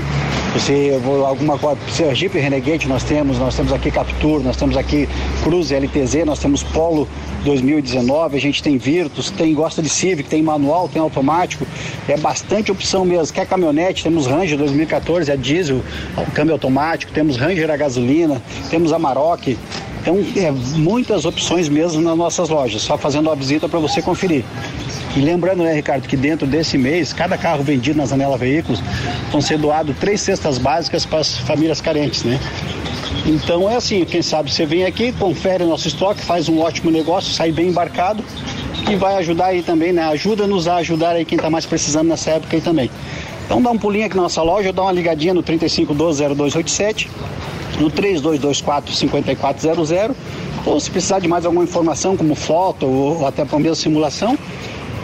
Você, 0.54 1.00
alguma 1.28 1.60
coisa, 1.60 1.80
se 1.90 2.16
Jeep 2.16 2.38
Renegade 2.38 2.88
nós 2.88 3.04
temos, 3.04 3.38
nós 3.38 3.56
temos 3.56 3.72
aqui 3.72 3.92
Captur, 3.92 4.42
nós 4.44 4.58
temos 4.58 4.76
aqui 4.76 5.08
Cruze 5.44 5.76
LTZ, 5.76 6.26
nós 6.26 6.40
temos 6.40 6.64
Polo 6.64 7.08
2019, 7.44 8.36
a 8.36 8.42
gente 8.42 8.64
tem 8.64 8.78
Virtus, 8.78 9.30
tem 9.30 9.54
gosta 9.54 9.82
de 9.82 9.90
Civic, 9.90 10.28
tem 10.28 10.42
manual, 10.42 10.90
tem 10.90 11.02
automático, 11.02 11.66
é 12.08 12.18
bastante 12.18 12.72
opção 12.72 13.06
mesmo. 13.06 13.34
Quer 13.34 13.46
caminhonete, 13.46 14.04
temos 14.04 14.26
Ranger 14.26 14.58
2014, 14.58 15.32
a 15.32 15.36
diesel, 15.36 15.84
câmbio 16.34 16.54
automático, 16.54 17.12
temos 17.12 17.38
Ranger 17.38 17.70
a 17.70 17.78
gasolina, 17.78 18.42
temos 18.72 18.92
a 18.92 18.98
Maroc, 20.06 20.10
Então, 20.10 20.18
é 20.36 20.52
muitas 20.78 21.26
opções 21.26 21.70
mesmo 21.70 22.02
nas 22.02 22.18
nossas 22.18 22.50
lojas, 22.50 22.82
só 22.82 22.98
fazendo 22.98 23.28
uma 23.28 23.36
visita 23.36 23.68
para 23.68 23.80
você 23.80 24.02
conferir. 24.02 24.44
E 25.16 25.20
lembrando, 25.20 25.64
né, 25.64 25.74
Ricardo, 25.74 26.08
que 26.08 26.16
dentro 26.16 26.46
desse 26.46 26.78
mês, 26.78 27.12
cada 27.14 27.38
carro 27.38 27.64
vendido 27.64 27.98
na 27.98 28.06
Zanela 28.06 28.38
Veículos 28.38 28.82
vão 29.32 29.42
ser 29.42 29.58
doado 29.58 29.96
três 30.00 30.22
cestas 30.22 30.58
básicas 30.58 31.06
para 31.06 31.20
as 31.20 31.38
famílias 31.40 31.82
carentes, 31.82 32.24
né? 32.24 32.40
Então 33.26 33.70
é 33.70 33.76
assim, 33.76 34.06
quem 34.06 34.22
sabe 34.22 34.52
você 34.52 34.66
vem 34.66 34.86
aqui, 34.86 35.12
confere 35.12 35.64
nosso 35.64 35.88
estoque, 35.88 36.22
faz 36.24 36.48
um 36.48 36.60
ótimo 36.60 36.92
negócio, 36.92 37.34
sai 37.34 37.52
bem 37.52 37.70
embarcado 37.70 38.24
e 38.90 38.96
vai 38.96 39.16
ajudar 39.18 39.48
aí 39.48 39.62
também, 39.64 39.92
né? 39.92 40.04
Ajuda-nos 40.04 40.68
a 40.68 40.78
ajudar 40.78 41.12
aí 41.12 41.26
quem 41.26 41.36
está 41.36 41.50
mais 41.50 41.66
precisando 41.66 42.08
nessa 42.08 42.32
época 42.32 42.56
aí 42.56 42.62
também. 42.62 42.90
Então 43.46 43.62
dá 43.62 43.72
um 43.72 43.78
pulinho 43.78 44.06
aqui 44.06 44.16
na 44.16 44.24
nossa 44.24 44.44
loja, 44.44 44.72
dá 44.72 44.84
uma 44.84 44.92
ligadinha 44.92 45.34
no 45.34 45.42
3512-0287, 45.44 47.08
no 47.80 47.90
3224-5400, 47.90 50.16
ou 50.66 50.80
se 50.80 50.90
precisar 50.92 51.20
de 51.20 51.28
mais 51.28 51.46
alguma 51.46 51.64
informação, 51.64 52.18
como 52.18 52.36
foto 52.36 52.86
ou 52.86 53.26
até 53.26 53.44
para 53.46 53.58
mesmo 53.60 53.76
simulação, 53.76 54.38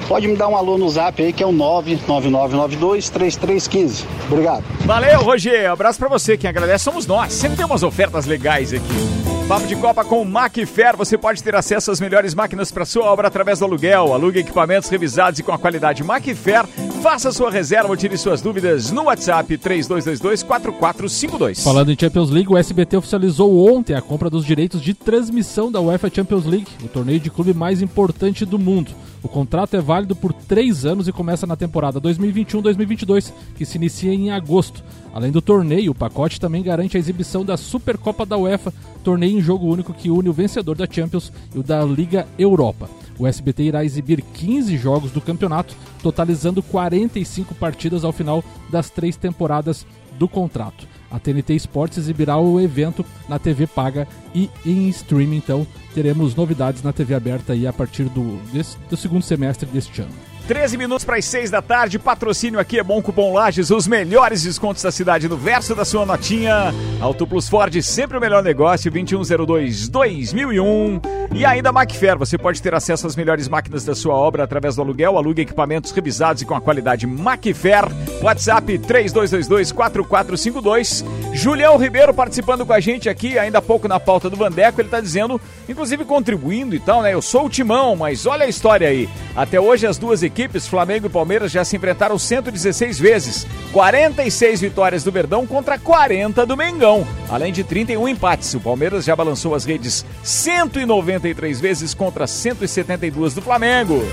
pode 0.07 0.27
me 0.27 0.35
dar 0.35 0.47
um 0.47 0.55
alô 0.55 0.77
no 0.77 0.87
zap 0.89 1.23
aí 1.23 1.33
que 1.33 1.41
é 1.41 1.47
o 1.47 1.53
99992-3315. 1.53 4.03
Obrigado. 4.29 4.63
Valeu, 4.81 5.21
Roger. 5.21 5.71
Abraço 5.71 5.97
pra 5.99 6.09
você. 6.09 6.37
Quem 6.37 6.49
agradece 6.49 6.83
somos 6.83 7.07
nós. 7.07 7.31
Sempre 7.33 7.57
tem 7.57 7.65
umas 7.65 7.81
ofertas 7.83 8.25
legais 8.25 8.73
aqui. 8.73 9.34
Papo 9.47 9.67
de 9.67 9.75
Copa 9.75 10.03
com 10.03 10.25
Macfair. 10.25 10.97
Você 10.97 11.19
pode 11.19 11.43
ter 11.43 11.53
acesso 11.53 11.91
às 11.91 12.01
melhores 12.01 12.33
máquinas 12.33 12.71
para 12.71 12.83
sua 12.83 13.05
obra 13.05 13.27
através 13.27 13.59
do 13.59 13.65
aluguel. 13.65 14.11
Alugue 14.11 14.39
equipamentos 14.39 14.89
revisados 14.89 15.39
e 15.39 15.43
com 15.43 15.51
a 15.51 15.59
qualidade 15.59 16.03
Macfair. 16.03 16.65
Faça 17.03 17.31
sua 17.31 17.51
reserva 17.51 17.89
ou 17.89 17.95
tire 17.95 18.17
suas 18.17 18.41
dúvidas 18.41 18.89
no 18.89 19.03
WhatsApp 19.03 19.55
3222-4452. 19.55 21.63
Falando 21.63 21.91
em 21.91 21.99
Champions 21.99 22.31
League, 22.31 22.51
o 22.51 22.57
SBT 22.57 22.97
oficializou 22.97 23.71
ontem 23.71 23.93
a 23.93 24.01
compra 24.01 24.31
dos 24.31 24.43
direitos 24.43 24.81
de 24.81 24.95
transmissão 24.95 25.71
da 25.71 25.79
UEFA 25.79 26.09
Champions 26.11 26.47
League, 26.47 26.71
o 26.83 26.87
torneio 26.87 27.19
de 27.19 27.29
clube 27.29 27.53
mais 27.53 27.83
importante 27.83 28.47
do 28.47 28.57
mundo. 28.57 28.93
O 29.25 29.27
contrato 29.27 29.75
é 29.75 29.81
válido 29.81 30.15
por 30.15 30.31
três 30.31 30.85
anos 30.85 31.07
e 31.07 31.11
começa 31.11 31.47
na 31.47 31.55
temporada 31.55 31.99
2021-2022, 31.99 33.33
que 33.55 33.65
se 33.65 33.75
inicia 33.75 34.13
em 34.13 34.29
agosto. 34.29 34.83
Além 35.11 35.31
do 35.31 35.41
torneio, 35.41 35.93
o 35.93 35.95
pacote 35.95 36.39
também 36.39 36.61
garante 36.61 36.95
a 36.95 36.99
exibição 36.99 37.43
da 37.43 37.57
Supercopa 37.57 38.23
da 38.23 38.37
UEFA, 38.37 38.71
torneio 39.03 39.39
em 39.39 39.41
jogo 39.41 39.65
único 39.65 39.95
que 39.95 40.11
une 40.11 40.29
o 40.29 40.33
vencedor 40.33 40.75
da 40.75 40.85
Champions 40.85 41.33
e 41.55 41.57
o 41.57 41.63
da 41.63 41.83
Liga 41.83 42.27
Europa. 42.37 42.87
O 43.17 43.25
SBT 43.25 43.63
irá 43.63 43.83
exibir 43.83 44.21
15 44.21 44.77
jogos 44.77 45.09
do 45.09 45.19
campeonato, 45.19 45.75
totalizando 46.03 46.61
45 46.61 47.55
partidas 47.55 48.03
ao 48.03 48.11
final 48.11 48.43
das 48.69 48.91
três 48.91 49.17
temporadas 49.17 49.87
do 50.19 50.27
contrato. 50.27 50.87
A 51.15 51.19
TNT 51.19 51.55
Sports 51.55 51.97
exibirá 51.97 52.37
o 52.37 52.59
evento 52.59 53.05
na 53.29 53.39
TV 53.39 53.65
paga 53.65 54.05
e 54.33 54.49
em 54.65 54.89
streaming, 54.89 55.37
então 55.37 55.65
teremos 55.93 56.35
novidades 56.35 56.83
na 56.83 56.91
TV 56.91 57.13
aberta 57.15 57.53
aí 57.53 57.65
a 57.65 57.71
partir 57.71 58.03
do, 58.09 58.35
desse- 58.51 58.77
do 58.89 58.97
segundo 58.97 59.21
semestre 59.23 59.65
deste 59.65 60.01
ano. 60.01 60.11
13 60.47 60.77
minutos 60.77 61.03
para 61.03 61.17
as 61.17 61.25
6 61.25 61.49
da 61.49 61.59
tarde. 61.61 61.97
Patrocínio 61.97 62.59
aqui 62.59 62.77
é 62.77 62.83
bom 62.83 63.01
Cupom 63.01 63.33
Lages, 63.33 63.71
os 63.71 63.87
melhores 63.87 64.43
descontos 64.43 64.83
da 64.83 64.91
cidade 64.91 65.27
no 65.27 65.35
verso 65.35 65.73
da 65.73 65.83
sua 65.83 66.05
notinha. 66.05 66.71
Auto 67.01 67.25
Plus 67.25 67.49
Ford, 67.49 67.75
sempre 67.81 68.15
o 68.17 68.21
melhor 68.21 68.43
negócio, 68.43 68.91
2102-2001. 68.91 71.01
E 71.33 71.43
ainda 71.45 71.71
Macfair, 71.71 72.15
você 72.17 72.37
pode 72.37 72.61
ter 72.61 72.75
acesso 72.75 73.07
às 73.07 73.15
melhores 73.15 73.47
máquinas 73.47 73.83
da 73.83 73.95
sua 73.95 74.13
obra 74.13 74.43
através 74.43 74.75
do 74.75 74.81
aluguel. 74.81 75.17
Alugue 75.17 75.41
equipamentos 75.41 75.89
revisados 75.91 76.43
e 76.43 76.45
com 76.45 76.53
a 76.53 76.61
qualidade 76.61 77.07
Macfair. 77.07 77.85
WhatsApp 78.21 78.77
3222-4452. 78.77 81.03
Julião 81.33 81.77
Ribeiro 81.77 82.13
participando 82.13 82.63
com 82.65 82.73
a 82.73 82.79
gente 82.79 83.09
aqui, 83.09 83.39
ainda 83.39 83.57
há 83.57 83.61
pouco 83.61 83.87
na 83.87 83.99
pauta 83.99 84.29
do 84.29 84.37
Vandeco. 84.37 84.79
Ele 84.79 84.87
está 84.87 85.01
dizendo, 85.01 85.41
inclusive 85.67 86.05
contribuindo 86.05 86.75
e 86.75 86.79
tal, 86.79 87.01
né? 87.01 87.11
Eu 87.13 87.21
sou 87.21 87.47
o 87.47 87.49
Timão, 87.49 87.95
mas 87.95 88.27
olha 88.27 88.45
a 88.45 88.49
história 88.49 88.87
aí. 88.87 89.09
Até 89.35 89.59
hoje 89.59 89.85
as 89.85 89.97
duas 89.97 90.23
equipes, 90.23 90.34
Flamengo 90.69 91.07
e 91.07 91.09
Palmeiras, 91.09 91.51
já 91.51 91.63
se 91.63 91.75
enfrentaram 91.75 92.17
116 92.17 92.99
vezes. 92.99 93.47
46 93.71 94.61
vitórias 94.61 95.03
do 95.03 95.11
Verdão 95.11 95.45
contra 95.47 95.79
40 95.79 96.45
do 96.45 96.57
Mengão. 96.57 97.07
Além 97.29 97.51
de 97.53 97.63
31 97.63 98.07
empates. 98.07 98.53
O 98.53 98.59
Palmeiras 98.59 99.05
já 99.05 99.15
balançou 99.15 99.55
as 99.55 99.65
redes 99.65 100.05
193 100.23 101.59
vezes 101.59 101.93
contra 101.93 102.27
172 102.27 103.33
do 103.33 103.41
Flamengo. 103.41 104.03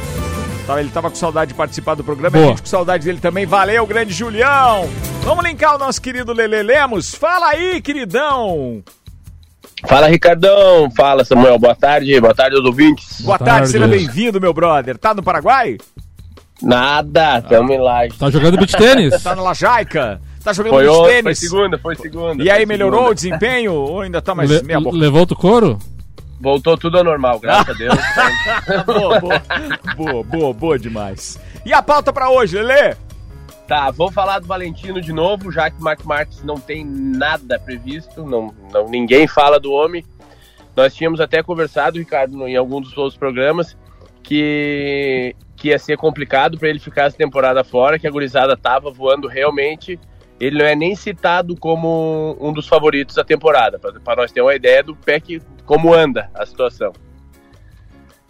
Tá, 0.67 0.79
Ele 0.81 0.91
tava 0.91 1.11
com 1.11 1.17
saudade 1.17 1.49
de 1.51 1.55
participar 1.55 1.95
do 1.95 2.05
programa, 2.05 2.37
a 2.37 2.41
Boa. 2.41 2.51
gente 2.51 2.63
com 2.63 2.69
saudade 2.69 3.05
dele 3.05 3.19
também. 3.19 3.45
Valeu, 3.45 3.85
grande 3.87 4.13
Julião! 4.13 4.89
Vamos 5.23 5.45
linkar 5.45 5.75
o 5.75 5.79
nosso 5.79 6.01
querido 6.01 6.33
Lele 6.33 6.63
Lemos. 6.63 7.15
Fala 7.15 7.49
aí, 7.49 7.81
queridão! 7.81 8.83
Fala, 9.87 10.07
Ricardão. 10.09 10.89
Fala, 10.97 11.25
Samuel. 11.25 11.59
Boa 11.59 11.75
tarde. 11.75 12.21
Boa 12.21 12.35
tarde 12.35 12.57
aos 12.57 12.65
ouvintes. 12.65 13.21
Boa 13.23 13.39
tarde, 13.39 13.69
seja 13.69 13.87
bem-vindo, 13.89 14.41
meu 14.41 14.53
brother. 14.53 14.97
Tá 14.97 15.13
no 15.13 15.23
Paraguai? 15.23 15.77
Nada, 16.63 17.43
tamo 17.43 17.73
em 17.73 17.79
laje. 17.79 18.17
Tá 18.19 18.31
jogando 18.31 18.57
beach 18.57 18.77
tênis? 18.77 19.23
Tá 19.23 19.35
na 19.35 19.43
Lajaica? 19.43 20.21
Tá 20.45 20.53
jogando 20.53 20.73
Foi 20.75 20.85
beach 20.85 20.97
foi 20.97 21.13
tênis? 21.23 21.39
segunda, 21.39 21.79
foi 21.79 21.95
segunda. 21.97 22.43
E 22.45 22.51
aí, 22.51 22.59
foi 22.59 22.67
melhorou 22.67 22.99
segunda. 23.01 23.13
o 23.13 23.15
desempenho 23.15 23.73
ou 23.75 24.01
ainda 24.03 24.21
tá 24.23 24.35
mais 24.35 24.49
Le- 24.51 24.63
meia 24.63 24.81
boca? 24.81 24.97
levou 24.97 25.23
o 25.23 25.37
couro? 25.37 25.79
Voltou 26.41 26.77
tudo 26.77 26.99
ao 26.99 27.05
normal, 27.05 27.39
graças 27.39 27.69
a 27.75 27.79
Deus. 27.79 27.95
boa, 28.87 29.21
boa, 29.21 29.43
boa, 29.97 30.23
boa, 30.25 30.53
boa 30.53 30.79
demais. 30.79 31.39
E 31.65 31.73
a 31.73 31.81
pauta 31.83 32.13
pra 32.13 32.31
hoje, 32.31 32.61
Lele? 32.61 32.97
Tá, 33.69 33.91
vou 33.93 34.11
falar 34.11 34.41
do 34.41 34.47
Valentino 34.49 35.01
de 35.01 35.13
novo, 35.13 35.53
já 35.53 35.71
que 35.71 35.81
o 35.81 35.83
Mark 35.85 36.05
Marques 36.05 36.43
não 36.43 36.57
tem 36.57 36.85
nada 36.85 37.59
previsto, 37.61 38.25
não, 38.25 38.53
não, 38.73 38.89
ninguém 38.89 39.27
fala 39.29 39.59
do 39.61 39.71
homem. 39.73 40.05
Nós 40.77 40.95
tínhamos 40.95 41.21
até 41.21 41.43
conversado, 41.43 41.99
Ricardo, 41.99 42.47
em 42.49 42.57
algum 42.57 42.81
dos 42.81 42.97
outros 42.99 43.17
programas, 43.17 43.77
que, 44.23 45.35
que 45.63 45.69
ia 45.69 45.79
ser 45.79 45.97
complicado 45.97 46.59
para 46.59 46.69
ele 46.69 46.81
ficar 46.81 47.05
essa 47.05 47.17
temporada 47.17 47.63
fora, 47.63 47.97
que 47.97 48.09
a 48.09 48.11
gurizada 48.11 48.57
tava 48.57 48.91
voando 48.91 49.29
realmente. 49.29 49.97
Ele 50.41 50.59
não 50.59 50.67
é 50.67 50.75
nem 50.75 50.97
citado 50.97 51.55
como 51.55 52.37
um 52.41 52.53
dos 52.53 52.67
favoritos 52.67 53.15
da 53.15 53.23
temporada, 53.23 53.79
para 53.79 54.17
nós 54.17 54.33
ter 54.33 54.41
uma 54.43 54.57
ideia 54.57 54.83
do 54.83 54.97
pé 54.97 55.21
que, 55.21 55.41
como 55.65 55.95
anda 55.95 56.29
a 56.35 56.45
situação. 56.45 56.93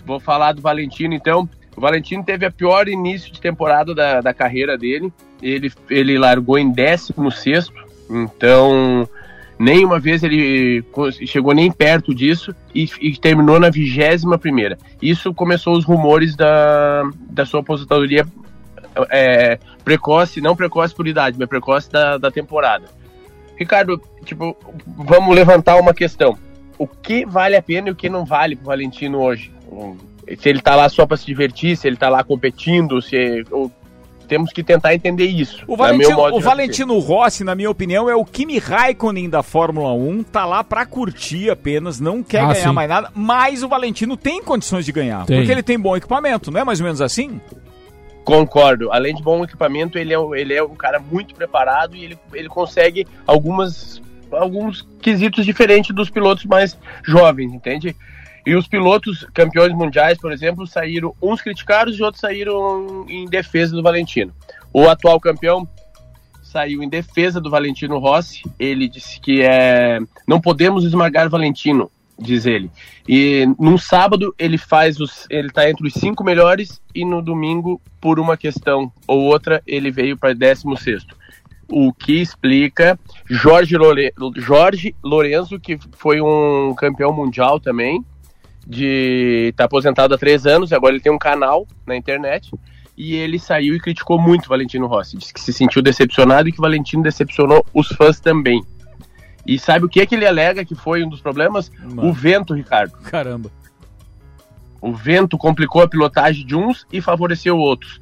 Vou 0.04 0.20
falar 0.20 0.52
do 0.52 0.60
Valentino, 0.60 1.14
então. 1.14 1.48
O 1.74 1.80
Valentino 1.80 2.22
teve 2.22 2.44
a 2.44 2.50
pior 2.50 2.86
início 2.86 3.32
de 3.32 3.40
temporada 3.40 3.94
da, 3.94 4.20
da 4.20 4.34
carreira 4.34 4.76
dele. 4.76 5.10
Ele, 5.40 5.72
ele 5.88 6.18
largou 6.18 6.58
em 6.58 6.70
16, 6.70 7.70
então 8.10 9.08
nenhuma 9.62 10.00
vez 10.00 10.22
ele 10.22 10.84
chegou 11.26 11.54
nem 11.54 11.70
perto 11.70 12.14
disso 12.14 12.54
e, 12.74 12.88
e 13.00 13.16
terminou 13.16 13.60
na 13.60 13.70
21 13.70 14.36
primeira. 14.38 14.76
Isso 15.00 15.32
começou 15.32 15.76
os 15.76 15.84
rumores 15.84 16.34
da, 16.34 17.08
da 17.30 17.46
sua 17.46 17.60
aposentadoria 17.60 18.26
é, 19.10 19.58
precoce, 19.84 20.40
não 20.40 20.56
precoce 20.56 20.94
por 20.94 21.06
idade, 21.06 21.36
mas 21.38 21.48
precoce 21.48 21.90
da, 21.90 22.18
da 22.18 22.30
temporada. 22.30 22.86
Ricardo, 23.56 24.02
tipo, 24.24 24.56
vamos 24.86 25.34
levantar 25.34 25.76
uma 25.76 25.94
questão. 25.94 26.36
O 26.76 26.86
que 26.86 27.24
vale 27.24 27.54
a 27.54 27.62
pena 27.62 27.88
e 27.88 27.92
o 27.92 27.96
que 27.96 28.08
não 28.08 28.24
vale 28.24 28.56
pro 28.56 28.66
Valentino 28.66 29.20
hoje? 29.20 29.52
Se 30.38 30.48
ele 30.48 30.60
tá 30.60 30.74
lá 30.74 30.88
só 30.88 31.06
para 31.06 31.16
se 31.16 31.24
divertir, 31.26 31.76
se 31.76 31.86
ele 31.86 31.96
tá 31.96 32.08
lá 32.08 32.24
competindo, 32.24 33.00
se 33.00 33.44
ou- 33.50 33.70
temos 34.32 34.52
que 34.52 34.62
tentar 34.62 34.94
entender 34.94 35.26
isso. 35.26 35.62
O 35.66 35.74
é 35.74 35.92
meu 35.92 36.08
Valentino, 36.08 36.36
o 36.36 36.40
Valentino 36.40 36.98
Rossi, 36.98 37.44
na 37.44 37.54
minha 37.54 37.70
opinião, 37.70 38.08
é 38.08 38.16
o 38.16 38.24
Kimi 38.24 38.58
Raikkonen 38.58 39.28
da 39.28 39.42
Fórmula 39.42 39.92
1. 39.92 40.22
Tá 40.22 40.44
lá 40.46 40.64
pra 40.64 40.86
curtir 40.86 41.50
apenas, 41.50 42.00
não 42.00 42.22
quer 42.22 42.40
Ah, 42.40 42.52
ganhar 42.52 42.68
sim. 42.68 42.74
mais 42.74 42.88
nada. 42.88 43.10
Mas 43.14 43.62
o 43.62 43.68
Valentino 43.68 44.16
tem 44.16 44.42
condições 44.42 44.84
de 44.86 44.92
ganhar. 44.92 45.26
Tem. 45.26 45.36
Porque 45.38 45.52
ele 45.52 45.62
tem 45.62 45.78
bom 45.78 45.96
equipamento, 45.96 46.50
não 46.50 46.60
é 46.60 46.64
mais 46.64 46.80
ou 46.80 46.84
menos 46.84 47.00
assim? 47.00 47.40
Concordo. 48.24 48.92
Além 48.92 49.14
de 49.14 49.22
bom 49.22 49.42
equipamento, 49.42 49.98
ele 49.98 50.12
é, 50.14 50.18
um- 50.18 50.34
ele 50.34 50.54
é 50.54 50.62
um 50.62 50.74
cara 50.76 50.98
muito 51.00 51.34
preparado 51.34 51.96
e 51.96 52.04
ele, 52.04 52.18
ele 52.32 52.48
consegue 52.48 53.06
algumas, 53.26 54.00
alguns 54.30 54.86
quesitos 55.00 55.44
diferentes 55.44 55.94
dos 55.94 56.08
pilotos 56.08 56.44
mais 56.44 56.78
jovens, 57.04 57.52
entende? 57.52 57.96
E 58.44 58.54
os 58.56 58.66
pilotos 58.66 59.26
campeões 59.32 59.72
mundiais, 59.72 60.18
por 60.18 60.32
exemplo, 60.32 60.66
saíram, 60.66 61.14
uns 61.22 61.40
criticados 61.40 61.98
e 61.98 62.02
outros 62.02 62.20
saíram 62.20 63.06
em 63.08 63.26
defesa 63.26 63.74
do 63.74 63.82
Valentino. 63.82 64.32
O 64.72 64.88
atual 64.88 65.20
campeão 65.20 65.68
saiu 66.42 66.82
em 66.82 66.88
defesa 66.88 67.40
do 67.40 67.50
Valentino 67.50 67.98
Rossi. 67.98 68.42
Ele 68.58 68.88
disse 68.88 69.20
que 69.20 69.42
é, 69.42 69.98
não 70.26 70.40
podemos 70.40 70.84
esmagar 70.84 71.30
Valentino, 71.30 71.90
diz 72.18 72.44
ele. 72.44 72.70
E 73.08 73.46
num 73.58 73.78
sábado 73.78 74.34
ele 74.38 74.58
faz 74.58 75.00
os, 75.00 75.26
ele 75.30 75.50
tá 75.50 75.68
entre 75.68 75.86
os 75.86 75.94
cinco 75.94 76.22
melhores 76.22 76.80
e 76.94 77.04
no 77.04 77.22
domingo 77.22 77.80
por 78.00 78.20
uma 78.20 78.36
questão 78.36 78.92
ou 79.06 79.20
outra 79.22 79.62
ele 79.66 79.90
veio 79.90 80.16
para 80.16 80.34
16 80.34 80.80
sexto. 80.80 81.16
O 81.68 81.90
que 81.92 82.20
explica 82.20 82.98
Jorge, 83.24 83.76
Lore, 83.78 84.12
Jorge 84.36 84.94
Lorenzo, 85.02 85.58
que 85.58 85.78
foi 85.92 86.20
um 86.20 86.74
campeão 86.74 87.14
mundial 87.14 87.58
também, 87.58 88.04
de 88.66 89.52
tá 89.56 89.64
aposentado 89.64 90.14
há 90.14 90.18
três 90.18 90.46
anos, 90.46 90.72
agora 90.72 90.94
ele 90.94 91.02
tem 91.02 91.12
um 91.12 91.18
canal 91.18 91.66
na 91.86 91.96
internet 91.96 92.50
e 92.96 93.14
ele 93.14 93.38
saiu 93.38 93.74
e 93.74 93.80
criticou 93.80 94.20
muito 94.20 94.46
o 94.46 94.48
Valentino 94.48 94.86
Rossi. 94.86 95.16
Disse 95.16 95.32
que 95.32 95.40
se 95.40 95.52
sentiu 95.52 95.82
decepcionado 95.82 96.48
e 96.48 96.52
que 96.52 96.58
o 96.58 96.62
Valentino 96.62 97.02
decepcionou 97.02 97.64
os 97.72 97.88
fãs 97.88 98.20
também. 98.20 98.62
E 99.46 99.58
sabe 99.58 99.84
o 99.84 99.88
que, 99.88 100.04
que 100.06 100.14
ele 100.14 100.26
alega 100.26 100.64
que 100.64 100.74
foi 100.74 101.02
um 101.02 101.08
dos 101.08 101.20
problemas? 101.20 101.70
Mano. 101.82 102.08
O 102.08 102.12
vento, 102.12 102.54
Ricardo. 102.54 102.92
Caramba. 103.02 103.50
O 104.80 104.92
vento 104.92 105.36
complicou 105.36 105.82
a 105.82 105.88
pilotagem 105.88 106.46
de 106.46 106.54
uns 106.54 106.86
e 106.92 107.00
favoreceu 107.00 107.56
outros. 107.56 107.98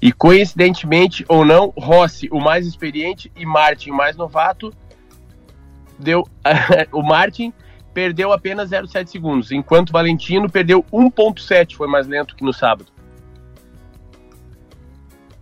E 0.00 0.12
coincidentemente 0.12 1.24
ou 1.28 1.44
não, 1.44 1.72
Rossi, 1.76 2.28
o 2.30 2.38
mais 2.38 2.66
experiente, 2.66 3.32
e 3.34 3.44
Martin, 3.44 3.90
o 3.90 3.96
mais 3.96 4.16
novato, 4.16 4.72
deu. 5.98 6.26
o 6.92 7.02
Martin 7.02 7.52
perdeu 7.96 8.30
apenas 8.30 8.68
0,7 8.68 9.06
segundos, 9.06 9.50
enquanto 9.50 9.90
Valentino 9.90 10.50
perdeu 10.50 10.84
1,7, 10.92 11.76
foi 11.76 11.88
mais 11.88 12.06
lento 12.06 12.36
que 12.36 12.44
no 12.44 12.52
sábado. 12.52 12.92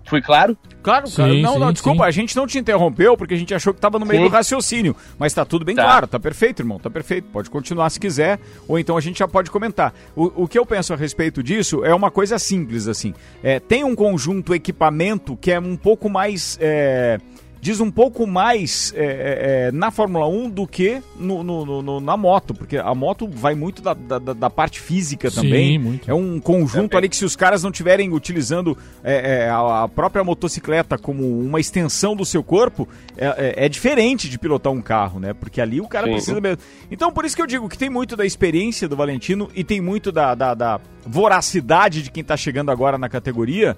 Fui 0.05 0.23
claro? 0.23 0.57
Claro, 0.81 1.09
Sim, 1.09 1.17
cara. 1.17 1.35
Não, 1.35 1.53
sim, 1.55 1.59
não, 1.59 1.73
desculpa, 1.73 2.05
sim. 2.05 2.09
a 2.09 2.11
gente 2.13 2.37
não 2.37 2.47
te 2.47 2.57
interrompeu 2.57 3.17
porque 3.17 3.35
a 3.35 3.37
gente 3.37 3.53
achou 3.53 3.75
que 3.75 3.81
tava 3.81 3.99
no 3.99 4.07
meio 4.07 4.23
Sim. 4.23 4.29
do 4.29 4.33
raciocínio. 4.33 4.95
Mas 5.19 5.35
tá 5.35 5.45
tudo 5.45 5.65
bem 5.65 5.75
Tá. 5.75 5.83
claro, 5.83 6.07
tá 6.07 6.21
perfeito, 6.21 6.61
irmão, 6.61 6.79
tá 6.79 6.89
perfeito. 6.89 7.27
Pode 7.33 7.51
continuar 7.51 7.91
se 7.91 7.99
quiser, 7.99 8.39
ou 8.69 8.79
então 8.79 8.97
a 8.97 9.01
gente 9.01 9.19
já 9.19 9.27
pode 9.27 9.51
comentar. 9.51 9.93
O, 10.15 10.45
o 10.45 10.47
que 10.47 10.57
eu 10.57 10.65
penso 10.65 10.93
a 10.93 10.97
respeito 10.97 11.43
disso 11.43 11.85
é 11.85 11.93
uma 11.93 12.11
coisa 12.11 12.39
simples, 12.39 12.87
assim. 12.87 13.15
É, 13.43 13.59
tem 13.59 13.83
um 13.83 13.97
conjunto 13.97 14.55
equipamento 14.55 15.37
que 15.39 15.51
é 15.51 15.59
um 15.59 15.75
pouco 15.75 16.09
mais. 16.09 16.57
é, 16.61 17.19
diz 17.65 17.81
um 17.81 17.91
pouco 17.91 18.27
mais 18.27 18.93
é, 18.95 19.05
é, 19.05 19.69
é, 19.69 19.73
na 19.73 19.91
Fórmula 19.91 20.29
1 20.29 20.51
do 20.51 20.67
que 20.67 21.01
no, 21.19 21.43
no- 21.43 21.65
no- 21.65 21.81
no- 21.83 21.99
na 22.01 22.15
moto, 22.15 22.53
porque 22.53 22.77
a 22.77 22.95
moto 22.95 23.27
vai 23.27 23.55
muito 23.55 23.81
da, 23.81 23.95
da- 23.95 24.19
da- 24.19 24.51
parte 24.51 24.79
física 24.81 25.31
Sim, 25.31 25.37
também. 25.37 25.79
muito. 25.79 26.11
É 26.11 26.12
um 26.12 26.39
conjunto 26.39 26.95
ali 26.95 27.09
que 27.09 27.17
se 27.17 27.25
os 27.25 27.35
caras 27.35 27.62
não 27.62 27.71
estiverem 27.71 28.12
utilizando 28.12 28.77
é, 29.03 29.45
é, 29.47 29.49
a, 29.49 29.85
a 29.85 29.89
própria 29.89 30.23
motocicleta 30.23 30.99
como 30.99 31.23
uma 31.41 31.59
extensão 31.59 32.15
do 32.15 32.27
seu 32.27 32.43
corpo, 32.45 32.87
é, 33.17 33.27
é- 33.57 33.65
é 33.65 33.69
diferente 33.71 34.29
de 34.29 34.39
pilotar 34.39 34.71
um 34.71 34.83
carro, 34.83 35.19
né? 35.19 35.33
Porque 35.33 35.59
ali 35.59 35.81
o 35.81 35.89
cara 35.89 36.07
Sim. 36.07 36.12
precisa 36.12 36.41
mesmo. 36.43 36.59
Então 36.91 37.11
por 37.11 37.25
isso 37.25 37.35
que 37.35 37.41
eu 37.41 37.47
digo 37.47 37.67
que 37.67 37.79
tem 37.79 37.89
muito 37.89 38.15
da 38.15 38.27
experiência 38.27 38.87
do 38.87 38.95
Valentino 38.95 39.49
e 39.55 39.65
tem 39.65 39.81
muito 39.81 40.12
da, 40.12 40.35
da, 40.35 40.53
da 40.53 40.79
voracidade 41.07 42.03
de 42.03 42.11
quem 42.11 42.23
tá 42.23 42.37
chegando 42.37 42.71
agora 42.71 42.99
na 42.99 43.09
categoria. 43.09 43.75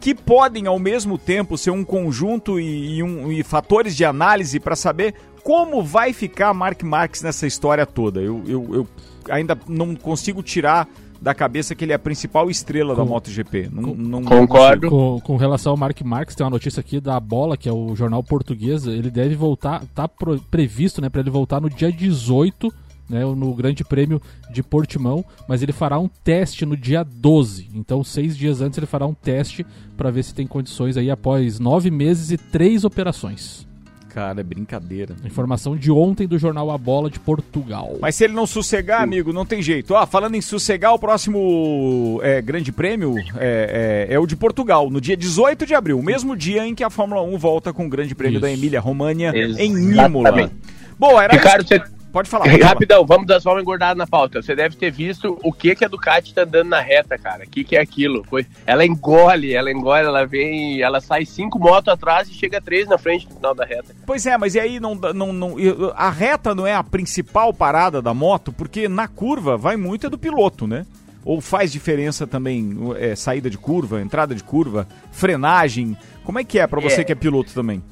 Que 0.00 0.14
podem 0.14 0.66
ao 0.66 0.78
mesmo 0.78 1.16
tempo 1.16 1.56
ser 1.56 1.70
um 1.70 1.84
conjunto 1.84 2.60
e, 2.60 2.96
e 2.98 3.02
um- 3.02 3.32
e 3.32 3.42
fatores 3.42 3.96
de 3.96 4.04
análise 4.04 4.60
para 4.60 4.76
saber 4.76 5.14
como 5.42 5.82
vai 5.82 6.12
ficar 6.12 6.52
Mark 6.54 6.82
Marques 6.82 7.22
nessa 7.22 7.46
história 7.46 7.84
toda. 7.86 8.20
Eu, 8.20 8.42
eu, 8.46 8.74
eu 8.74 8.88
ainda 9.30 9.58
não 9.68 9.94
consigo 9.94 10.42
tirar 10.42 10.88
da 11.20 11.32
cabeça 11.34 11.74
que 11.74 11.84
ele 11.84 11.92
é 11.92 11.94
a 11.94 11.98
principal 11.98 12.50
estrela 12.50 12.94
da 12.94 13.02
MotoGP. 13.04 13.70
Não, 13.72 13.82
não- 13.94 14.20
não 14.20 14.46
consigo. 14.46 14.90
Com, 14.90 15.20
com 15.22 15.36
relação 15.36 15.72
ao 15.72 15.76
Mark 15.76 15.98
Marques, 16.02 16.34
tem 16.36 16.44
uma 16.44 16.50
notícia 16.50 16.80
aqui 16.80 17.00
da 17.00 17.18
Bola, 17.18 17.56
que 17.56 17.66
é 17.66 17.72
o 17.72 17.96
jornal 17.96 18.22
português. 18.22 18.86
Ele 18.86 19.10
deve 19.10 19.34
voltar, 19.34 19.82
tá 19.94 20.06
pro- 20.06 20.38
previsto, 20.50 21.00
né, 21.00 21.08
para 21.08 21.22
ele 21.22 21.30
voltar 21.30 21.60
no 21.62 21.70
dia 21.70 21.90
18, 21.90 22.70
né, 23.08 23.24
no 23.24 23.54
Grande 23.54 23.84
Prêmio 23.84 24.20
de 24.50 24.62
Portimão, 24.62 25.24
mas 25.48 25.62
ele 25.62 25.72
fará 25.72 25.98
um 25.98 26.08
teste 26.08 26.64
no 26.64 26.76
dia 26.76 27.04
12. 27.04 27.68
Então, 27.74 28.02
seis 28.04 28.36
dias 28.36 28.60
antes 28.60 28.78
ele 28.78 28.86
fará 28.86 29.06
um 29.06 29.14
teste 29.14 29.64
para 29.96 30.10
ver 30.10 30.22
se 30.22 30.34
tem 30.34 30.46
condições 30.46 30.96
aí 30.96 31.10
após 31.10 31.58
nove 31.58 31.90
meses 31.90 32.30
e 32.30 32.36
três 32.36 32.84
operações. 32.84 33.66
Cara, 34.08 34.40
é 34.40 34.44
brincadeira. 34.44 35.16
Informação 35.24 35.76
de 35.76 35.90
ontem 35.90 36.28
do 36.28 36.38
jornal 36.38 36.70
A 36.70 36.78
Bola 36.78 37.10
de 37.10 37.18
Portugal. 37.18 37.96
Mas 38.00 38.14
se 38.14 38.22
ele 38.22 38.32
não 38.32 38.46
sossegar, 38.46 39.02
amigo, 39.02 39.32
não 39.32 39.44
tem 39.44 39.60
jeito. 39.60 39.92
Ó, 39.92 40.06
falando 40.06 40.36
em 40.36 40.40
sossegar, 40.40 40.94
o 40.94 40.98
próximo 41.00 42.20
é, 42.22 42.40
grande 42.40 42.70
prêmio 42.70 43.16
é, 43.36 44.06
é- 44.08 44.14
é 44.14 44.18
o 44.20 44.24
de 44.24 44.36
Portugal, 44.36 44.88
no 44.88 45.00
dia 45.00 45.16
18 45.16 45.66
de 45.66 45.74
abril, 45.74 45.98
o 45.98 46.02
mesmo 46.02 46.36
dia 46.36 46.64
em 46.64 46.76
que 46.76 46.84
a 46.84 46.90
Fórmula 46.90 47.22
1 47.22 47.36
volta 47.38 47.72
com 47.72 47.86
o 47.86 47.88
grande 47.88 48.14
prêmio 48.14 48.38
da 48.38 48.48
Emília 48.52 48.80
România 48.80 49.32
em 49.58 49.72
Imola. 50.06 50.48
Boa, 50.96 51.24
era 51.24 51.32
Ricardo, 51.34 51.66
você... 51.66 51.82
Pode 52.14 52.30
falar. 52.30 52.44
pode 52.46 52.58
falar. 52.58 52.72
Rapidão, 52.72 53.04
vamos 53.04 53.26
dar 53.26 53.40
só 53.40 53.50
uma 53.50 53.60
engordada 53.60 53.96
na 53.96 54.06
pauta. 54.06 54.40
Você 54.40 54.54
deve 54.54 54.76
ter 54.76 54.92
visto 54.92 55.36
o 55.42 55.52
que, 55.52 55.74
que 55.74 55.84
a 55.84 55.88
Ducati 55.88 56.32
tá 56.32 56.42
andando 56.42 56.68
na 56.68 56.80
reta, 56.80 57.18
cara. 57.18 57.42
O 57.44 57.50
que, 57.50 57.64
que 57.64 57.76
é 57.76 57.80
aquilo? 57.80 58.22
Foi... 58.22 58.46
Ela 58.64 58.86
engole, 58.86 59.52
ela 59.52 59.70
engole, 59.70 60.06
ela 60.06 60.24
vem, 60.24 60.80
ela 60.80 61.00
sai 61.00 61.26
cinco 61.26 61.58
motos 61.58 61.92
atrás 61.92 62.28
e 62.28 62.32
chega 62.32 62.60
três 62.60 62.86
na 62.86 62.96
frente 62.96 63.28
no 63.28 63.34
final 63.34 63.54
da 63.54 63.64
reta. 63.64 63.94
Pois 64.06 64.24
é, 64.26 64.38
mas 64.38 64.54
e 64.54 64.60
aí 64.60 64.78
não, 64.78 64.94
não, 64.94 65.32
não, 65.32 65.56
a 65.96 66.08
reta 66.08 66.54
não 66.54 66.64
é 66.64 66.74
a 66.74 66.84
principal 66.84 67.52
parada 67.52 68.00
da 68.00 68.14
moto, 68.14 68.52
porque 68.52 68.86
na 68.86 69.08
curva 69.08 69.56
vai 69.56 69.76
muito 69.76 70.06
é 70.06 70.10
do 70.10 70.16
piloto, 70.16 70.68
né? 70.68 70.86
Ou 71.24 71.40
faz 71.40 71.72
diferença 71.72 72.26
também 72.26 72.76
é, 72.96 73.16
saída 73.16 73.50
de 73.50 73.58
curva, 73.58 74.00
entrada 74.00 74.34
de 74.34 74.44
curva, 74.44 74.86
frenagem? 75.10 75.96
Como 76.22 76.38
é 76.38 76.44
que 76.44 76.60
é 76.60 76.66
pra 76.66 76.80
você 76.80 77.00
É. 77.00 77.04
que 77.04 77.12
é 77.12 77.16
piloto 77.16 77.52
também? 77.52 77.82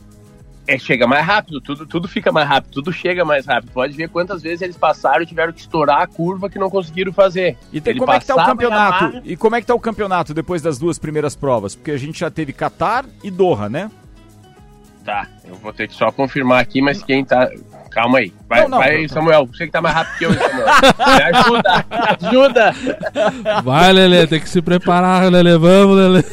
É, 0.67 0.79
chega 0.79 1.09
mais 1.09 1.27
rápido, 1.27 1.61
tudo, 1.61 1.85
tudo 1.87 2.07
fica 2.07 2.31
mais 2.31 2.49
rápido, 2.49 2.71
tudo 2.73 2.93
chega 2.93 3.25
mais 3.25 3.45
rápido. 3.47 3.73
Pode 3.73 3.95
ver 3.95 4.09
quantas 4.09 4.43
vezes 4.43 4.63
eles 4.63 4.77
passaram 4.77 5.23
e 5.23 5.27
tiveram 5.27 5.53
que 5.53 5.59
estourar 5.61 6.03
a 6.03 6.07
curva 6.07 6.49
que 6.49 6.57
não 6.59 6.71
conseguiram 6.71 7.13
fazer. 7.13 7.57
E 7.73 7.81
tem- 7.81 7.93
Ele 7.93 7.99
como 8.01 8.13
é 8.13 8.21
que 8.21 8.27
tá 8.27 8.35
o 8.37 8.47
campeonato? 8.47 9.21
E 9.25 9.37
como 9.37 9.57
é 9.57 9.61
que 9.61 9.67
tá 9.67 9.75
o 9.75 9.81
campeonato 9.81 10.33
depois 10.33 10.63
das 10.63 10.79
duas 10.79 11.01
primeiras 11.01 11.35
provas? 11.35 11.75
Porque 11.75 11.91
a 11.91 11.97
gente 11.97 12.21
já 12.21 12.31
teve 12.31 12.53
Qatar 12.53 13.05
e 13.25 13.31
Doha, 13.31 13.69
né? 13.69 13.91
Tá, 15.05 15.27
eu 15.45 15.57
vou 15.57 15.73
ter 15.73 15.89
que 15.89 15.95
só 15.95 16.13
confirmar 16.13 16.61
aqui, 16.61 16.81
mas 16.81 17.03
quem 17.03 17.25
tá. 17.25 17.51
Calma 17.95 18.19
aí. 18.19 18.33
Vai, 18.49 18.63
Não, 18.63 18.69
não, 18.69 18.79
vai 18.79 19.03
não. 19.03 19.09
Samuel. 19.09 19.47
Você 19.47 19.67
que 19.67 19.73
tá 19.73 19.81
mais 19.81 19.95
rápido 19.95 20.19
que 20.19 20.25
eu, 20.25 20.35
Samuel. 20.35 20.67
Me 21.13 21.23
ajuda, 21.39 21.85
me 21.91 22.29
ajuda. 22.29 23.63
Vai, 23.63 23.93
Lele, 23.93 24.27
tem 24.27 24.41
que 24.41 24.49
se 24.49 24.63
preparar, 24.63 25.31
Lele. 25.31 25.59
Vamos, 25.59 25.97
Lele. 25.97 26.25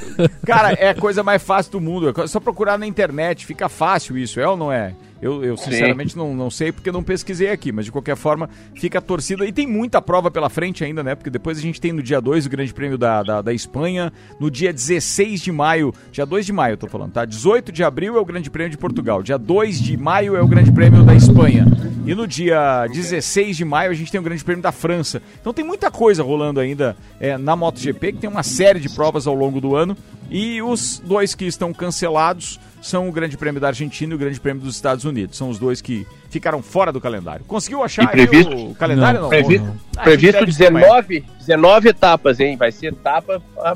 Cara, 0.45 0.74
é 0.74 0.89
a 0.89 0.95
coisa 0.95 1.24
mais 1.24 1.43
fácil 1.43 1.74
do 1.74 1.82
mundo. 1.82 2.14
É 2.18 2.28
só 2.28 2.39
procurar 2.39 2.78
na 2.78 2.88
internet, 2.88 3.45
fica 3.45 3.68
fácil 3.68 4.18
isso, 4.18 4.39
é 4.39 4.47
ou 4.47 4.55
não 4.55 4.72
é? 4.72 4.93
Eu, 5.22 5.43
eu 5.43 5.57
sinceramente 5.57 6.17
não, 6.17 6.34
não 6.34 6.49
sei 6.49 6.72
porque 6.72 6.91
não 6.91 7.03
pesquisei 7.03 7.51
aqui, 7.51 7.72
mas 7.72 7.86
de 7.86 7.91
qualquer 7.91 8.15
forma 8.15 8.49
fica 8.76 8.99
a 8.99 9.01
torcida. 9.01 9.45
E 9.45 9.51
tem 9.51 9.67
muita 9.67 10.01
prova 10.01 10.32
pela 10.32 10.49
frente 10.49 10.84
ainda, 10.84 11.03
né? 11.03 11.15
Porque 11.15 11.30
depois 11.30 11.57
a 11.57 11.61
gente 11.61 11.82
tem 11.82 11.91
no 11.91 12.01
dia 12.01 12.22
2 12.22 12.45
o 12.45 12.49
Grande 12.49 12.74
Prêmio 12.74 12.97
da, 12.97 13.22
da, 13.24 13.41
da 13.41 13.53
Espanha, 13.53 14.13
no 14.39 14.49
dia 14.49 14.72
16 14.72 15.41
de 15.41 15.51
maio, 15.51 15.93
dia 16.11 16.26
2 16.26 16.45
de 16.45 16.53
maio 16.53 16.74
eu 16.74 16.78
tô 16.78 16.88
falando, 16.88 17.11
tá? 17.11 17.26
18 17.26 17.72
de 17.72 17.84
abril 17.84 18.17
é 18.17 18.20
o 18.20 18.26
Grande 18.26 18.49
Prêmio 18.49 18.72
de 18.72 18.78
Portugal, 18.78 19.22
dia 19.22 19.38
2 19.38 19.82
de 19.82 19.97
maio 19.97 20.36
é 20.36 20.41
o 20.41 20.47
Grande 20.47 20.72
Prêmio 20.72 21.03
da 21.03 21.13
Espanha. 21.13 21.65
E 22.05 22.15
no 22.15 22.26
dia 22.26 22.88
16 22.88 23.57
de 23.57 23.65
maio 23.65 23.91
a 23.91 23.93
gente 23.93 24.11
tem 24.11 24.20
o 24.20 24.24
Grande 24.24 24.43
Prêmio 24.43 24.63
da 24.63 24.72
França. 24.72 25.22
Então 25.39 25.53
tem 25.53 25.63
muita 25.63 25.91
coisa 25.91 26.24
rolando 26.24 26.59
ainda 26.59 26.95
é, 27.20 27.38
na 27.38 27.55
MotoGP, 27.55 28.13
que 28.13 28.20
tem 28.20 28.30
uma 28.30 28.41
série 28.41 28.80
de 28.80 28.89
provas 28.89 29.28
ao 29.28 29.36
longo 29.36 29.61
do 29.61 29.76
ano. 29.76 29.95
E 30.30 30.61
os 30.61 31.01
dois 31.03 31.36
que 31.36 31.45
estão 31.45 31.74
cancelados 31.74 32.59
são 32.82 33.07
o 33.09 33.11
Grande 33.11 33.38
Prêmio 33.38 33.59
da 33.61 33.67
Argentina 33.67 34.11
e 34.13 34.15
o 34.15 34.19
Grande 34.19 34.39
Prêmio 34.39 34.63
dos 34.63 34.75
Estados 34.75 35.05
Unidos. 35.05 35.38
São 35.38 35.49
os 35.49 35.59
dois 35.59 35.82
que 35.82 36.05
ficaram 36.30 36.61
fora 36.61 36.91
do 36.91 37.01
calendário. 37.01 37.43
Conseguiu 37.45 37.84
achar 37.84 38.07
previsto- 38.09 38.53
aí 38.53 38.67
o 38.71 38.75
calendário? 38.75 39.21
Não, 39.21 39.32
Ah, 39.32 39.36
gente 39.36 39.73
previsto 40.03 40.39
deve 40.45 40.53
ter 40.55 40.69
mais. 40.71 40.86
19, 40.86 41.25
19 41.39 41.89
etapas, 41.89 42.39
hein? 42.39 42.55
Vai 42.57 42.71
ser 42.71 42.88
etapa, 42.88 43.41
ah, 43.59 43.75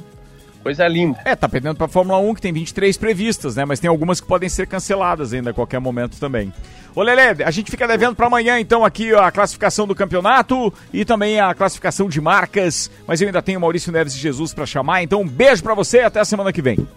coisa 0.61 0.87
linda. 0.87 1.19
É, 1.25 1.35
tá 1.35 1.49
perdendo 1.49 1.75
pra 1.75 1.87
Fórmula 1.87 2.17
1, 2.19 2.33
que 2.35 2.41
tem 2.41 2.53
23 2.53 2.95
previstas, 2.97 3.55
né? 3.57 3.65
Mas 3.65 3.79
tem 3.79 3.89
algumas 3.89 4.21
que 4.21 4.27
podem 4.27 4.47
ser 4.47 4.65
canceladas 4.67 5.33
ainda 5.33 5.49
a 5.49 5.53
qualquer 5.53 5.79
momento 5.79 6.17
também. 6.19 6.53
Ô, 6.95 7.01
Lele, 7.01 7.43
a 7.43 7.49
gente 7.49 7.71
fica 7.71 7.87
devendo 7.87 8.15
pra 8.15 8.27
amanhã, 8.27 8.59
então, 8.59 8.85
aqui 8.85 9.13
a 9.15 9.31
classificação 9.31 9.87
do 9.87 9.95
campeonato 9.95 10.71
e 10.93 11.03
também 11.03 11.39
a 11.39 11.51
classificação 11.53 12.07
de 12.07 12.21
marcas. 12.21 12.89
Mas 13.07 13.19
eu 13.19 13.27
ainda 13.27 13.41
tenho 13.41 13.59
Maurício 13.59 13.91
Neves 13.91 14.13
e 14.15 14.19
Jesus 14.19 14.53
pra 14.53 14.63
chamar, 14.65 15.01
então 15.01 15.21
um 15.21 15.27
beijo 15.27 15.63
pra 15.63 15.73
você 15.73 15.97
e 15.97 16.01
até 16.03 16.19
a 16.19 16.25
semana 16.25 16.53
que 16.53 16.61
vem. 16.61 16.87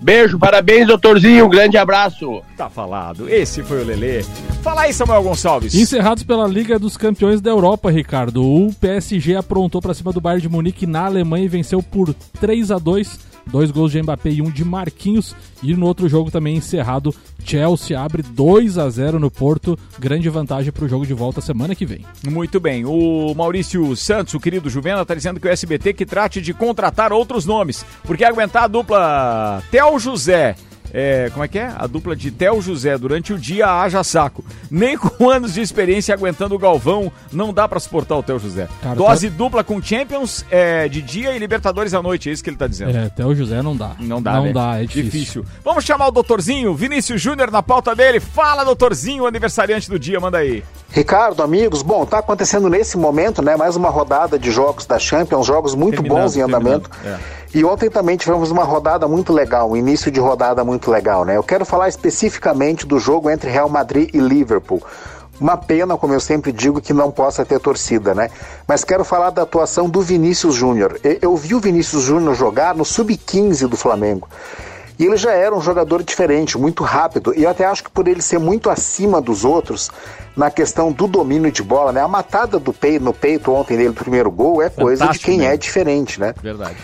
Beijo, 0.00 0.38
parabéns, 0.38 0.86
doutorzinho. 0.86 1.44
Um 1.44 1.48
grande 1.48 1.76
abraço. 1.76 2.42
Tá 2.56 2.70
falado. 2.70 3.28
Esse 3.28 3.62
foi 3.62 3.82
o 3.82 3.84
Lele. 3.84 4.24
Fala 4.62 4.82
aí, 4.82 4.92
Samuel 4.92 5.22
Gonçalves. 5.22 5.74
Encerrados 5.74 6.22
pela 6.22 6.46
Liga 6.46 6.78
dos 6.78 6.96
Campeões 6.96 7.40
da 7.40 7.50
Europa, 7.50 7.90
Ricardo. 7.90 8.42
O 8.42 8.72
PSG 8.80 9.36
aprontou 9.36 9.82
para 9.82 9.92
cima 9.94 10.12
do 10.12 10.20
Bayern 10.20 10.42
de 10.42 10.48
Munique 10.48 10.86
na 10.86 11.04
Alemanha 11.04 11.44
e 11.44 11.48
venceu 11.48 11.82
por 11.82 12.14
3 12.40 12.70
a 12.70 12.78
2 12.78 13.29
Dois 13.50 13.70
gols 13.70 13.92
de 13.92 14.02
Mbappé 14.02 14.30
e 14.30 14.42
um 14.42 14.50
de 14.50 14.64
Marquinhos. 14.64 15.34
E 15.62 15.74
no 15.74 15.86
outro 15.86 16.08
jogo 16.08 16.30
também 16.30 16.56
encerrado, 16.56 17.14
Chelsea 17.44 18.00
abre 18.00 18.22
2 18.22 18.78
a 18.78 18.88
0 18.88 19.18
no 19.18 19.30
Porto. 19.30 19.78
Grande 19.98 20.28
vantagem 20.28 20.72
para 20.72 20.84
o 20.84 20.88
jogo 20.88 21.06
de 21.06 21.14
volta 21.14 21.40
semana 21.40 21.74
que 21.74 21.84
vem. 21.84 22.04
Muito 22.24 22.60
bem. 22.60 22.84
O 22.84 23.34
Maurício 23.34 23.94
Santos, 23.96 24.34
o 24.34 24.40
querido 24.40 24.70
Juvena, 24.70 25.04
tá 25.04 25.14
dizendo 25.14 25.40
que 25.40 25.48
o 25.48 25.50
SBT 25.50 25.92
que 25.92 26.06
trate 26.06 26.40
de 26.40 26.54
contratar 26.54 27.12
outros 27.12 27.44
nomes. 27.44 27.84
Porque 28.04 28.24
aguentar 28.24 28.64
a 28.64 28.68
dupla 28.68 29.62
Theo 29.70 29.98
José. 29.98 30.56
É, 30.92 31.30
como 31.32 31.44
é 31.44 31.48
que 31.48 31.58
é? 31.58 31.72
A 31.76 31.86
dupla 31.86 32.14
de 32.16 32.30
Theo 32.30 32.60
José 32.60 32.96
durante 32.98 33.32
o 33.32 33.38
dia 33.38 33.80
haja 33.82 34.02
saco. 34.02 34.44
Nem 34.70 34.96
com 34.98 35.30
anos 35.30 35.54
de 35.54 35.60
experiência 35.60 36.14
aguentando 36.14 36.54
o 36.54 36.58
Galvão, 36.58 37.10
não 37.32 37.52
dá 37.52 37.68
pra 37.68 37.78
suportar 37.80 38.16
o 38.16 38.22
Theo 38.22 38.38
José. 38.38 38.68
Cara, 38.82 38.94
Dose 38.94 39.30
dupla 39.30 39.62
com 39.64 39.80
Champions 39.82 40.44
é, 40.50 40.88
de 40.88 41.00
dia 41.02 41.34
e 41.34 41.38
Libertadores 41.38 41.94
à 41.94 42.02
noite, 42.02 42.28
é 42.28 42.32
isso 42.32 42.42
que 42.42 42.50
ele 42.50 42.56
tá 42.56 42.66
dizendo. 42.66 42.90
É, 42.96 43.24
o 43.24 43.34
José 43.34 43.62
não 43.62 43.76
dá. 43.76 43.92
Não 43.98 44.20
dá, 44.20 44.32
Não 44.34 44.44
né? 44.44 44.52
dá, 44.52 44.82
é 44.82 44.84
difícil. 44.86 45.44
Vamos 45.64 45.84
chamar 45.84 46.08
o 46.08 46.10
doutorzinho, 46.10 46.74
Vinícius 46.74 47.20
Júnior 47.20 47.50
na 47.50 47.62
pauta 47.62 47.94
dele. 47.94 48.20
Fala, 48.20 48.64
doutorzinho, 48.64 49.26
aniversariante 49.26 49.88
do 49.88 49.98
dia, 49.98 50.18
manda 50.18 50.38
aí. 50.38 50.62
Ricardo, 50.90 51.42
amigos, 51.42 51.82
bom, 51.82 52.04
tá 52.04 52.18
acontecendo 52.18 52.68
nesse 52.68 52.96
momento, 52.98 53.40
né, 53.42 53.56
mais 53.56 53.76
uma 53.76 53.88
rodada 53.90 54.38
de 54.38 54.50
jogos 54.50 54.86
da 54.86 54.98
Champions, 54.98 55.46
jogos 55.46 55.74
muito 55.74 56.02
Terminando, 56.02 56.22
bons 56.22 56.36
em 56.36 56.40
andamento. 56.42 56.90
terminando, 56.90 57.20
E 57.52 57.64
ontem 57.64 57.90
também 57.90 58.16
tivemos 58.16 58.50
uma 58.50 58.62
rodada 58.62 59.08
muito 59.08 59.32
legal, 59.32 59.70
um 59.70 59.76
início 59.76 60.10
de 60.10 60.20
rodada 60.20 60.62
muito 60.64 60.90
legal, 60.90 61.24
né? 61.24 61.36
Eu 61.36 61.42
quero 61.42 61.64
falar 61.64 61.88
especificamente 61.88 62.86
do 62.86 62.98
jogo 62.98 63.28
entre 63.28 63.50
Real 63.50 63.68
Madrid 63.68 64.08
e 64.14 64.18
Liverpool. 64.18 64.80
Uma 65.40 65.56
pena, 65.56 65.96
como 65.96 66.12
eu 66.12 66.20
sempre 66.20 66.52
digo, 66.52 66.80
que 66.80 66.92
não 66.92 67.10
possa 67.10 67.44
ter 67.44 67.58
torcida, 67.58 68.14
né? 68.14 68.30
Mas 68.68 68.84
quero 68.84 69.04
falar 69.04 69.30
da 69.30 69.42
atuação 69.42 69.88
do 69.88 70.00
Vinícius 70.00 70.54
Júnior. 70.54 71.00
Eu 71.02 71.34
vi 71.34 71.54
o 71.54 71.60
Vinícius 71.60 72.04
Júnior 72.04 72.34
jogar 72.34 72.74
no 72.74 72.84
sub-15 72.84 73.66
do 73.66 73.76
Flamengo. 73.76 74.28
E 74.96 75.06
ele 75.06 75.16
já 75.16 75.32
era 75.32 75.56
um 75.56 75.62
jogador 75.62 76.02
diferente, 76.02 76.58
muito 76.58 76.84
rápido. 76.84 77.32
E 77.34 77.44
eu 77.44 77.50
até 77.50 77.64
acho 77.64 77.82
que 77.82 77.90
por 77.90 78.06
ele 78.06 78.20
ser 78.20 78.38
muito 78.38 78.68
acima 78.68 79.18
dos 79.18 79.44
outros 79.46 79.90
na 80.36 80.50
questão 80.50 80.92
do 80.92 81.08
domínio 81.08 81.50
de 81.50 81.62
bola, 81.62 81.90
né? 81.90 82.02
A 82.02 82.06
matada 82.06 82.58
do 82.58 82.70
peito 82.70 83.02
no 83.02 83.14
peito 83.14 83.50
ontem 83.50 83.78
dele 83.78 83.88
do 83.88 83.94
primeiro 83.94 84.30
gol 84.30 84.62
é 84.62 84.68
coisa 84.68 84.96
de 84.96 85.06
Fantástico 85.06 85.24
quem 85.24 85.40
é 85.40 85.48
mesmo. 85.48 85.58
diferente, 85.58 86.20
né? 86.20 86.34
Verdade. 86.42 86.76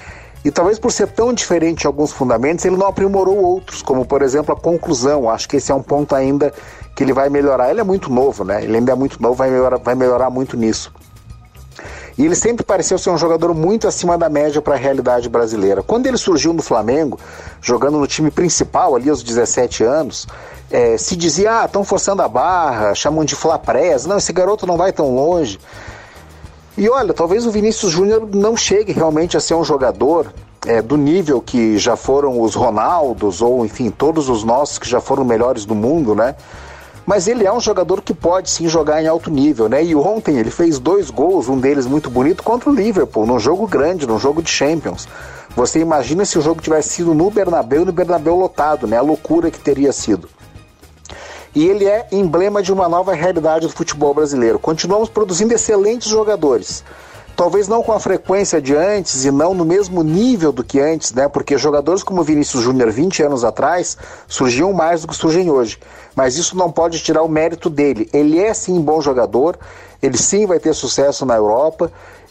E 0.47 0.51
talvez 0.53 0.78
por 0.78 0.92
ser 0.92 1.09
tão 1.09 1.32
diferente 1.32 1.82
em 1.82 1.86
alguns 1.88 2.12
fundamentos, 2.12 2.64
ele 2.64 2.76
não 2.76 2.86
aprimorou 2.86 3.36
outros, 3.36 3.82
como 3.82 4.07
por 4.07 4.22
exemplo 4.22 4.55
a 4.55 4.57
conclusão. 4.57 5.28
Acho 5.28 5.49
que 5.49 5.57
esse 5.57 5.72
é 5.72 5.74
um 5.74 5.82
ponto 5.82 6.14
ainda 6.14 6.55
que 6.94 7.03
ele 7.03 7.12
vai 7.12 7.28
melhorar. 7.28 7.68
Ele 7.68 7.80
é 7.80 7.82
muito 7.82 8.12
novo, 8.12 8.44
né? 8.44 8.62
Ele 8.62 8.76
ainda 8.76 8.92
é 8.92 8.94
muito 8.94 9.20
novo, 9.20 9.34
vai 9.34 9.51
melhorar, 9.51 9.78
vai 9.78 9.97
melhorar 9.97 10.30
muito 10.30 10.57
nisso. 10.57 10.92
E 12.16 12.24
ele 12.24 12.36
sempre 12.36 12.64
pareceu 12.64 12.97
ser 12.97 13.11
um 13.11 13.18
jogador 13.18 13.53
muito 13.55 13.88
acima 13.88 14.16
da 14.16 14.28
média 14.28 14.62
para 14.62 14.74
a 14.74 14.78
realidade 14.78 15.28
brasileira. 15.28 15.82
Quando 15.82 16.07
ele 16.07 16.16
surgiu 16.16 16.53
no 16.53 16.62
Flamengo, 16.62 17.18
jogando 17.61 17.99
no 17.99 18.07
time 18.07 18.30
principal 18.30 18.94
ali 18.94 19.11
aos 19.11 19.24
17 19.24 19.82
anos, 19.82 20.28
eh, 20.70 20.97
se 20.97 21.16
dizia, 21.16 21.62
ah, 21.62 21.64
estão 21.64 21.82
forçando 21.82 22.22
a 22.22 22.28
barra, 22.28 22.94
chamam 22.94 23.24
de 23.24 23.34
flaprés, 23.34 24.07
não, 24.07 24.18
esse 24.18 24.32
garoto 24.32 24.64
não 24.64 24.76
vai 24.76 24.92
tão 24.92 25.12
longe. 25.12 25.59
E 26.78 26.90
olha, 26.90 27.14
talvez 27.14 27.46
o 27.46 27.50
Vinícius 27.50 27.90
Júnior 27.90 28.28
não 28.34 28.54
chegue 28.54 28.92
realmente 28.92 29.34
a 29.34 29.40
ser 29.40 29.54
um 29.54 29.64
jogador 29.64 30.30
é, 30.66 30.82
do 30.82 30.96
nível 30.96 31.40
que 31.40 31.78
já 31.78 31.96
foram 31.96 32.38
os 32.40 32.54
Ronaldos, 32.54 33.40
ou 33.40 33.64
enfim, 33.64 33.88
todos 33.88 34.28
os 34.28 34.44
nossos 34.44 34.78
que 34.78 34.86
já 34.86 35.00
foram 35.00 35.24
melhores 35.24 35.64
do 35.64 35.74
mundo, 35.74 36.14
né? 36.14 36.34
Mas 37.06 37.28
ele 37.28 37.46
é 37.46 37.52
um 37.52 37.60
jogador 37.60 38.02
que 38.02 38.12
pode 38.12 38.50
sim 38.50 38.68
jogar 38.68 39.02
em 39.02 39.06
alto 39.06 39.30
nível, 39.30 39.68
né? 39.70 39.82
E 39.82 39.94
ontem 39.94 40.38
ele 40.38 40.50
fez 40.50 40.78
dois 40.78 41.08
gols, 41.08 41.48
um 41.48 41.58
deles 41.58 41.86
muito 41.86 42.10
bonito, 42.10 42.42
contra 42.42 42.68
o 42.68 42.74
Liverpool, 42.74 43.24
num 43.24 43.38
jogo 43.38 43.66
grande, 43.66 44.06
num 44.06 44.18
jogo 44.18 44.42
de 44.42 44.50
Champions. 44.50 45.08
Você 45.54 45.78
imagina 45.78 46.26
se 46.26 46.36
o 46.36 46.42
jogo 46.42 46.60
tivesse 46.60 46.90
sido 46.90 47.14
no 47.14 47.30
Bernabéu 47.30 47.86
no 47.86 47.92
Bernabéu 47.92 48.36
lotado, 48.36 48.86
né? 48.86 48.98
A 48.98 49.02
loucura 49.02 49.50
que 49.50 49.58
teria 49.58 49.92
sido. 49.92 50.28
E 51.57 51.66
ele 51.66 51.86
é 51.86 52.07
emblema 52.12 52.62
de 52.62 52.70
uma 52.70 52.86
nova 52.86 53.14
realidade 53.14 53.66
do 53.66 53.72
futebol 53.72 54.12
brasileiro. 54.12 54.59
Continuamos 54.59 55.09
produzindo 55.09 55.54
excelentes 55.54 56.07
jogadores. 56.07 56.84
Talvez 57.34 57.66
não 57.66 57.82
com 57.82 57.92
a 57.92 57.98
frequência 57.98 58.61
de 58.61 58.76
antes 58.76 59.24
e 59.24 59.30
não 59.30 59.54
no 59.54 59.64
mesmo 59.64 60.02
nível 60.02 60.52
do 60.52 60.62
que 60.62 60.78
antes, 60.78 61.14
né? 61.14 61.28
Porque 61.28 61.57
jogadores 61.57 62.02
como 62.02 62.22
Vinícius 62.22 62.62
Júnior 62.62 62.90
20 62.90 63.22
anos 63.22 63.42
atrás 63.42 63.96
surgiam 64.28 64.70
mais 64.74 65.00
do 65.00 65.09
que 65.09 65.16
surgem 65.16 65.50
hoje. 65.50 65.78
Mas 66.14 66.36
isso 66.36 66.54
não 66.59 66.70
pode 66.70 66.98
tirar 66.98 67.22
o 67.22 67.28
mérito 67.28 67.70
dele. 67.70 68.07
Ele 68.12 68.38
é 68.38 68.52
sim 68.52 68.74
um 68.78 68.82
bom 68.82 69.00
jogador, 69.00 69.59
ele 70.02 70.18
sim 70.18 70.44
vai 70.44 70.61
ter 70.61 70.74
sucesso 70.74 71.24
na 71.24 71.36
Europa 71.36 71.90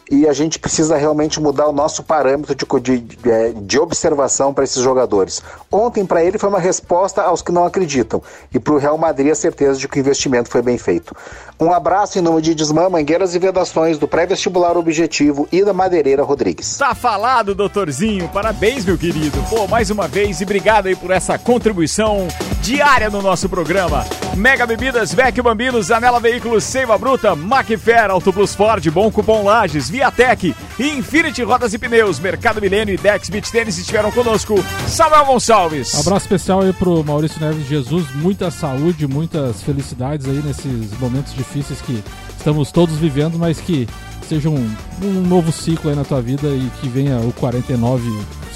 e 0.10 0.28
a 0.28 0.34
gente 0.34 0.60
precisa 0.60 0.95
realmente 0.95 1.39
mudar 1.39 1.68
o 1.68 1.72
nosso 1.72 2.03
parâmetro 2.03 2.56
de, 2.56 2.66
de, 2.82 2.99
de, 2.99 3.53
de 3.62 3.80
observação 3.80 4.53
para 4.53 4.64
esses 4.64 4.82
jogadores. 4.82 5.41
Ontem, 5.72 6.06
para 6.06 6.24
ele, 6.24 6.38
foi 6.38 6.49
uma 6.49 6.60
resposta 6.60 7.22
aos 7.22 7.41
que 7.41 7.51
não 7.51 7.66
acreditam. 7.66 8.22
E 8.53 8.60
para 8.60 8.74
o 8.74 8.78
Real 8.78 8.97
Madrid, 8.97 9.32
a 9.32 9.36
certeza 9.36 9.80
de 9.80 9.88
que 9.88 9.97
o 9.97 10.01
investimento 10.01 10.49
foi 10.49 10.62
bem 10.62 10.78
feito. 10.78 11.16
Um 11.60 11.72
abraço 11.72 12.20
em 12.20 12.22
nome 12.22 12.41
de 12.41 12.53
Desmã, 12.53 12.89
Mangueiras 12.89 13.34
e 13.34 13.39
Vedações, 13.39 13.97
do 13.97 14.08
Pré-Vestibular 14.08 14.78
Objetivo 14.78 15.47
e 15.51 15.64
da 15.64 15.74
Madeireira 15.74 16.22
Rodrigues. 16.22 16.78
Tá 16.78 16.93
falado, 16.93 17.56
doutorzinho. 17.56 18.28
Parabéns, 18.30 18.86
meu 18.86 18.97
querido. 18.97 19.41
Pô, 19.49 19.66
mais 19.68 19.89
uma 19.89 20.08
vez 20.08 20.41
e 20.41 20.43
obrigado 20.43 20.88
aí 20.88 20.95
por 20.95 21.12
essa 21.12 21.39
contribuição 21.39 22.28
diária 22.62 23.10
no 23.10 23.22
nosso 23.22 23.47
programa. 23.47 24.06
Mega 24.36 24.66
Bebidas, 24.66 25.14
Vecchio 25.14 25.43
Bambinos, 25.43 25.91
Anela 25.91 26.20
Veículos, 26.20 26.64
Seiva 26.64 26.97
Bruta, 26.97 27.36
Macfer, 27.36 28.12
Auto 28.12 28.34
Plus 28.34 28.53
Ford, 28.53 28.86
Bom 28.89 29.10
Cupom 29.10 29.45
Lages, 29.45 29.89
Viatec, 29.95 30.53
Infinity 30.77 31.41
Rodas 31.41 31.73
e 31.73 31.77
Pneus, 31.77 32.19
Mercado 32.19 32.59
Milênio 32.59 32.93
e 32.93 32.97
Dex 32.97 33.29
Beach 33.29 33.49
Tênis 33.49 33.77
estiveram 33.77 34.11
conosco. 34.11 34.55
Samuel 34.89 35.23
Gonçalves. 35.25 35.93
Um 35.93 36.01
abraço 36.01 36.25
especial 36.25 36.61
aí 36.63 36.73
pro 36.73 37.01
Maurício 37.01 37.39
Neves 37.39 37.65
Jesus, 37.65 38.05
muita 38.15 38.51
saúde, 38.51 39.07
muitas 39.07 39.61
felicidades 39.63 40.27
aí 40.27 40.41
nesses 40.45 40.91
momentos 40.99 41.33
difíceis 41.33 41.79
que 41.79 42.03
estamos 42.37 42.73
todos 42.73 42.97
vivendo, 42.97 43.39
mas 43.39 43.61
que 43.61 43.87
seja 44.27 44.49
um, 44.49 44.69
um 45.01 45.21
novo 45.21 45.49
ciclo 45.49 45.89
aí 45.89 45.95
na 45.95 46.03
tua 46.03 46.21
vida 46.21 46.49
e 46.49 46.69
que 46.81 46.89
venha 46.89 47.17
o 47.21 47.31
49, 47.31 48.03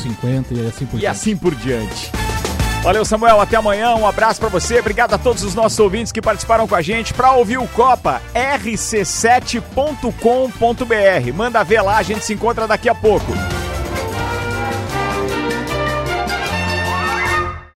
50 0.03 0.53
e 0.55 0.67
assim 0.67 0.85
por 0.85 0.97
E 0.97 0.99
diante. 0.99 1.07
assim 1.07 1.37
por 1.37 1.55
diante. 1.55 2.11
Valeu, 2.83 3.03
Samuel. 3.03 3.41
Até 3.41 3.57
amanhã. 3.57 3.95
Um 3.95 4.07
abraço 4.07 4.39
pra 4.39 4.49
você. 4.49 4.79
Obrigado 4.79 5.13
a 5.13 5.17
todos 5.17 5.43
os 5.43 5.53
nossos 5.53 5.77
ouvintes 5.79 6.11
que 6.11 6.21
participaram 6.21 6.67
com 6.67 6.75
a 6.75 6.81
gente. 6.81 7.13
Pra 7.13 7.33
ouvir 7.33 7.57
o 7.57 7.67
Copa, 7.67 8.21
rc7.com.br. 8.33 11.33
Manda 11.33 11.63
ver 11.63 11.81
lá, 11.81 11.97
a 11.97 12.03
gente 12.03 12.25
se 12.25 12.33
encontra 12.33 12.67
daqui 12.67 12.89
a 12.89 12.95
pouco. 12.95 13.31